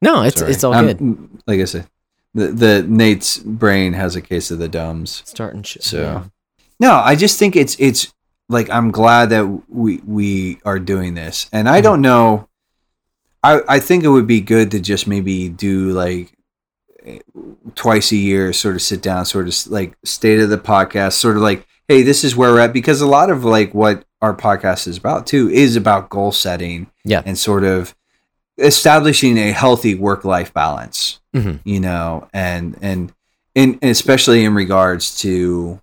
[0.01, 0.51] No, it's Sorry.
[0.51, 1.29] it's all I'm- good.
[1.45, 1.87] like i said
[2.33, 5.61] the, the nate's brain has a case of the dumbs Starting.
[5.63, 6.23] Sh- so yeah.
[6.79, 8.11] no i just think it's it's
[8.49, 11.83] like i'm glad that we we are doing this and i Mhm.
[11.83, 12.47] don't know
[13.43, 16.33] i i think it would be good to just maybe do like
[17.05, 17.19] eh,
[17.75, 21.35] twice a year sort of sit down sort of like state of the podcast sort
[21.37, 24.33] of like hey this is where we're at because a lot of like what our
[24.35, 27.21] podcast is about too is about goal setting Yeah.
[27.25, 27.93] and sort of
[28.57, 31.59] establishing a healthy work life balance Mhm.
[31.63, 33.11] you know and and
[33.55, 35.81] in especially in regards to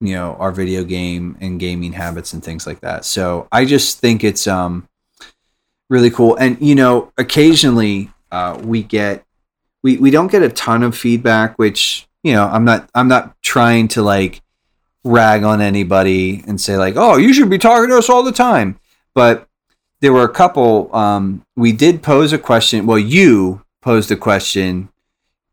[0.00, 3.04] you know our video game and gaming habits and things like that.
[3.04, 4.88] So i just think it's um
[5.88, 6.36] really cool.
[6.36, 9.24] And you know occasionally uh we get
[9.82, 13.40] we we don't get a ton of feedback which you know i'm not i'm not
[13.42, 14.42] trying to like
[15.04, 18.32] rag on anybody and say like oh you should be talking to us all the
[18.32, 18.78] time.
[19.14, 19.48] But
[20.00, 24.88] there were a couple um we did pose a question well you posed a question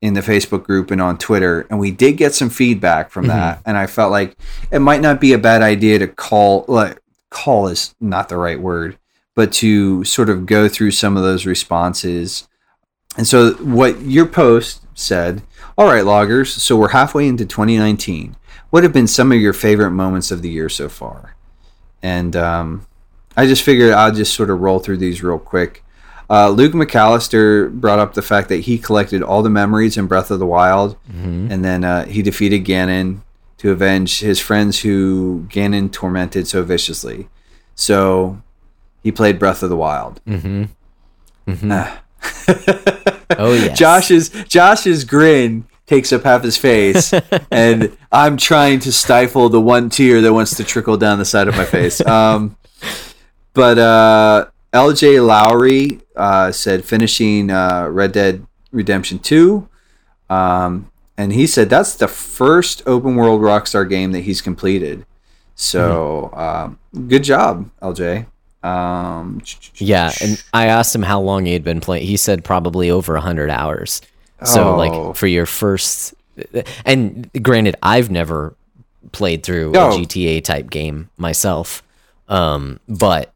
[0.04, 3.30] in the Facebook group and on Twitter, and we did get some feedback from Mhm.
[3.30, 3.62] that.
[3.66, 4.36] And I felt like
[4.70, 7.00] it might not be a bad idea to call, like,
[7.30, 8.98] call is not the right word,
[9.34, 12.50] but to sort of go through some of those responses.
[13.16, 15.42] And so, what your post said,
[15.78, 18.36] all right, loggers, so we're halfway into 2019.
[18.72, 21.36] What have been some of your favorite moments of the year so far?
[22.02, 22.86] And um,
[23.38, 25.83] I just figured I'll just sort of roll through these real quick.
[26.34, 30.32] Uh, Luke McAllister brought up the fact that he collected all the memories in Breath
[30.32, 31.52] of the Wild, Mhm.
[31.52, 33.20] and then uh, he defeated Ganon
[33.60, 37.28] to avenge his friends who Ganon tormented so viciously.
[37.76, 38.42] So
[39.04, 40.20] he played Breath of the Wild.
[40.28, 40.70] Mhm.
[41.48, 41.72] Mhm.
[41.72, 42.00] Ah.
[43.38, 43.78] Oh, yes.
[43.78, 47.14] Josh's Josh's grin takes up half his face,
[47.52, 51.48] and I'm trying to stifle the one tear that wants to trickle down the side
[51.48, 52.02] of my face.
[52.08, 52.56] Um,
[53.54, 55.20] but uh, L.J.
[55.20, 59.70] Lowry uh, said finishing uh, Red Dead Redemption Two,
[60.30, 65.06] um, and he said that's the first open world Rockstar game that he's completed.
[65.56, 68.26] So um, good job, L.J.
[68.64, 69.42] Um,
[69.76, 72.08] Yeah, and I asked him how long he had been playing.
[72.08, 74.02] He said probably over hundred hours.
[74.44, 74.78] So Oh.
[74.78, 76.14] like for your first,
[76.86, 78.56] and granted, I've never
[79.12, 79.90] played through No.
[79.92, 81.84] a GTA type game myself,
[82.30, 83.33] um, but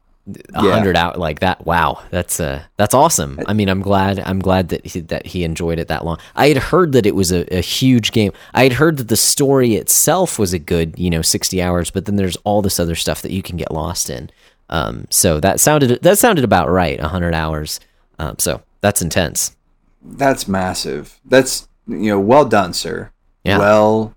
[0.54, 0.72] a Yeah.
[0.72, 1.64] hundred out like that.
[1.66, 3.40] Wow, that's uh that's awesome.
[3.46, 6.18] I mean, I'm glad I'm glad that he, that he enjoyed it that long.
[6.36, 8.32] I had heard that it was a, a huge game.
[8.54, 12.04] I had heard that the story itself was a good you know 60 hours, but
[12.04, 14.30] then there's all this other stuff that you can get lost in.
[14.70, 17.00] Um, so that sounded that sounded about right.
[17.00, 17.80] hundred hours.
[18.18, 19.56] Um, so that's intense.
[20.02, 21.18] That's massive.
[21.24, 23.10] That's you know, well done, sir.
[23.44, 23.58] Yeah.
[23.58, 24.14] Well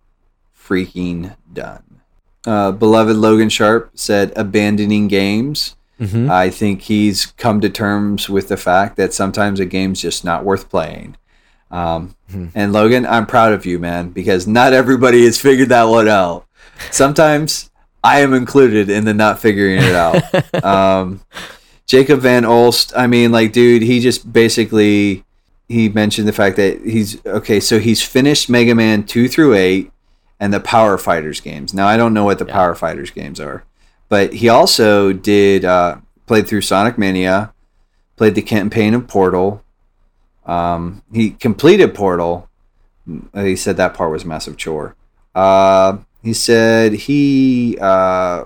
[0.58, 1.84] freaking done.
[2.46, 5.76] Uh, beloved Logan Sharp said, abandoning games.
[6.02, 6.30] Mhm.
[6.30, 10.44] I think he's come to terms with the fact that sometimes a game's just not
[10.44, 11.16] worth playing.
[11.70, 12.50] Um, Mhm.
[12.56, 16.46] And Logan, I'm proud of you, man, because not everybody has figured that one out.
[16.90, 17.70] Sometimes
[18.04, 20.64] I am included in the not figuring it out.
[20.66, 21.22] um,
[21.86, 25.24] Jacob Van Olst, I mean, like, dude, he just basically
[25.70, 27.60] he mentioned the fact that he's okay.
[27.62, 29.92] So he's finished Mega Man two through eight
[30.40, 31.74] and the Power Fighters games.
[31.74, 32.54] Now I don't know what the Yeah.
[32.54, 33.64] Power Fighters games are,
[34.12, 37.54] but he also did uh, played through Sonic Mania,
[38.18, 39.64] played the campaign of Portal.
[40.46, 42.50] Um, he completed Portal.
[43.34, 44.98] Uh, He said that part was a massive chore.
[45.34, 48.44] Uh, he said he uh,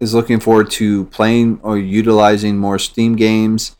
[0.00, 3.76] is looking forward to playing or utilizing more Steam games.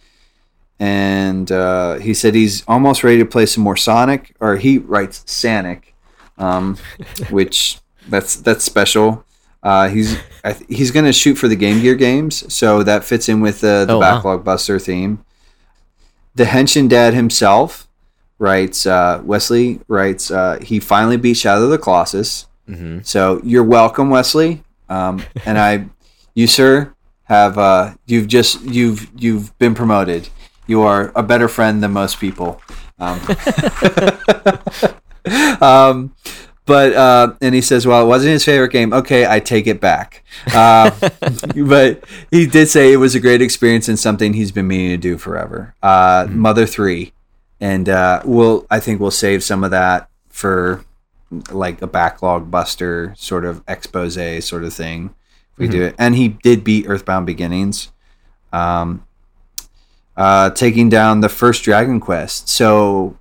[0.79, 5.25] And uh, he said he's almost ready to play some more Sonic, or he writes
[5.27, 5.97] Sonic,
[6.39, 6.79] um,
[7.31, 9.24] which that's that's special.
[9.65, 13.03] Uh, he's I th- he's going to shoot for the Game Gear games, so that
[13.03, 14.17] fits in with uh, the Oh, wow.
[14.17, 15.25] Backlog Buster theme.
[16.35, 17.89] The Henshin Dad himself
[18.39, 22.47] writes uh, Wesley writes uh, he finally beat Shadow of the Colossus.
[22.67, 24.63] hmm So you're welcome, Wesley.
[24.91, 25.87] Um, and I,
[26.35, 26.93] you sir,
[27.25, 30.29] have uh, you've just you've you've been promoted.
[30.67, 32.61] You are a better friend than most people.
[32.99, 33.19] Um,
[35.61, 36.15] um,
[36.67, 38.93] but uh, and he says, well, it wasn't his favorite game.
[38.93, 40.25] Okay, I take it back.
[40.55, 40.91] Uh,
[41.57, 44.97] but he did say it was a great experience and something he's been meaning to
[44.97, 45.75] do forever.
[45.83, 47.13] Uh, Mother three,
[47.61, 50.85] and uh, we'll I think we'll save some of that for
[51.51, 54.15] like a backlog buster sort of expose
[54.45, 55.15] sort of thing.
[55.53, 57.93] If we do it, and he did beat Earthbound Beginnings,
[58.53, 59.07] um,
[60.17, 62.49] uh, taking down the first Dragon Quest.
[62.49, 63.19] So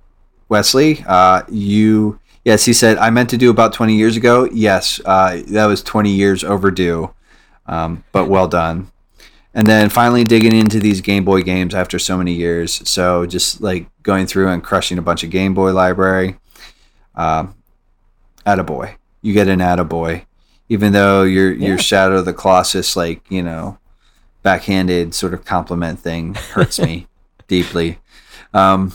[0.48, 4.48] Wesley, uh, you yes, he said I meant to do about twenty years ago.
[4.52, 7.12] Yes, uh, that was twenty years overdue,
[7.66, 8.90] um, but well done.
[9.56, 12.88] And then finally digging into these Game Boy games after so many years.
[12.88, 16.38] So just like going through and crushing a bunch of Game Boy library.
[17.14, 17.54] Um,
[18.44, 18.96] attaboy.
[19.22, 20.24] You get an attaboy.
[20.68, 21.76] Even though your your Yeah.
[21.76, 23.78] Shadow of the Colossus, like, you know,
[24.42, 27.06] backhanded sort of compliment thing hurts me
[27.46, 27.98] deeply.
[28.52, 28.92] Um,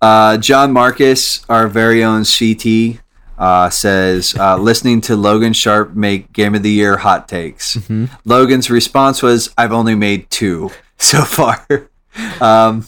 [0.00, 3.00] uh, John Marcus, our very own CT,
[3.38, 7.76] uh, says, uh, listening to Logan Sharp make Game of the Year hot takes.
[7.76, 8.10] Mhm.
[8.24, 11.66] Logan's response was, I've only made two so far.
[12.40, 12.86] um,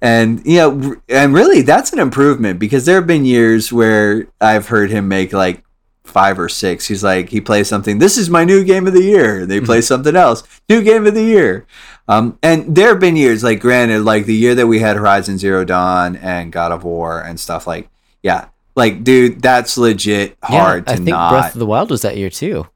[0.00, 4.68] and you know, and really, that's an improvement because there have been years where I've
[4.68, 5.64] heard him make like
[6.04, 6.86] five or six.
[6.86, 7.98] He's like, he plays something.
[7.98, 9.46] This is my new game of the year.
[9.46, 10.42] They play something else.
[10.68, 11.66] New game of the year.
[12.06, 15.38] Um, and there have been years, like granted, like the year that we had Horizon
[15.38, 17.66] Zero Dawn and God of War and stuff.
[17.66, 17.88] Like,
[18.22, 21.30] yeah, like dude, that's legit hard yeah, I to think not.
[21.30, 22.66] Breath of the Wild was that year too.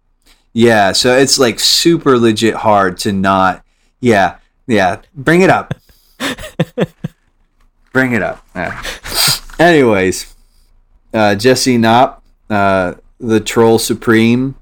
[0.53, 3.65] Yeah, so it's like super legit hard to not.
[4.01, 5.03] Yeah, yeah.
[5.15, 5.75] Bring it up.
[7.93, 8.47] Bring it up.
[8.55, 8.83] Yeah.
[9.59, 10.35] Anyways,
[11.13, 14.55] uh, Jesse Knopp, uh, the Troll Supreme,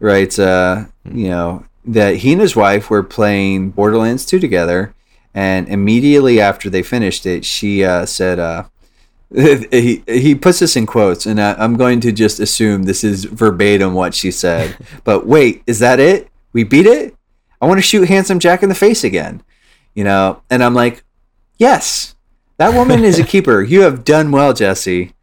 [0.00, 4.94] writes, uh, you know, that he and his wife were playing Borderlands 2 together,
[5.34, 8.64] and immediately after they finished it, she uh, said, uh,
[9.34, 13.24] he, he puts this in quotes, and I, I'm going to just assume this is
[13.24, 14.76] verbatim what she said.
[15.04, 16.28] but wait, is that it?
[16.52, 17.16] We beat it?
[17.60, 19.42] I want to shoot Handsome Jack in the face again.
[19.94, 21.04] You know, and I'm like,
[21.58, 22.14] yes,
[22.56, 23.62] that woman is a keeper.
[23.62, 25.14] You have done well, Jesse.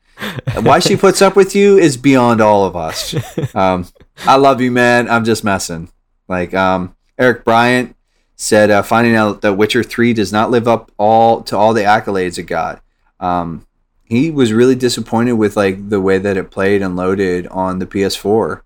[0.61, 3.15] Why she puts up with you is beyond all of us.
[3.55, 3.87] Um,
[4.19, 5.09] I love you, man.
[5.09, 5.89] I'm just messing.
[6.29, 7.95] Like um, Eric Bryant
[8.35, 11.81] said, uh, finding out that Witcher Three does not live up all to all the
[11.81, 12.81] accolades it got.
[13.19, 13.67] Um,
[14.05, 17.85] he was really disappointed with like the way that it played and loaded on the
[17.85, 18.61] PS4.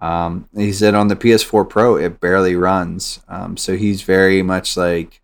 [0.00, 3.20] Um, he said on the PS4 Pro it barely runs.
[3.28, 5.20] Um, so he's very much like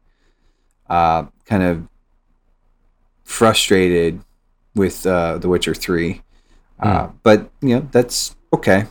[0.88, 1.88] uh, kind of
[3.24, 4.22] frustrated
[4.74, 6.22] with uh, The Witcher Three.
[6.78, 8.84] Uh, but you know that's okay.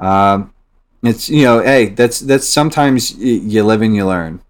[0.00, 0.52] Um,
[1.02, 4.40] it's you know, hey, that's that's sometimes you live and you learn.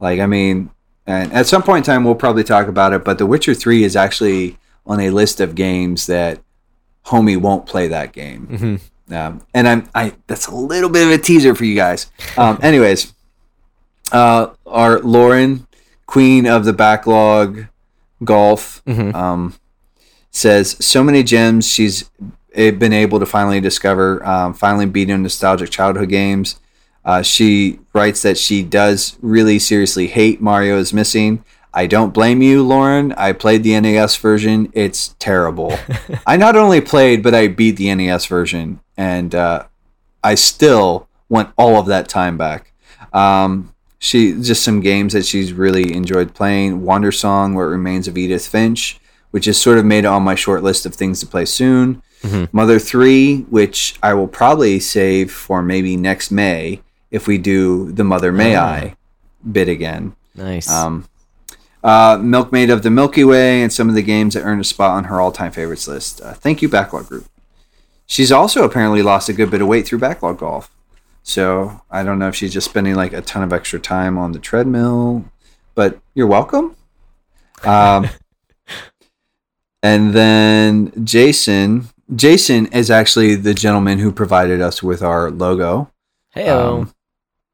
[0.00, 0.70] Like I mean,
[1.06, 3.04] and at some point in time we'll probably talk about it.
[3.04, 6.40] But The Witcher Three is actually on a list of games that
[7.06, 8.46] homie won't play that game.
[9.08, 9.14] Mhm.
[9.14, 12.10] Um, and I'm I that's a little bit of a teaser for you guys.
[12.36, 13.14] Um, anyways,
[14.12, 15.66] uh, our Lauren,
[16.06, 17.66] queen of the backlog
[18.24, 19.14] golf, Mhm.
[19.14, 19.54] um,
[20.30, 22.10] says so many gems she's
[22.56, 24.24] been able to finally discover.
[24.26, 26.58] Um, finally beating nostalgic childhood games.
[27.04, 31.44] Uh, she writes that she does really seriously hate Mario is Missing.
[31.72, 33.12] I don't blame you, Lauren.
[33.12, 34.72] I played the NES version.
[34.72, 35.78] It's terrible.
[36.26, 39.66] I not only played, but I beat the NES version, and uh,
[40.24, 42.72] I still want all of that time back.
[43.12, 46.80] Um, she just some games that she's really enjoyed playing.
[46.80, 48.98] Wandersong, Where It Remains of Edith Finch,
[49.30, 52.02] which is sort of made it on my short list of things to play soon.
[52.52, 56.80] Mother 3, which I will probably save for maybe next May
[57.10, 58.66] if we do the Mother May Ah.
[58.66, 58.96] I
[59.50, 60.16] bit again.
[60.34, 60.68] Nice.
[60.68, 61.08] Um,
[61.84, 64.90] uh, Milkmaid of the Milky Way, and some of the games that earned a spot
[64.90, 66.20] on her all time favorites list.
[66.20, 67.26] Uh, thank you, Backlog Group.
[68.06, 70.70] She's also apparently lost a good bit of weight through Backlog Golf.
[71.22, 74.32] So I don't know if she's just spending like a ton of extra time on
[74.32, 75.24] the treadmill,
[75.74, 76.76] but you're welcome.
[77.62, 78.08] Um,
[79.82, 81.88] and then Jason.
[82.14, 85.90] Jason is actually the gentleman who provided us with our logo.
[86.32, 86.92] hey, Um,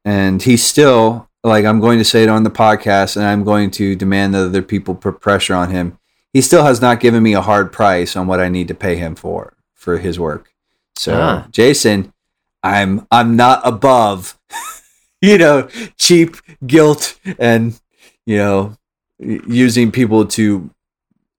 [0.05, 3.71] and he's still like I'm going to say it on the podcast, and I'm going
[3.71, 5.97] to demand that other people put pressure on him.
[6.31, 8.95] He still has not given me a hard price on what I need to pay
[8.95, 10.49] him for for his work.
[10.95, 11.47] So, Ah.
[11.51, 12.13] Jason,
[12.61, 14.37] I'm I'm not above,
[15.21, 15.67] you know,
[15.97, 17.79] cheap guilt and
[18.25, 18.77] you know
[19.19, 20.69] using people to,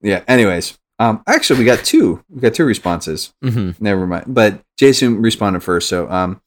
[0.02, 0.22] yeah.
[0.28, 2.24] Anyways, um, actually, we got two.
[2.28, 4.26] We got two responses hmm never mind.
[4.28, 5.88] But Jason responded first.
[5.88, 6.40] So um,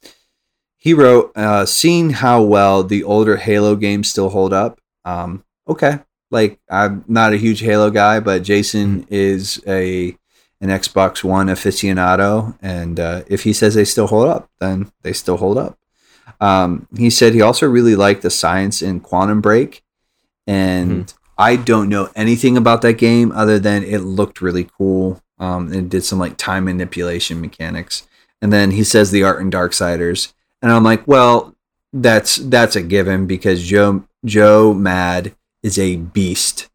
[0.78, 4.80] he wrote, uh, seeing how well the older Halo games still hold up.
[5.04, 6.00] Um, okay,
[6.32, 10.18] like I'm not a huge Halo guy, but Jason is a
[10.60, 15.14] an Xbox One aficionado, and uh, if he says they still hold up, then they
[15.14, 15.78] still hold up.
[16.40, 19.84] Um, he said he also really liked the science in Quantum Break,
[20.46, 25.22] and I don't know anything about that game other than it looked really cool.
[25.40, 28.08] Um, and did some like time manipulation mechanics.
[28.42, 30.34] And then he says the art in Darksiders,
[30.64, 31.56] and I'm like, well,
[31.94, 36.70] that's that's a given because Joe Joe Mad is a beast.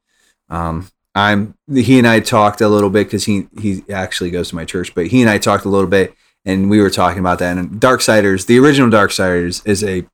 [0.49, 4.55] Um, I'm he and I talked a little bit because he he actually goes to
[4.55, 6.15] my church, but he and I talked a little bit,
[6.45, 7.59] and we were talking about that.
[7.59, 10.07] And Darksiders, the original Darksiders, is a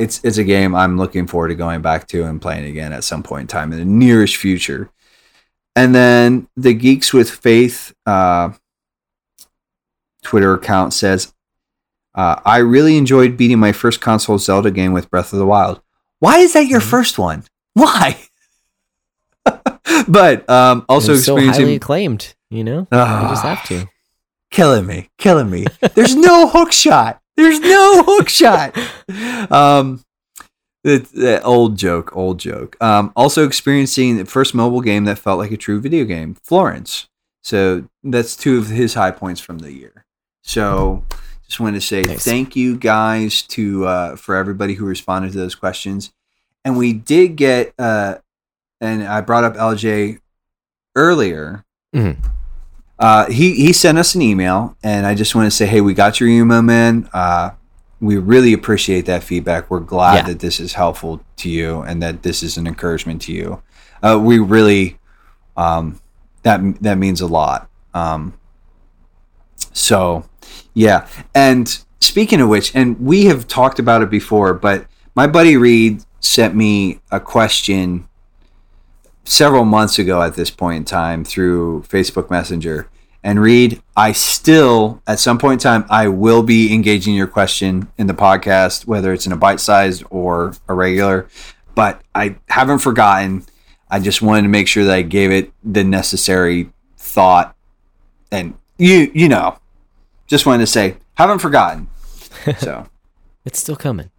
[0.00, 3.04] it's it's a game I'm looking forward to going back to and playing again at
[3.04, 4.90] some point in time in the nearest future.
[5.76, 8.50] And then the Geeks with Faith uh,
[10.22, 11.32] Twitter account says,
[12.14, 15.80] uh, "I really enjoyed beating my first console Zelda game with Breath of the Wild.
[16.18, 16.90] Why is that your Mhm.
[16.90, 17.44] first one?
[17.74, 18.18] Why?"
[20.08, 22.34] but um, also so highly experiencing acclaimed.
[22.50, 23.22] You know, Ah.
[23.22, 23.86] you just have to.
[24.50, 25.66] killing me, killing me.
[25.94, 27.19] There's no hook shot.
[27.42, 28.76] There's no hook shot.
[29.50, 30.04] Um,
[30.84, 32.76] that, that old joke, old joke.
[32.82, 37.08] Um, also experiencing the first mobile game that felt like a true video game, Florence.
[37.42, 40.04] So that's two of his high points from the year.
[40.42, 41.04] So
[41.46, 42.24] just wanted to say Nice.
[42.24, 46.12] thank you guys to uh, for everybody who responded to those questions,
[46.64, 47.72] and we did get.
[47.78, 48.16] Uh,
[48.80, 50.20] and I brought up LJ
[50.96, 51.64] earlier.
[51.94, 52.16] Mhm.
[53.00, 55.94] Uh, he he sent us an email, and I just want to say, hey, we
[55.94, 57.08] got your email, man.
[57.14, 57.50] Uh,
[58.00, 59.70] we really appreciate that feedback.
[59.70, 60.22] We're glad Yeah.
[60.32, 63.62] that this is helpful to you, and that this is an encouragement to you.
[64.02, 64.98] Uh, we really
[65.56, 65.98] um,
[66.42, 67.68] that that means a lot.
[67.94, 68.34] Um,
[69.72, 70.24] so,
[70.74, 71.06] yeah.
[71.34, 76.04] And speaking of which, and we have talked about it before, but my buddy Reed
[76.20, 78.08] sent me a question
[79.24, 82.88] several months ago at this point in time through Facebook Messenger.
[83.22, 87.88] And Reed, I still, at some point in time, I will be engaging your question
[87.98, 91.28] in the podcast, whether it's in a bite sized or a regular.
[91.74, 93.44] But I haven't forgotten.
[93.90, 97.54] I just wanted to make sure that I gave it the necessary thought.
[98.32, 99.58] And you, you know,
[100.26, 101.88] just wanted to say, haven't forgotten.
[102.58, 102.88] So,
[103.44, 104.10] It's still coming.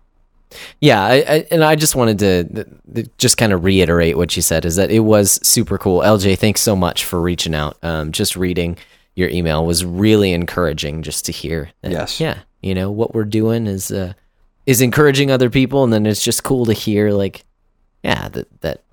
[0.79, 4.35] Yeah, I, I, and I just wanted to th- th- just kind of reiterate what
[4.35, 6.01] you said is that it was super cool.
[6.01, 7.77] LJ, thanks so much for reaching out.
[7.83, 8.77] Um, just reading
[9.15, 11.71] your email was really encouraging just to hear.
[11.81, 12.19] That, Yes.
[12.19, 14.13] Yeah, you know what we're doing is uh,
[14.65, 17.43] is encouraging other people, and then it's just cool to hear like,
[18.03, 18.83] yeah, that that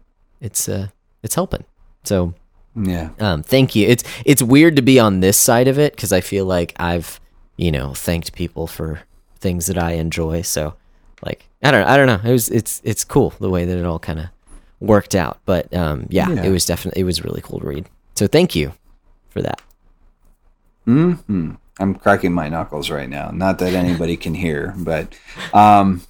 [0.41, 0.89] it's uh
[1.23, 1.65] it's helping.
[2.05, 2.35] So
[2.75, 3.11] yeah.
[3.19, 3.87] um, thank you.
[3.89, 7.21] It's it's weird to be on this side of it because I feel like I've
[7.57, 9.01] you know thanked people for
[9.37, 10.43] things that I enjoy.
[10.43, 10.75] So
[11.25, 12.21] like I don't I don't know.
[12.29, 14.27] It was it's it's cool the way that it all kind of
[14.81, 15.39] worked out.
[15.45, 16.45] But um, yeah, Yeah.
[16.45, 17.87] it was definitely it was really cool to read.
[18.17, 18.73] So thank you
[19.29, 19.61] for that.
[20.85, 23.31] hmm I'm cracking my knuckles right now.
[23.31, 25.15] Not that anybody can hear, but
[25.53, 26.03] um,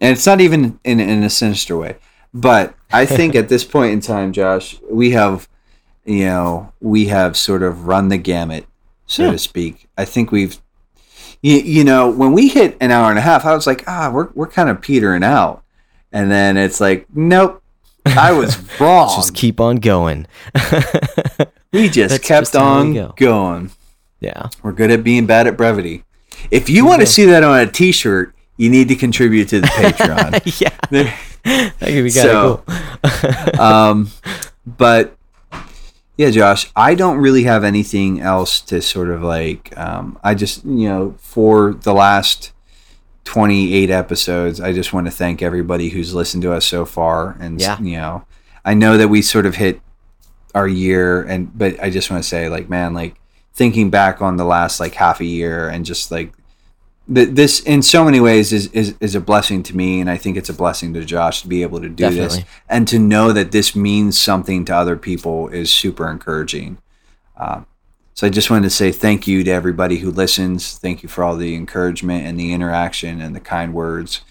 [0.00, 1.96] and it's not even in in a sinister way.
[2.32, 5.48] But I think at this point in time, Josh, we have,
[6.04, 8.66] you know, we have sort of run the gamut,
[9.06, 9.30] so Yeah.
[9.32, 9.88] to speak.
[9.96, 10.60] I think we've,
[11.42, 14.10] you, you know, when we hit an hour and a half, I was like, ah,
[14.12, 15.62] we're we're kind of petering out,
[16.12, 17.62] and then it's like, nope,
[18.06, 19.14] I was wrong.
[19.16, 20.26] Just keep on going.
[21.72, 23.14] we just That's kept just on go.
[23.16, 23.70] going.
[24.20, 24.48] yeah.
[24.62, 26.04] We're good at being bad at brevity.
[26.50, 29.66] If you want to see that on a T-shirt, you need to contribute to the
[29.66, 30.60] Patreon.
[30.60, 30.70] yeah.
[31.50, 33.60] That could be kind So- of cool.
[33.60, 34.10] um,
[34.66, 35.16] but
[36.18, 39.72] yeah, Josh, I don't really have anything else to sort of like.
[39.78, 42.52] Um, I just you know for the last
[43.24, 47.36] twenty eight episodes, I just want to thank everybody who's listened to us so far,
[47.40, 47.80] and Yeah.
[47.80, 48.24] you know,
[48.64, 49.80] I know that we sort of hit
[50.54, 53.14] our year, and but I just want to say like, man, like
[53.54, 56.32] thinking back on the last like half a year, and just like
[57.12, 60.16] th- this in so many ways is, is is a blessing to me and i
[60.16, 63.32] think it's a blessing to josh to be able to do this and to know
[63.32, 66.78] that this means something to other people is super encouraging.
[67.36, 67.66] Um,
[68.14, 70.76] so i just wanted to say thank you to everybody who listens.
[70.76, 74.22] Thank you for all the encouragement and the interaction and the kind words.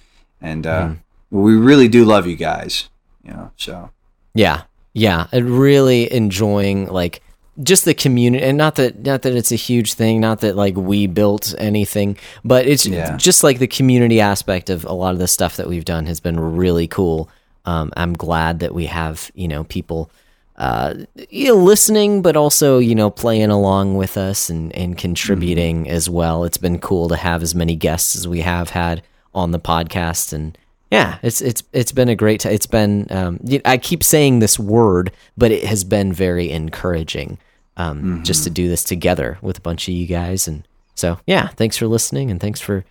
[0.42, 0.94] And uh,
[1.32, 2.90] we really do love you guys
[3.28, 3.92] you know so.
[4.34, 4.64] Yeah,
[4.94, 7.22] yeah, and really enjoying like
[7.64, 10.76] just the community, and not that not that it's a huge thing, not that like
[10.76, 13.18] we built anything, but it's Yeah.
[13.18, 16.20] just like the community aspect of a lot of the stuff that we've done has
[16.20, 17.30] been really cool.
[17.66, 20.10] Um, I'm glad that we have you know people
[20.58, 20.96] uh,
[21.30, 26.10] you know, listening, but also you know playing along with us and and contributing as
[26.10, 26.44] well.
[26.46, 29.04] It's been cool to have as many guests as we have had
[29.36, 30.58] on the podcast and
[30.92, 32.42] yeah, it's it's it's been a great.
[32.42, 33.08] T- it's been.
[33.10, 37.38] Um, I keep saying this word, but it has been very encouraging.
[37.76, 41.50] Um, just to do this together with a bunch of you guys, and so yeah,
[41.50, 42.86] thanks for listening and thanks for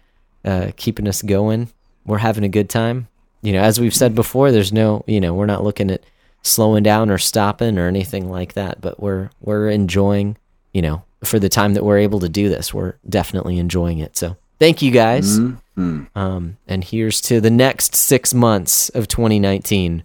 [0.45, 1.71] uh, keeping us going.
[2.05, 3.09] We're having a good time.
[3.43, 6.05] You know, as we've said before, there's no, you know, we're not looking at
[6.43, 10.37] slowing down or stopping or anything like that, but we're we're enjoying.
[10.73, 14.17] You know, for the time that we're able to do this, we're definitely enjoying it.
[14.17, 15.37] So thank you guys.
[15.77, 16.07] Mhm.
[16.15, 20.03] Um, and here's to the next six months of 2019.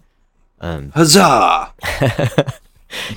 [0.94, 1.72] huzzah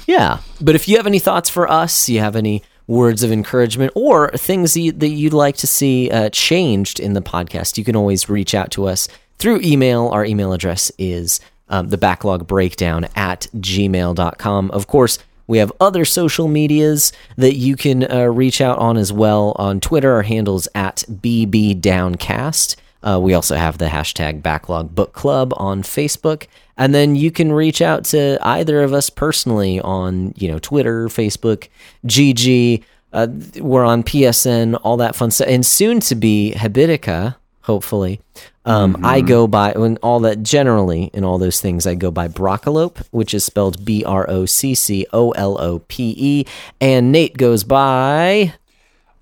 [0.07, 0.40] Yeah.
[0.61, 4.30] But if you have any thoughts for us, you have any words of encouragement or
[4.32, 8.53] things that you'd like to see uh, changed in the podcast, you can always reach
[8.53, 9.07] out to us
[9.38, 10.07] through email.
[10.10, 14.72] Our email address is um, the backlog breakdown at gmail.com.
[14.72, 19.13] Of course, we have other social medias that you can uh, reach out on as
[19.13, 19.53] well.
[19.57, 22.76] On Twitter, our handle's at bbdowncast.
[23.03, 27.51] Uh, we also have the hashtag Backlog Book Club on Facebook, and then you can
[27.51, 31.67] reach out to either of us personally on you know Twitter, Facebook,
[32.07, 32.84] GG.
[33.13, 33.27] Uh,
[33.61, 37.35] we're on PSN, all that fun stuff, and soon to be Habitica.
[37.66, 38.22] Hopefully,
[38.66, 42.28] um, I go by when all that generally in all those things I go by
[42.28, 46.46] Broccolope, which is spelled B R O C C O L O P E,
[46.80, 48.54] and Nate goes by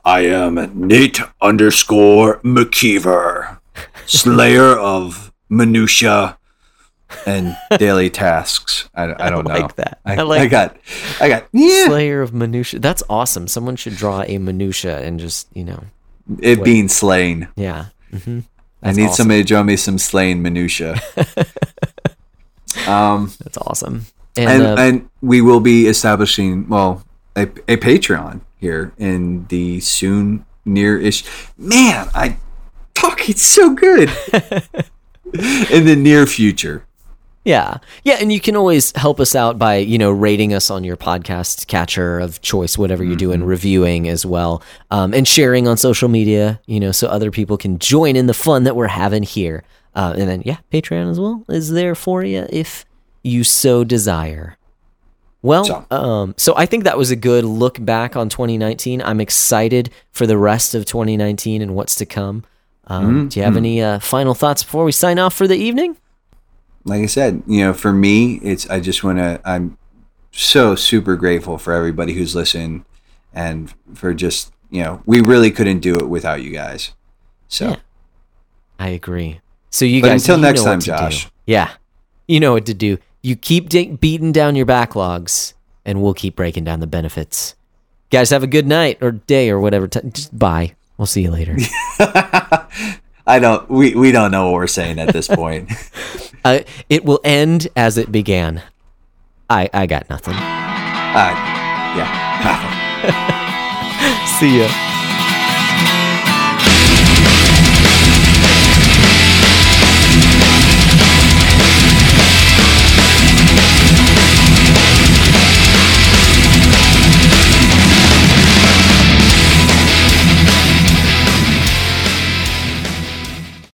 [0.06, 0.56] I am
[0.88, 3.60] Nate underscore McKeever,
[4.06, 6.38] Slayer of Minutia
[7.26, 8.90] and Daily Tasks.
[8.94, 9.54] I, I don't know.
[9.54, 10.00] like that.
[10.06, 10.78] I, I like I got,
[11.22, 12.82] I got, yeah, Slayer of Minutia.
[12.82, 13.48] That's awesome.
[13.48, 15.86] Someone should draw a minutia and just you know,
[16.40, 17.48] it being slain.
[17.56, 17.86] yeah.
[18.14, 18.40] Hmm
[18.86, 21.00] I need somebody to draw me some slain minutia.
[22.86, 24.08] um, That's awesome.
[24.36, 29.80] And, and uh, and we will be establishing well a, a Patreon here in the
[29.80, 31.24] soon near ish.
[31.58, 32.38] Man, I
[32.94, 34.10] talk it's so good
[35.72, 36.86] in the near future.
[37.46, 37.78] Yeah.
[38.04, 38.16] Yeah.
[38.22, 41.68] And you can always help us out by, you know, rating us on your podcast
[41.68, 46.62] catcher of choice, whatever you're doing, reviewing as well, um, and sharing on social media,
[46.68, 49.64] you know, so other people can join in the fun that we're having here.
[49.96, 52.86] Uh, and then, yeah, Patreon as well is there for you if
[53.24, 54.58] you so desire.
[55.42, 59.02] Well, So- um, so I think that was a good look back on 2019.
[59.02, 62.46] I'm excited for the rest of 2019 and what's to come.
[62.88, 65.98] Um, Do you have any uh, final thoughts before we sign off for the evening?
[66.86, 69.40] Like I said, you know, for me, it's I just want to.
[69.46, 69.78] I'm
[70.32, 72.86] so super grateful for everybody who's listened,
[73.34, 76.92] and for just you know, we really couldn't do it without you guys.
[77.48, 77.70] So.
[77.70, 77.76] Yeah.
[78.80, 79.40] I agree.
[79.70, 80.92] So you But guys, until you next time, to do.
[80.92, 81.30] Josh.
[81.46, 81.72] Yeah,
[82.28, 82.98] you know what to do.
[83.22, 85.54] You keep di- beating down your backlogs,
[85.86, 87.56] and we'll keep breaking down the benefits.
[88.12, 89.88] Guys, have a good night or day or whatever.
[89.88, 90.76] T- just bye.
[90.98, 91.56] We'll see you later.
[93.26, 93.70] I don't.
[93.70, 95.72] We we don't know what we're saying at this point.
[96.46, 96.60] uh,
[96.90, 98.62] it will end as it began.
[99.50, 100.36] I I got nothing.
[100.36, 101.34] uh,
[101.96, 102.10] yeah.
[104.40, 104.93] See ya.